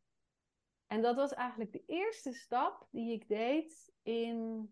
En 0.88 1.02
dat 1.02 1.16
was 1.16 1.34
eigenlijk 1.34 1.72
de 1.72 1.84
eerste 1.86 2.34
stap 2.34 2.88
die 2.92 3.12
ik 3.12 3.28
deed 3.28 3.92
in 4.02 4.70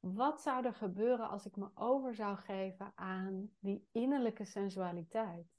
wat 0.00 0.42
zou 0.42 0.64
er 0.64 0.74
gebeuren 0.74 1.28
als 1.28 1.46
ik 1.46 1.56
me 1.56 1.70
over 1.74 2.14
zou 2.14 2.36
geven 2.36 2.92
aan 2.94 3.50
die 3.58 3.88
innerlijke 3.92 4.44
sensualiteit? 4.44 5.56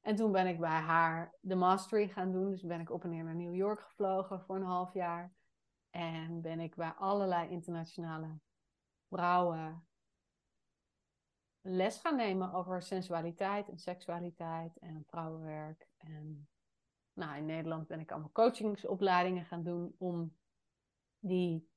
En 0.00 0.16
toen 0.16 0.32
ben 0.32 0.46
ik 0.46 0.60
bij 0.60 0.80
haar 0.80 1.34
de 1.40 1.54
mastery 1.54 2.08
gaan 2.08 2.32
doen. 2.32 2.50
Dus 2.50 2.62
ben 2.62 2.80
ik 2.80 2.90
op 2.90 3.04
en 3.04 3.10
neer 3.10 3.24
naar 3.24 3.34
New 3.34 3.54
York 3.54 3.80
gevlogen 3.80 4.40
voor 4.40 4.56
een 4.56 4.62
half 4.62 4.94
jaar. 4.94 5.32
En 5.90 6.40
ben 6.40 6.60
ik 6.60 6.74
bij 6.74 6.92
allerlei 6.92 7.48
internationale 7.48 8.38
vrouwen 9.08 9.87
les 11.68 11.98
gaan 11.98 12.16
nemen 12.16 12.52
over 12.52 12.82
sensualiteit 12.82 13.68
en 13.68 13.78
seksualiteit 13.78 14.78
en 14.78 15.04
vrouwenwerk. 15.06 15.88
En 15.96 16.48
nou, 17.12 17.36
in 17.36 17.46
Nederland 17.46 17.86
ben 17.86 18.00
ik 18.00 18.10
allemaal 18.10 18.32
coachingsopleidingen 18.32 19.44
gaan 19.44 19.62
doen 19.62 19.94
om 19.98 20.36
die 21.18 21.68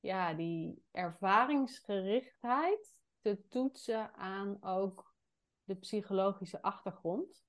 ja, 0.00 0.34
die 0.34 0.84
ervaringsgerichtheid 0.90 2.96
te 3.20 3.48
toetsen 3.48 4.14
aan 4.14 4.56
ook 4.60 5.14
de 5.64 5.74
psychologische 5.74 6.62
achtergrond. 6.62 7.44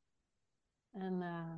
En, 0.91 1.21
uh, 1.21 1.55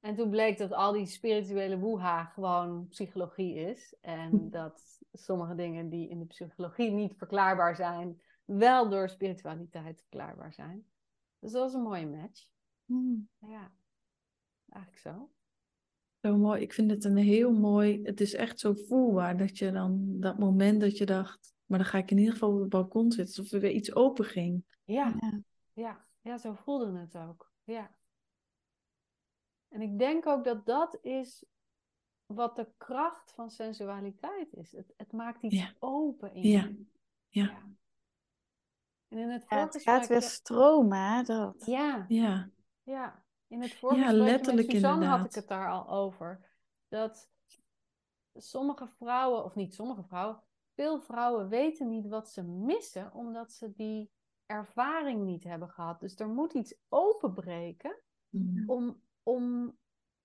en 0.00 0.14
toen 0.14 0.30
bleek 0.30 0.58
dat 0.58 0.72
al 0.72 0.92
die 0.92 1.06
spirituele 1.06 1.78
woeha 1.78 2.24
gewoon 2.24 2.88
psychologie 2.88 3.54
is. 3.54 3.96
En 4.00 4.30
dat 4.50 5.00
sommige 5.12 5.54
dingen 5.54 5.88
die 5.88 6.08
in 6.08 6.18
de 6.18 6.26
psychologie 6.26 6.90
niet 6.90 7.16
verklaarbaar 7.16 7.76
zijn, 7.76 8.20
wel 8.48 8.88
door 8.88 9.08
spiritualiteit 9.08 10.00
verklaarbaar 10.00 10.52
zijn. 10.52 10.86
Dus 11.38 11.52
dat 11.52 11.62
was 11.62 11.74
een 11.74 11.82
mooie 11.82 12.06
match. 12.06 12.48
Hmm. 12.84 13.28
Ja, 13.38 13.72
eigenlijk 14.68 15.02
zo. 15.02 15.30
Zo 16.20 16.36
mooi. 16.36 16.60
Ik 16.60 16.72
vind 16.72 16.90
het 16.90 17.04
een 17.04 17.16
heel 17.16 17.52
mooi. 17.52 18.02
Het 18.02 18.20
is 18.20 18.34
echt 18.34 18.60
zo 18.60 18.74
voelbaar 18.74 19.36
dat 19.36 19.58
je 19.58 19.72
dan 19.72 20.20
dat 20.20 20.38
moment 20.38 20.80
dat 20.80 20.98
je 20.98 21.06
dacht, 21.06 21.54
maar 21.66 21.78
dan 21.78 21.88
ga 21.88 21.98
ik 21.98 22.10
in 22.10 22.18
ieder 22.18 22.32
geval 22.32 22.52
op 22.52 22.60
het 22.60 22.68
balkon 22.68 23.12
zitten, 23.12 23.36
alsof 23.36 23.52
er 23.52 23.60
weer 23.60 23.70
iets 23.70 23.94
open 23.94 24.24
ging. 24.24 24.64
Ja, 24.84 25.14
ja, 25.20 25.40
ja, 25.72 26.06
ja 26.20 26.38
zo 26.38 26.54
voelde 26.54 26.98
het 26.98 27.16
ook. 27.16 27.52
Ja. 27.64 27.96
En 29.68 29.80
ik 29.80 29.98
denk 29.98 30.26
ook 30.26 30.44
dat 30.44 30.66
dat 30.66 30.98
is 31.02 31.44
wat 32.26 32.56
de 32.56 32.68
kracht 32.76 33.32
van 33.32 33.50
sensualiteit 33.50 34.54
is. 34.54 34.72
Het, 34.72 34.94
het 34.96 35.12
maakt 35.12 35.42
iets 35.42 35.58
ja. 35.58 35.74
open 35.78 36.34
in 36.34 36.42
je. 36.42 36.84
Ja. 37.28 37.42
ja. 37.42 37.62
En 39.08 39.18
in 39.18 39.28
het, 39.28 39.44
ja, 39.48 39.64
het 39.64 39.82
gaat 39.82 40.06
weer 40.06 40.22
stromen, 40.22 40.98
hè, 40.98 41.22
dat. 41.22 41.66
Ja. 41.66 42.04
Ja. 42.08 42.50
Ja. 42.82 43.22
In 43.46 43.62
het 43.62 43.74
vorige 43.74 44.00
ja, 44.00 44.12
letterlijk 44.12 44.66
met 44.66 44.76
Suzanne 44.76 44.94
inderdaad. 44.94 45.18
had 45.18 45.28
ik 45.28 45.34
het 45.34 45.48
daar 45.48 45.70
al 45.70 45.88
over. 45.88 46.50
Dat 46.88 47.30
sommige 48.34 48.88
vrouwen, 48.88 49.44
of 49.44 49.54
niet 49.54 49.74
sommige 49.74 50.02
vrouwen, 50.02 50.42
veel 50.74 51.00
vrouwen 51.00 51.48
weten 51.48 51.88
niet 51.88 52.06
wat 52.08 52.30
ze 52.30 52.42
missen, 52.42 53.12
omdat 53.14 53.52
ze 53.52 53.72
die 53.72 54.10
ervaring 54.46 55.24
niet 55.24 55.44
hebben 55.44 55.68
gehad. 55.70 56.00
Dus 56.00 56.18
er 56.18 56.28
moet 56.28 56.52
iets 56.52 56.74
openbreken 56.88 58.02
Mm. 58.30 58.70
om, 58.70 59.02
om 59.22 59.76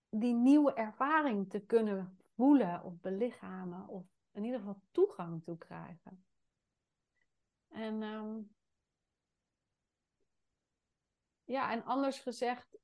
die 0.10 0.34
nieuwe 0.34 0.74
ervaring 0.74 1.50
te 1.50 1.60
kunnen 1.60 2.18
voelen 2.36 2.84
of 2.84 3.00
belichamen, 3.02 3.88
of 3.88 4.04
in 4.32 4.44
ieder 4.44 4.60
geval 4.60 4.82
toegang 4.92 5.44
toe 5.44 5.58
krijgen. 5.58 6.26
En 7.68 8.02
um, 8.02 8.56
ja, 11.54 11.72
en 11.72 11.84
anders 11.84 12.20
gezegd, 12.20 12.78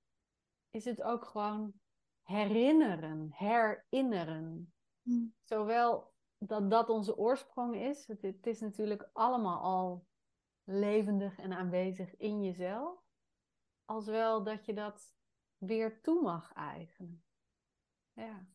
is 0.70 0.86
het 0.86 1.02
ook 1.02 1.26
gewoon 1.26 1.74
herinneren, 2.22 3.32
herinneren. 3.32 4.74
Hmm. 5.02 5.34
Zowel 5.44 6.14
dat 6.38 6.70
dat 6.70 6.90
onze 6.90 7.18
oorsprong 7.18 7.76
is, 7.76 8.08
het, 8.08 8.22
het, 8.22 8.48
is 8.48 8.60
natuurlijk 8.60 9.10
allemaal 9.14 9.62
al 9.62 10.08
levendig 10.64 11.38
en 11.38 11.54
aanwezig 11.54 12.18
in 12.18 12.44
jezelf, 12.44 13.00
als 13.86 14.06
wel 14.06 14.44
dat 14.44 14.66
je 14.66 14.74
dat 14.74 15.14
weer 15.58 16.02
toe 16.02 16.22
mag 16.22 16.54
eigenen. 16.54 17.24
Ja. 18.14 18.48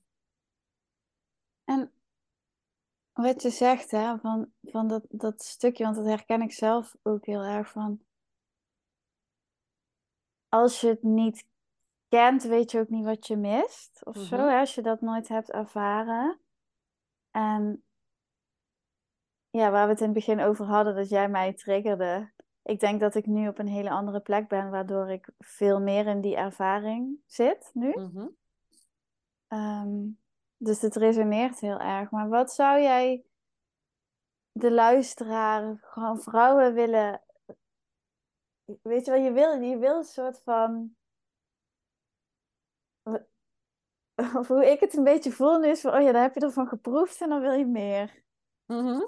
En 1.65 1.93
wat 3.13 3.43
je 3.43 3.51
zegt, 3.51 3.91
hè, 3.91 4.19
van, 4.19 4.53
van 4.63 4.89
dat, 4.89 5.07
dat 5.09 5.43
stukje, 5.43 5.85
want 5.85 5.97
dat 5.97 6.07
herken 6.07 6.43
ik 6.43 6.53
zelf 6.53 6.97
ook 7.03 7.27
heel 7.27 7.43
erg 7.43 7.71
van. 7.71 8.05
Als 10.55 10.81
je 10.81 10.89
het 10.89 11.03
niet 11.03 11.47
kent, 12.09 12.43
weet 12.43 12.71
je 12.71 12.81
ook 12.81 12.89
niet 12.89 13.05
wat 13.05 13.27
je 13.27 13.37
mist. 13.37 14.01
Of 14.05 14.17
Mhm. 14.17 14.25
zo, 14.25 14.37
hè, 14.37 14.59
als 14.59 14.75
je 14.75 14.83
dat 14.83 15.01
nooit 15.01 15.29
hebt 15.29 15.51
ervaren. 15.51 16.41
En 17.31 17.85
ja, 19.51 19.71
waar 19.71 19.85
we 19.85 19.91
het 19.93 20.01
in 20.01 20.07
het 20.07 20.15
begin 20.15 20.41
over 20.41 20.67
hadden, 20.67 20.95
dat 20.95 21.09
jij 21.09 21.29
mij 21.29 21.53
triggerde. 21.53 22.33
Ik 22.63 22.81
denk 22.81 23.01
dat 23.01 23.15
ik 23.15 23.27
nu 23.27 23.49
op 23.49 23.59
een 23.59 23.69
hele 23.69 23.91
andere 23.91 24.21
plek 24.21 24.49
ben, 24.49 24.71
waardoor 24.71 25.11
ik 25.11 25.29
veel 25.39 25.81
meer 25.81 26.07
in 26.07 26.21
die 26.21 26.37
ervaring 26.37 27.19
zit 27.27 27.71
nu. 27.73 27.93
Mhm. 27.95 28.27
Ehm, 29.49 30.07
dus 30.57 30.81
het 30.81 30.97
resoneert 30.97 31.61
heel 31.61 31.79
erg. 31.79 32.11
Maar 32.11 32.29
wat 32.29 32.53
zou 32.53 32.81
jij 32.81 33.25
de 34.53 34.73
luisteraar, 34.73 35.79
gewoon 35.81 36.21
vrouwen 36.21 36.75
willen. 36.75 37.24
Weet 38.83 39.05
je 39.05 39.11
wel, 39.11 39.21
je 39.21 39.33
wil, 39.33 39.61
je 39.61 39.79
wil 39.79 39.97
een 39.97 40.05
soort 40.05 40.41
van. 40.45 40.97
Of 44.35 44.49
hoe 44.49 44.71
ik 44.71 44.81
het 44.81 44.97
een 44.97 45.05
beetje 45.05 45.33
voel 45.33 45.59
nu 45.59 45.69
is 45.69 45.81
van, 45.81 45.95
oh 45.95 46.03
ja, 46.03 46.13
dan 46.13 46.23
heb 46.23 46.35
je 46.35 46.41
ervan 46.41 46.69
geproefd 46.69 47.21
en 47.21 47.29
dan 47.29 47.41
wil 47.41 47.53
je 47.53 47.67
meer. 47.67 48.23
Mhm. 48.67 49.01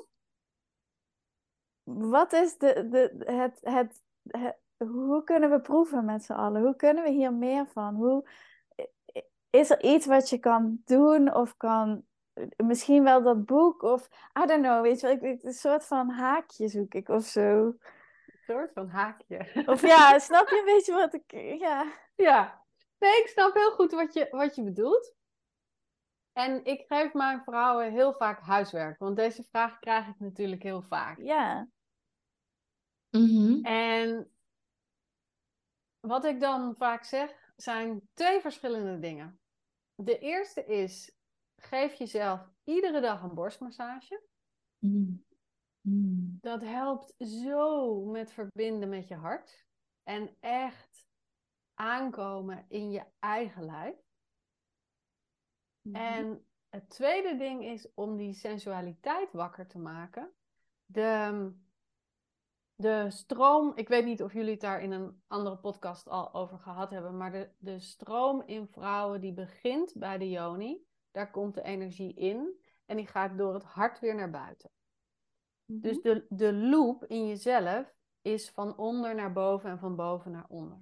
Wat 1.83 2.33
is 2.33 2.59
de, 2.59 2.89
de, 2.89 3.25
het, 3.33 3.59
het, 3.63 4.03
het, 4.29 4.59
hoe 4.77 5.25
kunnen 5.25 5.51
we 5.51 5.61
proeven 5.61 6.05
met 6.05 6.25
z'n 6.25 6.33
allen? 6.33 6.63
Hoe 6.63 6.77
kunnen 6.77 7.05
we 7.05 7.11
hier 7.11 7.35
meer 7.35 7.67
van? 7.67 7.95
Hoe, 7.95 8.29
is 9.51 9.71
er 9.71 9.83
iets 9.85 10.07
wat 10.07 10.29
je 10.29 10.39
kan 10.39 10.83
doen 10.85 11.35
of 11.35 11.57
kan, 11.57 12.05
misschien 12.57 13.05
wel 13.05 13.23
dat 13.23 13.45
boek 13.45 13.83
of, 13.83 14.09
I 14.43 14.47
don't 14.47 14.63
know, 14.63 14.83
weet 14.83 15.01
je 15.01 15.07
wel, 15.07 15.17
ik, 15.17 15.23
ik- 15.23 15.43
een 15.43 15.53
soort 15.53 15.85
van 15.85 16.11
haakje 16.11 16.69
zoek 16.69 16.95
ik 16.95 17.09
of 17.09 17.25
zo. 17.25 17.75
Soort 18.47 18.73
van 18.73 18.89
haakje. 18.89 19.63
Of 19.67 19.81
ja, 19.81 20.19
snap 20.19 20.49
je 20.49 20.59
een 20.59 20.75
beetje 20.75 20.93
wat 20.93 21.15
ik, 21.15 21.31
ja. 21.61 21.93
Ja, 22.15 22.65
nee, 22.99 23.21
ik 23.21 23.29
snap 23.29 23.55
heel 23.55 23.71
goed 23.71 23.93
wat 23.93 24.13
je, 24.13 24.29
wat 24.31 24.55
je 24.55 24.63
bedoelt. 24.63 25.15
En 26.33 26.65
ik 26.65 26.85
geef 26.87 27.13
mijn 27.13 27.43
vrouwen 27.43 27.93
heel 27.93 28.13
vaak 28.13 28.41
huiswerk, 28.41 28.99
want 28.99 29.17
deze 29.17 29.45
vraag 29.45 29.79
krijg 29.79 30.07
ik 30.07 30.19
natuurlijk 30.19 30.63
heel 30.63 30.83
vaak. 30.83 31.19
Ja. 31.19 31.69
Mhm. 33.11 33.65
En 33.65 34.31
wat 36.01 36.25
ik 36.25 36.41
dan 36.41 36.77
vaak 36.77 37.05
zeg, 37.05 37.53
zijn 37.57 38.09
twee 38.15 38.41
verschillende 38.41 38.99
dingen. 38.99 39.41
De 39.95 40.19
eerste 40.19 40.65
is, 40.65 41.17
geef 41.57 41.95
jezelf 41.95 42.41
iedere 42.65 43.01
dag 43.01 43.23
een 43.23 43.35
borstmassage. 43.35 44.23
Mhm. 44.79 45.15
Mhm. 45.87 46.37
Dat 46.41 46.61
helpt 46.61 47.15
zo 47.19 48.05
met 48.05 48.33
verbinden 48.33 48.89
met 48.89 49.09
je 49.09 49.15
hart. 49.15 49.67
En 50.03 50.37
echt 50.41 51.07
aankomen 51.75 52.65
in 52.69 52.91
je 52.91 53.05
eigen 53.19 53.65
lijf. 53.65 53.97
Mhm. 55.83 55.97
En 55.97 56.47
het 56.69 56.91
tweede 56.91 57.37
ding 57.37 57.65
is 57.65 57.95
om 57.95 58.17
die 58.17 58.35
sensualiteit 58.35 59.33
wakker 59.33 59.67
te 59.67 59.79
maken. 59.79 60.33
De, 60.87 61.53
de 62.75 63.11
stroom, 63.11 63.73
ik 63.75 63.89
weet 63.89 64.05
niet 64.05 64.23
of 64.23 64.33
jullie 64.33 64.51
het 64.51 64.61
daar 64.61 64.81
in 64.81 64.93
een 64.93 65.23
andere 65.27 65.57
podcast 65.57 66.09
al 66.09 66.35
over 66.35 66.59
gehad 66.59 66.91
hebben, 66.91 67.17
maar 67.17 67.33
de, 67.33 67.51
de 67.59 67.79
stroom 67.79 68.43
in 68.47 68.67
vrouwen 68.67 69.21
die 69.21 69.33
begint 69.33 69.93
bij 69.95 70.19
de 70.19 70.31
yoni, 70.31 70.87
daar 71.11 71.31
komt 71.31 71.55
de 71.55 71.63
energie 71.63 72.15
in 72.15 72.61
en 72.87 72.97
die 72.97 73.07
gaat 73.07 73.39
door 73.39 73.55
het 73.55 73.65
hart 73.65 74.01
weer 74.01 74.15
naar 74.15 74.31
buiten. 74.31 74.71
Dus 75.67 76.01
de, 76.01 76.27
de 76.29 76.53
loop 76.53 77.05
in 77.05 77.27
jezelf 77.27 77.95
is 78.23 78.51
van 78.51 78.77
onder 78.77 79.15
naar 79.15 79.33
boven 79.33 79.71
en 79.71 79.79
van 79.79 79.97
boven 79.97 80.31
naar 80.31 80.47
onder. 80.49 80.79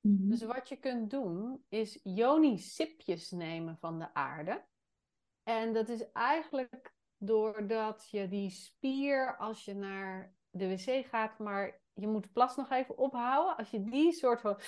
Mhm. 0.00 0.28
Dus 0.28 0.42
wat 0.42 0.68
je 0.68 0.76
kunt 0.76 1.10
doen, 1.10 1.64
is 1.68 2.00
yoni-sipjes 2.02 3.30
nemen 3.30 3.76
van 3.78 3.98
de 3.98 4.14
aarde. 4.14 4.64
En 5.42 5.72
dat 5.72 5.88
is 5.88 6.12
eigenlijk 6.12 6.94
doordat 7.16 8.08
je 8.10 8.28
die 8.28 8.50
spier, 8.50 9.36
als 9.36 9.64
je 9.64 9.74
naar 9.74 10.34
de 10.50 10.68
wc 10.68 11.06
gaat, 11.06 11.38
maar 11.38 11.80
je 11.92 12.08
moet 12.08 12.22
de 12.22 12.28
plas 12.32 12.56
nog 12.56 12.70
even 12.70 12.98
ophouden. 12.98 13.56
Als 13.56 13.70
je 13.70 13.84
die 13.84 14.12
soort 14.12 14.40
van 14.40 14.58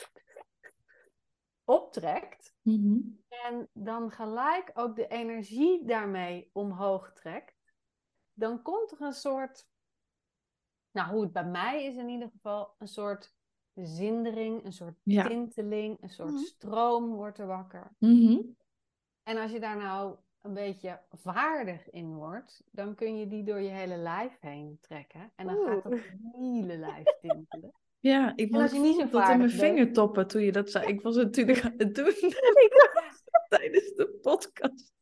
optrekt, 1.64 2.56
Mhm. 2.62 2.98
en 3.28 3.68
dan 3.72 4.10
gelijk 4.10 4.70
ook 4.74 4.96
de 4.96 5.06
energie 5.06 5.84
daarmee 5.84 6.50
omhoog 6.52 7.12
trekt, 7.12 7.57
dan 8.38 8.62
komt 8.62 8.90
er 8.92 9.00
een 9.00 9.12
soort, 9.12 9.66
nou 10.90 11.10
hoe 11.12 11.22
het 11.22 11.32
bij 11.32 11.44
mij 11.44 11.84
is 11.84 11.96
in 11.96 12.08
ieder 12.08 12.28
geval, 12.30 12.74
een 12.78 12.88
soort 12.88 13.34
zindering, 13.74 14.64
een 14.64 14.72
soort 14.72 14.98
Ja. 15.02 15.26
tinteling, 15.26 16.02
een 16.02 16.10
soort 16.10 16.30
Mhm. 16.30 16.38
stroom 16.42 17.14
wordt 17.14 17.38
er 17.38 17.46
wakker. 17.46 17.94
Mhm. 17.98 18.40
En 19.22 19.36
als 19.36 19.50
je 19.50 19.60
daar 19.60 19.76
nou 19.76 20.16
een 20.42 20.54
beetje 20.54 21.00
vaardig 21.12 21.90
in 21.90 22.14
wordt, 22.14 22.62
dan 22.70 22.94
kun 22.94 23.18
je 23.18 23.28
die 23.28 23.44
door 23.44 23.60
je 23.60 23.68
hele 23.68 23.96
lijf 23.96 24.40
heen 24.40 24.78
trekken. 24.80 25.32
En 25.36 25.46
dan 25.46 25.56
gaat 25.66 25.84
het 25.84 26.12
hele 26.32 26.76
lijf 26.76 27.16
tintelen. 27.20 27.72
Ja, 28.00 28.32
ik 28.36 28.52
was 28.54 28.72
je 28.72 28.78
niet 28.78 28.94
zo 28.96 29.08
dat 29.10 29.28
in 29.28 29.38
mijn 29.38 29.50
vingertoppen 29.50 30.26
toen 30.26 30.42
je 30.42 30.52
dat 30.52 30.70
zei. 30.70 30.86
Ik 30.86 31.00
was 31.00 31.16
natuurlijk 31.16 31.64
aan 31.64 31.74
het 31.76 31.94
doen 31.94 32.12
tijdens 33.48 33.94
de 33.94 34.18
podcast. 34.22 34.92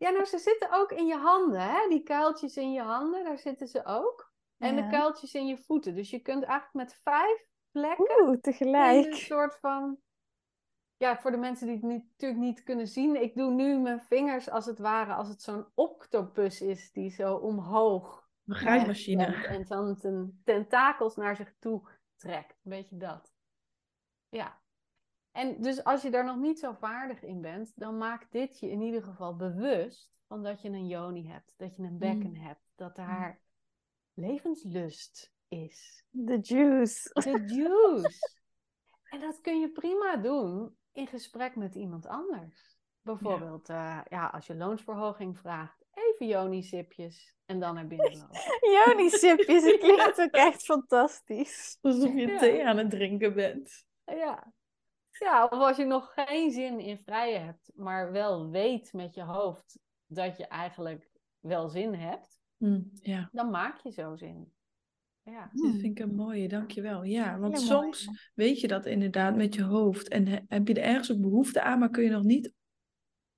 Ja, 0.00 0.10
nou, 0.10 0.24
ze 0.24 0.38
zitten 0.38 0.68
ook 0.72 0.92
in 0.92 1.06
je 1.06 1.16
handen, 1.16 1.60
hè? 1.60 1.88
Die 1.88 2.02
kuiltjes 2.02 2.56
in 2.56 2.72
je 2.72 2.80
handen, 2.80 3.24
daar 3.24 3.38
zitten 3.38 3.68
ze 3.68 3.84
ook. 3.84 4.32
En 4.58 4.76
de 4.76 4.88
kuiltjes 4.88 5.34
in 5.34 5.46
je 5.46 5.58
voeten. 5.58 5.94
Dus 5.94 6.10
je 6.10 6.20
kunt 6.20 6.42
eigenlijk 6.42 6.74
met 6.74 7.00
vijf 7.02 7.46
plekken 7.70 8.22
Oeh, 8.22 8.38
tegelijk. 8.40 9.06
een 9.06 9.14
soort 9.14 9.58
van... 9.58 9.98
Ja, 10.96 11.20
voor 11.20 11.30
de 11.30 11.36
mensen 11.36 11.66
die 11.66 11.76
het 11.76 11.84
natuurlijk 12.10 12.40
niet 12.40 12.62
kunnen 12.62 12.86
zien. 12.86 13.22
Ik 13.22 13.34
doe 13.34 13.50
nu 13.50 13.78
mijn 13.78 14.00
vingers 14.00 14.50
als 14.50 14.66
het 14.66 14.78
ware, 14.78 15.14
als 15.14 15.28
het 15.28 15.42
zo'n 15.42 15.66
octopus 15.74 16.60
is 16.60 16.92
die 16.92 17.10
zo 17.10 17.34
omhoog 17.34 18.28
bent 18.44 19.06
En 19.46 19.64
dan 19.68 19.96
zijn 19.96 20.40
tentakels 20.44 21.16
naar 21.16 21.36
zich 21.36 21.54
toe 21.58 21.88
trekt. 22.16 22.60
Weet 22.62 22.88
je 22.88 22.96
dat? 22.96 23.32
Ja. 24.28 24.59
En 25.32 25.60
dus 25.62 25.84
als 25.84 26.02
je 26.02 26.10
daar 26.10 26.24
nog 26.24 26.36
niet 26.36 26.58
zo 26.58 26.72
vaardig 26.72 27.22
in 27.22 27.40
bent, 27.40 27.72
dan 27.74 27.98
maakt 27.98 28.32
dit 28.32 28.58
je 28.58 28.70
in 28.70 28.80
ieder 28.80 29.02
geval 29.02 29.36
bewust 29.36 30.10
van 30.26 30.42
dat 30.42 30.62
je 30.62 30.68
een 30.68 30.86
yoni 30.86 31.28
hebt, 31.28 31.52
dat 31.56 31.76
je 31.76 31.82
een 31.82 31.98
bekken 31.98 32.36
hebt, 32.36 32.60
dat 32.74 32.96
daar 32.96 33.40
levenslust 34.14 35.32
is. 35.48 36.04
De 36.10 36.38
juice. 36.40 37.10
De 37.12 37.44
juice. 37.54 38.38
En 39.10 39.20
dat 39.20 39.40
kun 39.40 39.60
je 39.60 39.70
prima 39.70 40.16
doen 40.16 40.76
in 40.92 41.06
gesprek 41.06 41.56
met 41.56 41.74
iemand 41.74 42.06
anders. 42.06 42.78
Bijvoorbeeld, 43.02 43.66
ja, 43.68 44.06
ja 44.08 44.26
als 44.26 44.46
je 44.46 44.54
loonsverhoging 44.54 45.38
vraagt, 45.38 45.84
even 45.92 46.26
yoni-sipjes 46.26 47.34
en 47.46 47.60
dan 47.60 47.74
naar 47.74 47.86
binnen 47.86 48.16
lopen. 48.18 48.40
Joni-sipjes, 48.86 49.64
het 49.64 49.78
klinkt 49.78 50.20
ook 50.20 50.30
echt 50.48 50.62
fantastisch. 50.64 51.78
Alsof 51.80 52.14
je 52.14 52.26
Ja. 52.26 52.38
thee 52.38 52.66
aan 52.66 52.76
het 52.76 52.90
drinken 52.90 53.34
bent. 53.34 53.86
Ja. 54.04 54.52
Ja, 55.20 55.44
of 55.44 55.58
als 55.58 55.76
je 55.76 55.84
nog 55.84 56.12
geen 56.14 56.50
zin 56.50 56.78
in 56.80 56.98
vrijen 56.98 57.44
hebt, 57.44 57.70
maar 57.74 58.12
wel 58.12 58.50
weet 58.50 58.92
met 58.92 59.14
je 59.14 59.22
hoofd 59.22 59.78
dat 60.06 60.36
je 60.36 60.46
eigenlijk 60.46 61.10
wel 61.40 61.68
zin 61.68 61.94
hebt, 61.94 62.38
Mm, 62.56 62.90
ja, 62.92 63.28
dan 63.32 63.50
maak 63.50 63.78
je 63.80 63.90
zo 63.92 64.16
zin. 64.16 64.52
Ja. 65.22 65.50
dit 65.52 65.70
vind 65.70 65.82
ik 65.82 65.98
een 65.98 66.14
mooie, 66.14 66.48
dankjewel. 66.48 67.02
Ja, 67.04 67.38
want 67.38 67.60
soms 67.60 68.30
weet 68.34 68.60
je 68.60 68.68
dat 68.68 68.86
inderdaad 68.86 69.36
met 69.36 69.54
je 69.54 69.62
hoofd 69.62 70.08
en 70.08 70.26
he- 70.26 70.40
heb 70.48 70.68
je 70.68 70.74
er 70.74 70.82
ergens 70.82 71.12
ook 71.12 71.20
behoefte 71.20 71.62
aan, 71.62 71.78
maar 71.78 71.90
kun 71.90 72.02
je 72.02 72.10
nog 72.10 72.22
niet, 72.22 72.54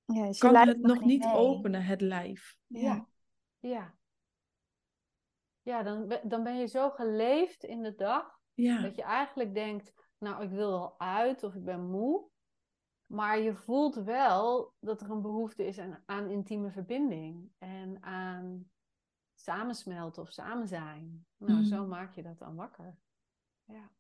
Ja, 0.05 0.27
dus 0.27 0.39
je 0.39 0.49
kan 0.49 0.69
het 0.69 0.81
nog 0.81 1.05
niet 1.05 1.25
mee. 1.25 1.35
openen, 1.35 1.83
het 1.85 2.01
lijf. 2.01 2.57
Ja. 2.67 3.07
Ja. 3.59 3.95
Ja, 5.63 5.83
dan, 5.83 6.19
dan 6.23 6.43
ben 6.43 6.57
je 6.59 6.67
zo 6.67 6.91
geleefd 6.91 7.65
in 7.65 7.83
de 7.83 7.95
dag 7.95 8.41
dat 8.83 8.97
je 8.97 9.03
eigenlijk 9.03 9.55
denkt, 9.55 9.93
nou, 10.23 10.43
ik 10.43 10.51
wil 10.51 10.71
wel 10.71 10.95
uit 10.99 11.43
of 11.43 11.55
ik 11.55 11.65
ben 11.65 11.91
moe. 11.91 12.31
Maar 13.07 13.39
je 13.39 13.55
voelt 13.55 13.95
wel 13.95 14.75
dat 14.81 15.01
er 15.01 15.11
een 15.11 15.23
behoefte 15.23 15.67
is 15.67 15.79
aan, 15.79 16.03
aan 16.07 16.31
intieme 16.31 16.71
verbinding 16.71 17.51
en 17.59 18.03
aan 18.03 18.71
samensmelten 19.35 20.23
of 20.23 20.31
samen 20.33 20.69
zijn. 20.69 21.27
Nou, 21.37 21.59
Mhm. 21.59 21.65
zo 21.69 21.87
maak 21.87 22.15
je 22.15 22.23
dat 22.23 22.39
dan 22.39 22.55
wakker. 22.57 22.97
Ja. 23.65 23.91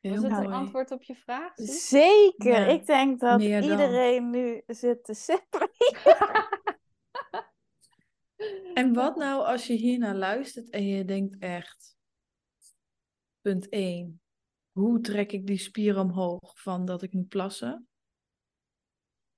heel 0.00 0.14
Was 0.14 0.22
het 0.22 0.32
mooi. 0.32 0.44
een 0.46 0.52
antwoord 0.52 0.90
op 0.90 1.02
je 1.02 1.14
vraag? 1.14 1.52
Zeker. 1.54 2.52
Ja, 2.60 2.66
ik 2.66 2.86
denk 2.86 3.20
dat 3.20 3.40
iedereen 3.42 4.30
nu 4.30 4.62
zit 4.66 5.04
te 5.04 5.14
sippen. 5.14 5.70
En 8.74 8.92
wat 8.94 9.16
nou 9.16 9.44
als 9.44 9.66
je 9.66 9.72
hiernaar 9.72 10.14
luistert 10.14 10.70
en 10.70 10.86
je 10.86 11.04
denkt 11.04 11.38
echt, 11.38 11.96
punt 13.40 13.68
1, 13.68 14.20
hoe 14.76 15.00
trek 15.00 15.32
ik 15.32 15.46
die 15.46 15.58
spier 15.58 15.98
omhoog 15.98 16.60
van 16.60 16.84
dat 16.84 17.02
ik 17.02 17.12
moet 17.12 17.28
plassen? 17.28 17.88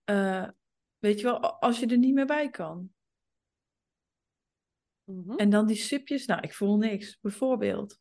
Eh, 0.04 0.48
weet 0.98 1.20
je 1.20 1.24
wel, 1.24 1.40
als 1.40 1.80
je 1.80 1.86
er 1.86 1.98
niet 1.98 2.14
meer 2.14 2.26
bij 2.26 2.50
kan. 2.50 2.92
Mhm. 5.04 5.36
En 5.36 5.50
dan 5.50 5.66
die 5.66 5.76
sipjes, 5.76 6.26
nou, 6.26 6.40
ik 6.40 6.54
voel 6.54 6.76
niks, 6.76 7.18
bijvoorbeeld. 7.20 7.98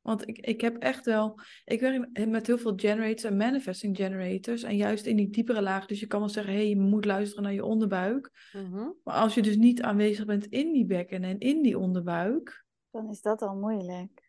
Want 0.00 0.28
ik, 0.28 0.38
ik 0.38 0.60
heb 0.60 0.76
echt 0.76 1.04
wel, 1.04 1.40
ik 1.64 1.80
werk 1.80 2.28
met 2.28 2.46
heel 2.46 2.58
veel 2.58 2.76
generators 2.76 3.24
en 3.24 3.36
manifesting 3.36 3.96
generators. 3.96 4.62
En 4.62 4.76
juist 4.76 5.06
in 5.06 5.16
die 5.16 5.30
diepere 5.30 5.62
laag, 5.62 5.86
dus 5.86 6.00
je 6.00 6.06
kan 6.06 6.20
wel 6.20 6.28
zeggen, 6.28 6.52
hé, 6.52 6.58
hey, 6.58 6.68
je 6.68 6.78
moet 6.78 7.04
luisteren 7.04 7.42
naar 7.42 7.52
je 7.52 7.64
onderbuik. 7.64 8.50
Mhm. 8.52 8.90
Maar 9.04 9.14
als 9.14 9.34
je 9.34 9.42
dus 9.42 9.56
niet 9.56 9.82
aanwezig 9.82 10.24
bent 10.24 10.46
in 10.46 10.72
die 10.72 10.86
bekken 10.86 11.24
en 11.24 11.38
in 11.38 11.62
die 11.62 11.78
onderbuik, 11.78 12.64
Dan 12.90 13.08
is 13.08 13.20
dat 13.20 13.42
al 13.42 13.56
moeilijk. 13.56 14.21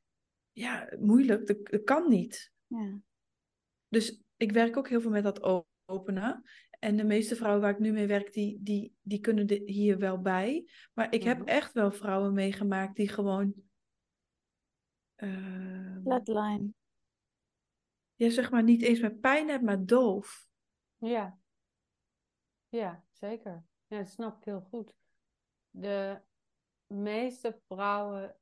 Ja, 0.53 0.93
moeilijk, 0.99 1.47
dat, 1.47 1.65
dat 1.65 1.83
kan 1.83 2.09
niet. 2.09 2.51
Ja. 2.67 2.99
Dus 3.87 4.21
ik 4.37 4.51
werk 4.51 4.77
ook 4.77 4.89
heel 4.89 5.01
veel 5.01 5.11
met 5.11 5.23
dat 5.23 5.67
openen. 5.85 6.43
En 6.79 6.97
de 6.97 7.03
meeste 7.03 7.35
vrouwen 7.35 7.61
waar 7.61 7.71
ik 7.71 7.79
nu 7.79 7.91
mee 7.91 8.07
werk, 8.07 8.33
die, 8.33 8.59
die, 8.61 8.95
die 9.01 9.19
kunnen 9.19 9.51
hier 9.65 9.97
wel 9.97 10.21
bij. 10.21 10.69
Maar 10.93 11.13
ik 11.13 11.23
heb 11.23 11.41
echt 11.41 11.73
wel 11.73 11.91
vrouwen 11.91 12.33
meegemaakt 12.33 12.95
die 12.95 13.07
gewoon... 13.07 13.53
ehm, 15.15 16.01
Flatline. 16.01 16.73
ja, 18.15 18.29
zeg 18.29 18.51
maar 18.51 18.63
niet 18.63 18.81
eens 18.81 18.99
met 18.99 19.19
pijn 19.19 19.47
hebben, 19.49 19.65
maar 19.65 19.85
doof. 19.85 20.47
Ja. 20.97 21.37
Ja, 22.69 23.03
zeker. 23.11 23.63
Ja, 23.87 23.97
dat 23.97 24.09
snap 24.09 24.37
ik 24.37 24.43
heel 24.43 24.61
goed. 24.61 24.95
De 25.69 26.21
meeste 26.87 27.59
vrouwen 27.67 28.35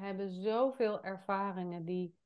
hebben 0.00 0.30
zoveel 0.30 1.02
ervaringen 1.02 1.84
die 1.84 2.18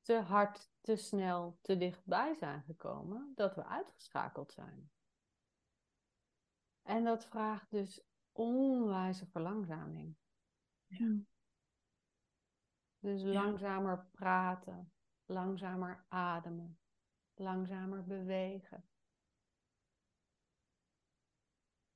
te 0.00 0.20
hard, 0.20 0.70
te 0.80 0.96
snel, 0.96 1.58
te 1.60 1.76
dichtbij 1.76 2.34
zijn 2.34 2.62
gekomen, 2.62 3.32
dat 3.34 3.54
we 3.54 3.64
uitgeschakeld 3.64 4.52
zijn. 4.52 4.90
En 6.82 7.04
dat 7.04 7.24
vraagt 7.24 7.70
dus 7.70 8.04
onwijze 8.32 9.26
verlangzaming. 9.26 10.16
Ja. 10.86 11.16
Dus 12.98 13.22
langzamer 13.22 14.06
praten, 14.10 14.92
langzamer 15.24 16.04
ademen, 16.08 16.78
langzamer 17.34 18.04
bewegen. 18.04 18.84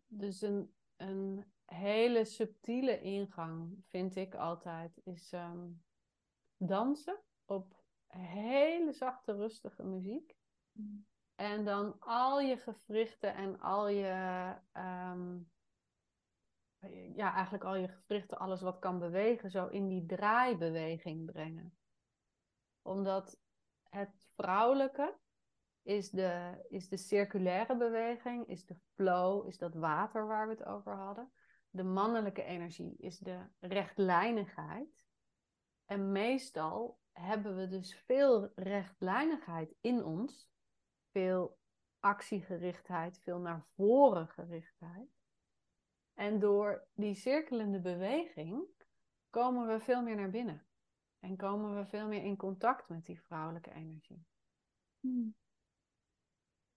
Dus 0.07 0.41
een, 0.43 0.75
een 0.97 1.45
hele 1.67 2.25
subtiele 2.25 3.01
ingang, 3.01 3.85
vind 3.89 4.17
ik 4.17 4.35
altijd, 4.35 5.01
is 5.05 5.33
ehm, 5.33 5.69
dansen 6.57 7.19
op 7.45 7.85
hele 8.07 8.93
zachte, 8.93 9.33
rustige 9.33 9.83
muziek. 9.83 10.37
En 11.35 11.65
dan 11.65 12.01
al 12.01 12.41
je 12.41 12.57
gewrichten 12.57 13.35
en 13.35 13.61
al 13.61 13.89
je, 13.89 14.55
ehm, 14.73 15.39
ja, 17.15 17.35
eigenlijk 17.35 17.65
al 17.65 17.75
je 17.75 17.89
gewrichten, 17.89 18.39
alles 18.39 18.61
wat 18.61 18.79
kan 18.79 18.99
bewegen, 18.99 19.51
zo 19.51 19.67
in 19.67 19.89
die 19.89 20.07
draaibeweging 20.07 21.25
brengen. 21.25 21.79
Omdat 22.83 23.39
het 23.89 24.29
vrouwelijke 24.35 25.19
is 25.83 26.11
de, 26.11 26.65
is 26.69 26.89
de 26.89 26.97
circulaire 26.97 27.77
beweging, 27.77 28.47
is 28.47 28.67
de 28.67 28.77
flow, 28.95 29.47
is 29.47 29.59
dat 29.59 29.75
water 29.75 30.27
waar 30.27 30.47
we 30.47 30.53
het 30.53 30.65
over 30.65 30.95
hadden. 30.95 31.33
De 31.77 31.85
mannelijke 31.85 32.43
energie 32.43 32.97
is 32.97 33.19
de 33.19 33.47
rechtlijnigheid. 33.61 35.05
En 35.85 36.13
meestal 36.13 36.99
hebben 37.13 37.57
we 37.57 37.69
dus 37.69 37.95
veel 37.95 38.53
rechtlijnigheid 38.55 39.75
in 39.81 40.05
ons, 40.05 40.51
veel 41.11 41.59
actiegerichtheid, 42.01 43.19
veel 43.19 43.39
naar 43.39 43.67
voren 43.75 44.29
gerichtheid. 44.29 45.09
En 46.15 46.39
door 46.39 46.87
die 46.95 47.15
cirkelende 47.15 47.81
beweging 47.81 48.65
komen 49.31 49.67
we 49.67 49.81
veel 49.81 50.03
meer 50.03 50.17
naar 50.17 50.31
binnen. 50.31 50.67
En 51.19 51.37
komen 51.37 51.77
we 51.77 51.87
veel 51.87 52.09
meer 52.09 52.23
in 52.23 52.37
contact 52.37 52.89
met 52.89 53.07
die 53.07 53.21
vrouwelijke 53.21 53.73
energie. 53.73 54.25
Hm. 55.01 55.29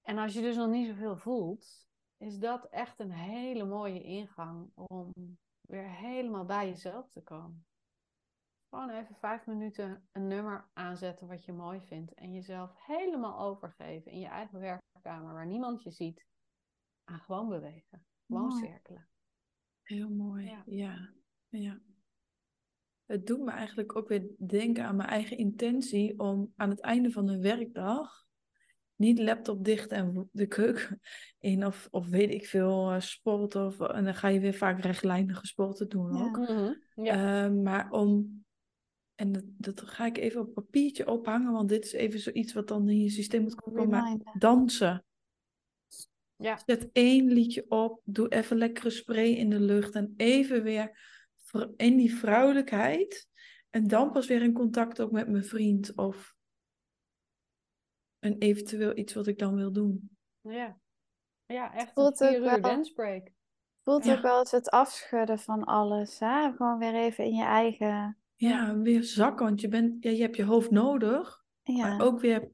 En 0.02 0.18
als 0.18 0.34
je 0.34 0.41
dus 0.41 0.56
nog 0.56 0.70
niet 0.70 0.88
zoveel 0.88 1.18
voelt, 1.18 1.88
is 2.20 2.39
dat 2.39 2.65
echt 2.70 2.99
een 2.99 3.11
hele 3.11 3.65
mooie 3.65 4.01
ingang 4.01 4.72
om 4.74 5.11
weer 5.61 5.89
helemaal 5.89 6.45
bij 6.45 6.67
jezelf 6.67 7.09
te 7.11 7.22
komen. 7.22 7.65
Gewoon 8.70 8.89
even 8.89 9.15
vijf 9.15 9.45
minuten 9.45 10.07
een 10.11 10.28
nummer 10.28 10.70
aanzetten 10.74 11.28
wat 11.28 11.45
je 11.45 11.53
mooi 11.53 11.82
vindt. 11.82 12.13
En 12.13 12.34
jezelf 12.34 12.72
helemaal 12.86 13.39
overgeven 13.39 14.11
in 14.11 14.20
je 14.20 14.28
eigen 14.28 14.59
werkkamer 14.59 15.34
waar 15.34 15.45
niemand 15.47 15.84
je 15.84 15.91
ziet. 15.91 16.26
Aan 17.03 17.20
gewoon 17.20 17.49
bewegen. 17.49 18.05
Gewoon 18.28 18.47
Mooi. 18.47 18.65
cirkelen. 18.65 19.09
Heel 19.82 20.09
mooi, 20.09 20.45
Ja. 20.45 20.63
ja. 20.65 21.13
ja. 21.49 21.82
Het 23.05 23.28
doet 23.28 23.39
me 23.39 23.51
eigenlijk 23.51 23.95
ook 23.95 24.07
weer 24.07 24.30
denken 24.38 24.86
aan 24.86 24.95
mijn 24.95 25.09
eigen 25.09 25.38
intentie 25.38 26.20
om 26.20 26.53
aan 26.55 26.70
het 26.70 26.80
einde 26.80 27.11
van 27.11 27.26
de 27.26 27.39
werkdag 27.39 28.28
niet 29.00 29.20
laptop 29.20 29.64
dicht 29.66 29.91
en 29.91 30.30
de 30.32 30.47
keuken 30.47 31.00
in 31.39 31.66
of, 31.66 31.88
of 31.91 32.08
weet 32.08 32.34
ik 32.34 32.45
veel, 32.45 32.91
eh, 32.91 33.00
sporten. 33.00 33.66
Of, 33.66 33.80
en 33.80 34.04
dan 34.04 34.16
ga 34.16 34.28
je 34.28 34.39
weer 34.39 34.54
vaak 34.54 34.82
rechtlijnige 34.82 35.45
sporten 35.45 35.89
doen 35.89 36.16
Ja. 36.18 36.24
ook. 36.24 36.38
Mhm, 36.38 36.74
Ja. 36.95 37.45
Eh, 37.45 37.52
maar 37.52 37.91
om, 37.91 38.43
en 39.16 39.32
dat, 39.32 39.43
dat 39.45 39.82
ga 39.82 40.06
ik 40.06 40.18
even 40.18 40.41
op 40.41 40.54
papiertje 40.54 41.08
ophangen, 41.08 41.52
want 41.52 41.70
dit 41.70 41.86
is 41.86 41.91
even 41.91 42.20
zoiets 42.20 42.54
wat 42.54 42.68
dan 42.68 42.89
in 42.89 43.00
je 43.00 43.10
systeem 43.10 43.41
moet 43.41 43.56
komen. 43.56 43.89
Maar 43.89 44.18
dansen. 44.39 45.04
ja. 46.36 46.62
Zet 46.66 46.89
één 46.91 47.28
liedje 47.32 47.66
op, 47.68 48.02
doe 48.04 48.30
even 48.30 48.58
lekkere 48.58 48.89
spray 48.89 49.30
in 49.30 49.50
de 49.50 49.60
lucht 49.60 49.95
en 49.95 50.14
even 50.18 50.64
weer 50.64 50.91
in 51.76 51.97
die 51.97 52.16
vrouwelijkheid. 52.16 53.28
En 53.70 53.88
dan 53.88 54.12
pas 54.12 54.28
weer 54.28 54.41
in 54.41 54.54
contact 54.54 55.02
ook 55.02 55.12
met 55.12 55.28
mijn 55.30 55.43
vriend 55.45 55.95
of 55.95 56.36
een 58.20 58.38
eventueel 58.38 58.97
iets 58.97 59.13
wat 59.13 59.28
ik 59.28 59.39
dan 59.39 59.55
wil 59.55 59.72
doen. 59.72 60.17
Ja. 60.41 60.80
Ja, 61.45 61.74
echt 61.74 61.88
een 61.88 61.93
voelt 61.93 62.17
vier 62.17 62.41
wel- 62.41 62.61
dance 62.61 62.93
break. 62.93 63.32
Voelt 63.84 64.05
Ja. 64.05 64.15
ook 64.15 64.22
wel 64.22 64.39
eens 64.39 64.51
het 64.51 64.70
afschudden 64.70 65.39
van 65.39 65.63
alles. 65.63 66.20
Hè? 66.20 66.51
Gewoon 66.51 66.78
weer 66.78 66.93
even 66.95 67.24
in 67.24 67.36
je 67.36 67.43
eigen. 67.43 68.17
Ja, 68.36 68.78
weer 68.78 69.03
zakken, 69.03 69.45
want 69.45 69.61
je, 69.61 69.67
bent, 69.67 70.03
ja, 70.03 70.09
je 70.11 70.22
hebt 70.22 70.36
je 70.36 70.43
hoofd 70.43 70.72
nodig, 70.72 71.43
Ja, 71.63 71.88
maar 71.88 72.05
ook 72.05 72.20
weer, 72.20 72.51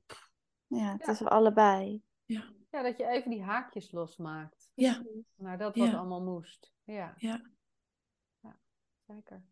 ja 0.67 0.91
het 0.91 1.05
Ja. 1.05 1.11
is 1.11 1.19
er 1.21 1.27
allebei. 1.27 2.03
Ja, 2.69 2.81
dat 2.81 2.97
je 2.97 3.05
even 3.07 3.29
die 3.31 3.43
haakjes 3.43 3.91
losmaakt. 3.91 4.69
ja, 4.73 5.03
Naar 5.35 5.57
dat 5.57 5.75
wat 5.75 5.87
Ja. 5.87 5.97
allemaal 5.97 6.23
moest. 6.23 6.73
Ja, 6.83 7.13
ja. 7.17 7.41
zeker. 9.07 9.43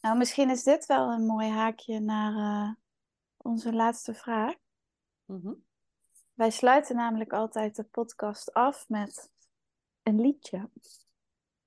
Nou, 0.00 0.18
misschien 0.18 0.50
is 0.50 0.62
dit 0.62 0.86
wel 0.86 1.12
een 1.12 1.26
mooi 1.26 1.48
haakje 1.48 2.00
naar 2.00 2.32
eh, 2.34 2.74
onze 3.36 3.72
laatste 3.72 4.14
vraag. 4.14 4.54
Mhm. 5.26 5.52
Wij 6.34 6.50
sluiten 6.50 6.96
namelijk 6.96 7.32
altijd 7.32 7.76
de 7.76 7.84
podcast 7.84 8.52
af 8.52 8.88
met 8.88 9.30
een 10.02 10.20
liedje. 10.20 10.70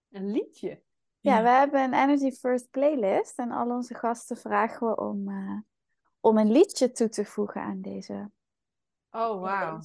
Een 0.10 0.32
liedje. 0.32 0.82
Ja, 1.20 1.38
Ja. 1.38 1.44
we 1.44 1.50
hebben 1.50 1.82
een 1.84 1.94
Energy 1.94 2.32
First 2.32 2.70
playlist 2.70 3.38
en 3.38 3.52
al 3.52 3.70
onze 3.70 3.94
gasten 3.94 4.38
vragen 4.38 4.88
we 4.88 4.96
om, 4.96 5.30
eh, 5.30 5.58
om 6.20 6.38
een 6.38 6.52
liedje 6.52 6.92
toe 6.92 7.10
te 7.10 7.26
voegen 7.26 7.62
aan 7.62 7.82
deze 7.82 8.32
Oh, 9.12 9.42
wauw. 9.42 9.80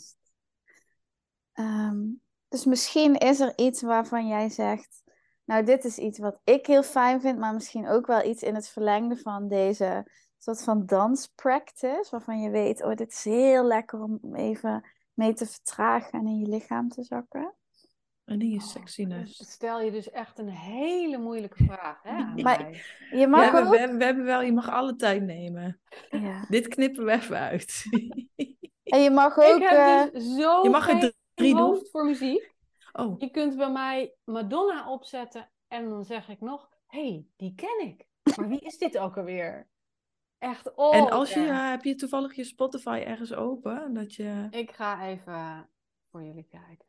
Ehm, 1.53 2.07
dus 2.49 2.65
misschien 2.65 3.15
is 3.15 3.41
er 3.41 3.53
iets 3.59 3.83
waarvan 3.83 4.27
jij 4.27 4.49
zegt, 4.49 5.03
nou 5.45 5.65
dit 5.65 5.85
is 5.85 5.99
iets 5.99 6.19
wat 6.19 6.41
ik 6.45 6.67
heel 6.67 6.83
fijn 6.83 7.21
vind, 7.21 7.39
maar 7.39 7.55
misschien 7.55 7.89
ook 7.89 8.07
wel 8.07 8.25
iets 8.25 8.43
in 8.43 8.55
het 8.55 8.69
verlengde 8.69 9.17
van 9.17 9.49
deze 9.49 10.07
soort 10.45 10.63
van 10.65 10.87
danspractice, 10.87 12.07
waarvan 12.11 12.41
je 12.41 12.51
weet, 12.51 12.83
oh 12.85 12.95
dit 12.95 13.13
is 13.13 13.25
heel 13.25 13.65
lekker 13.65 14.03
om 14.03 14.19
even 14.35 14.85
mee 15.15 15.33
te 15.33 15.47
vertragen 15.47 16.19
en 16.19 16.27
in 16.27 16.39
je 16.39 16.49
lichaam 16.49 16.89
te 16.89 17.03
zakken. 17.03 17.55
En 18.25 18.41
in 18.41 18.49
je 18.51 18.57
Oh, 18.59 18.63
sexiness. 18.67 19.51
Stel 19.53 19.81
je 19.81 19.91
dus 19.91 20.11
echt 20.11 20.39
een 20.39 20.49
hele 20.49 21.19
moeilijke 21.19 21.65
vraag 21.65 22.03
hè, 22.03 22.11
aan 22.11 22.43
Maar- 22.43 22.61
mij. 22.61 22.83
Je 23.21 23.27
mag 23.27 23.41
Ja, 23.53 23.59
ook... 23.61 23.69
we, 23.71 23.79
hebben- 23.79 23.99
we 23.99 24.05
hebben 24.05 24.25
wel, 24.25 24.43
je 24.43 24.53
mag 24.53 24.71
alle 24.71 24.97
tijd 24.97 25.23
nemen. 25.23 25.81
Ja. 26.11 26.47
Dit 26.49 26.69
knippen 26.69 27.05
we 27.05 27.11
even 27.13 27.37
uit. 27.39 27.83
En 28.85 29.01
je 29.03 29.11
mag 29.11 29.39
ook... 29.39 29.57
Ik 29.57 29.63
eh, 29.63 29.97
heb 29.99 30.13
dus 30.13 30.35
zo 30.35 30.63
je 30.63 30.69
mag 30.71 30.89
er 30.89 30.99
geen 30.99 31.13
drie 31.35 31.55
doen. 31.55 31.61
hoofd 31.63 31.91
voor 31.91 32.05
muziek. 32.05 32.53
Oh, 32.93 33.15
Je 33.21 33.31
kunt 33.31 33.57
bij 33.57 33.71
mij 33.71 34.15
Madonna 34.25 34.91
opzetten 34.91 35.51
en 35.69 35.89
dan 35.89 36.05
zeg 36.05 36.29
ik 36.29 36.41
nog, 36.41 36.69
hé, 36.87 37.09
hey, 37.09 37.27
die 37.37 37.55
ken 37.55 37.81
ik. 37.87 38.07
Maar 38.37 38.49
wie 38.49 38.61
is 38.61 38.79
dit 38.79 38.99
ook 38.99 39.17
alweer? 39.17 39.69
Echt, 40.45 40.75
oh. 40.75 40.97
en 40.97 41.11
als 41.11 41.35
je, 41.35 41.41
ja, 41.41 41.71
heb 41.71 41.85
je 41.85 41.95
toevallig 41.95 42.35
je 42.35 42.45
Spotify 42.45 43.03
ergens 43.07 43.33
open? 43.33 43.95
Dat 43.95 44.15
je... 44.15 44.47
Ik 44.51 44.71
ga 44.71 45.03
even 45.03 45.69
voor 46.11 46.23
jullie 46.23 46.47
kijken. 46.51 46.87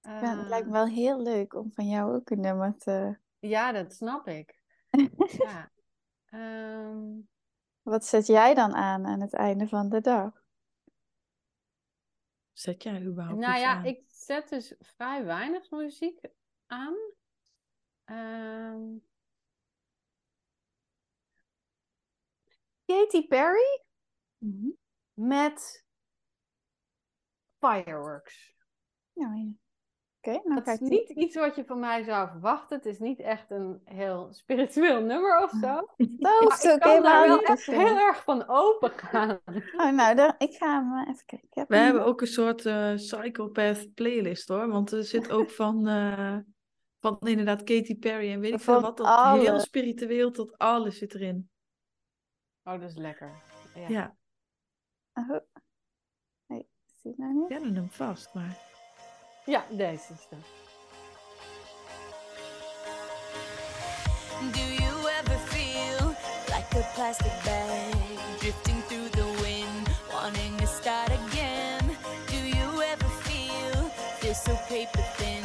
het 0.00 0.48
lijkt 0.48 0.66
me 0.66 0.72
Eh, 0.72 0.84
wel 0.84 0.86
heel 0.86 1.22
leuk 1.22 1.54
om 1.54 1.72
van 1.72 1.88
jou 1.88 2.14
ook 2.14 2.30
een 2.30 2.40
nummer 2.40 2.76
te... 2.76 3.18
Ja, 3.38 3.72
dat 3.72 3.94
snap 3.94 4.28
ik. 4.28 4.60
ja. 5.44 5.70
Ehm, 6.24 7.20
Wat 7.82 8.04
zet 8.04 8.26
jij 8.26 8.54
dan 8.54 8.74
aan 8.74 9.06
aan 9.06 9.20
het 9.20 9.34
einde 9.34 9.68
van 9.68 9.88
de 9.88 10.00
dag? 10.00 10.42
Zet 12.52 12.82
jij 12.82 13.02
überhaupt 13.02 13.40
nou 13.40 13.52
iets 13.52 13.62
ja, 13.62 13.74
aan? 13.74 13.84
ik 13.84 14.02
zet 14.06 14.48
dus 14.48 14.74
vrij 14.78 15.24
weinig 15.24 15.70
muziek 15.70 16.20
aan. 16.66 16.94
Ehm, 18.04 18.82
Katy 22.86 23.26
Perry 23.26 23.82
Mhm. 24.38 24.68
met 25.12 25.84
Fireworks. 27.58 28.54
Ja. 29.12 29.26
Oké, 30.18 30.40
nou 30.44 30.54
Het 30.54 30.64
ga 30.64 30.72
is 30.72 30.78
niet 30.80 31.08
iets 31.08 31.36
wat 31.36 31.56
je 31.56 31.64
van 31.64 31.78
mij 31.80 32.02
zou 32.02 32.28
verwachten. 32.28 32.76
Het 32.76 32.86
is 32.86 32.98
niet 32.98 33.20
echt 33.20 33.50
een 33.50 33.80
heel 33.84 34.28
spiritueel 34.32 35.00
nummer 35.00 35.42
of 35.42 35.50
zo. 35.50 35.88
Maar 36.18 36.58
zo 36.58 36.74
ik 36.74 36.80
kan 36.80 37.02
daar 37.02 37.22
helemaal 37.22 37.28
wel 37.28 37.42
echt 37.42 37.66
heel 37.66 37.98
erg 37.98 38.24
van 38.24 38.48
open 38.48 38.90
gaan. 38.90 39.40
Oh, 39.76 39.90
nou, 39.92 40.14
dan, 40.14 40.34
ik 40.38 40.54
ga 40.54 40.74
hem 40.82 40.92
eh, 41.06 41.12
even 41.14 41.26
kijken. 41.26 41.48
Heb 41.50 41.68
We 41.68 41.76
hebben 41.76 42.04
ook 42.04 42.20
een 42.20 42.26
soort 42.26 42.66
eh, 42.66 42.94
psychopath 42.94 43.94
playlist 43.94 44.48
hoor. 44.48 44.68
Want 44.68 44.92
er 44.92 45.04
zit 45.04 45.30
ook 45.30 45.50
van, 45.60 45.88
eh, 45.88 46.38
van 47.00 47.18
inderdaad 47.20 47.62
Katy 47.62 47.98
Perry 47.98 48.32
en 48.32 48.40
weet 48.40 48.52
ik 48.52 48.60
veel 48.60 48.80
wat. 48.80 48.96
Tot 48.96 49.06
alle. 49.06 49.40
heel 49.40 49.60
spiritueel 49.60 50.30
tot 50.30 50.58
alles 50.58 50.98
zit 50.98 51.14
erin. 51.14 51.48
Oh, 52.64 52.80
dat 52.80 52.90
is 52.90 52.96
lekker. 52.96 53.30
Ja. 53.74 53.88
Ja, 53.88 54.16
Oh. 55.14 55.40
Nee, 56.46 56.68
zie 57.00 57.10
ik 57.10 57.18
nou 57.18 57.32
niet? 57.32 57.50
ik 57.50 57.56
ken 57.58 57.74
hem 57.74 57.90
vast. 57.90 58.34
Maar 58.34 58.56
Ja, 59.44 59.64
deze 59.70 60.12
is 60.12 60.26
het. 60.30 60.38
Do 64.52 64.60
you 64.60 65.08
ever 65.08 65.38
feel 65.38 66.08
like 66.54 66.76
a 66.76 66.92
plastic 66.94 67.32
bag 67.44 68.38
drifting 68.38 68.82
through 68.88 69.10
the 69.10 69.40
wind, 69.42 69.88
wanting 70.12 70.56
to 70.60 70.66
start 70.66 71.10
again? 71.10 71.86
Do 72.26 72.36
you 72.36 72.82
ever 72.82 73.08
feel 73.08 73.90
this 74.20 74.42
so 74.42 74.54
paper 74.68 75.02
thin, 75.16 75.44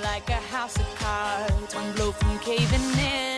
like 0.00 0.28
a 0.32 0.40
house 0.56 0.76
of 0.80 0.94
cards, 0.98 1.74
one 1.74 1.92
blow 1.94 2.12
from 2.12 2.38
caving 2.38 2.98
in? 2.98 3.31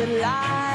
The 0.00 0.06
light 0.06 0.69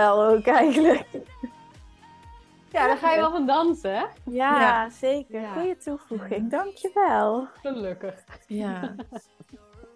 wel 0.00 0.24
ook 0.24 0.46
eigenlijk. 0.46 1.06
Ja, 2.70 2.86
daar 2.86 2.96
ga 2.96 3.10
je 3.12 3.20
wel 3.20 3.30
van 3.30 3.46
dansen, 3.46 3.94
hè? 3.94 4.04
Ja, 4.24 4.60
Ja. 4.60 4.90
zeker. 4.90 5.40
Ja. 5.40 5.52
Goeie 5.52 5.76
toevoeging. 5.76 6.50
Dankjewel. 6.50 7.46
Gelukkig. 7.62 8.24
ja, 8.46 8.94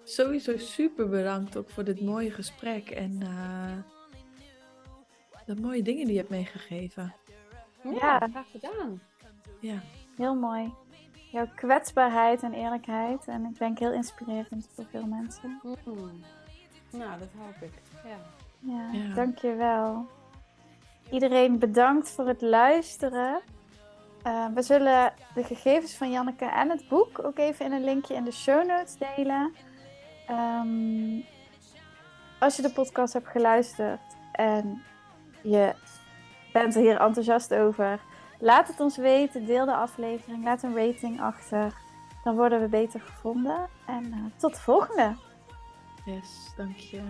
sowieso 0.05 0.57
super 0.57 1.09
bedankt 1.09 1.57
ook 1.57 1.70
voor 1.70 1.84
dit 1.84 2.00
mooie 2.00 2.30
gesprek. 2.30 2.90
En 2.90 3.18
eh, 3.22 3.72
de 5.46 5.61
mooie 5.61 5.82
dingen 5.82 6.05
die 6.05 6.12
je 6.14 6.18
hebt 6.18 6.30
meegegeven. 6.30 7.14
Ja, 7.82 7.90
Ja. 7.92 8.18
graag 8.30 8.50
gedaan. 8.50 9.02
Ja, 9.61 9.82
Heel 10.16 10.34
mooi. 10.34 10.72
Jouw 11.30 11.48
kwetsbaarheid 11.55 12.42
en 12.42 12.52
eerlijkheid. 12.52 13.26
En 13.26 13.44
ik 13.44 13.59
denk 13.59 13.78
heel 13.78 13.92
inspirerend 13.92 14.68
voor 14.74 14.84
veel 14.90 15.07
mensen. 15.07 15.61
Mm. 15.62 16.22
Nou, 16.90 17.18
dat 17.18 17.28
hoop 17.38 17.55
ik. 17.61 17.72
Ja. 18.05 18.16
Ja, 18.66 18.88
Ja. 18.92 19.14
dankjewel. 19.14 20.06
Iedereen 21.10 21.58
bedankt 21.58 22.10
voor 22.10 22.26
het 22.26 22.40
luisteren. 22.42 23.40
Eh, 24.22 24.46
we 24.54 24.62
zullen 24.62 25.12
de 25.34 25.44
gegevens 25.44 25.96
van 25.96 26.10
Janneke 26.10 26.44
en 26.44 26.70
het 26.70 26.88
boek 26.88 27.24
ook 27.24 27.38
even 27.38 27.64
in 27.66 27.72
een 27.72 27.84
linkje 27.84 28.14
in 28.14 28.24
de 28.24 28.32
show 28.32 28.66
notes 28.66 28.96
delen. 28.96 29.54
Ehm, 30.26 31.20
als 32.38 32.56
je 32.56 32.62
de 32.62 32.72
podcast 32.72 33.12
hebt 33.12 33.28
geluisterd 33.28 34.00
en 34.32 34.82
je 35.42 35.74
bent 36.52 36.74
er 36.74 36.80
hier 36.80 37.00
enthousiast 37.00 37.54
over, 37.54 38.00
laat 38.38 38.68
het 38.68 38.80
ons 38.80 38.96
weten. 38.96 39.46
Deel 39.46 39.64
de 39.66 39.74
aflevering, 39.74 40.44
laat 40.44 40.62
een 40.62 40.76
rating 40.76 41.20
achter. 41.20 41.74
Dan 42.24 42.36
worden 42.36 42.60
we 42.60 42.68
beter 42.68 43.00
gevonden. 43.00 43.68
En 43.86 44.12
eh, 44.12 44.18
tot 44.36 44.54
de 44.54 44.60
volgende. 44.60 45.16
yes, 46.04 46.52
dank 46.56 46.76
je. 46.76 47.02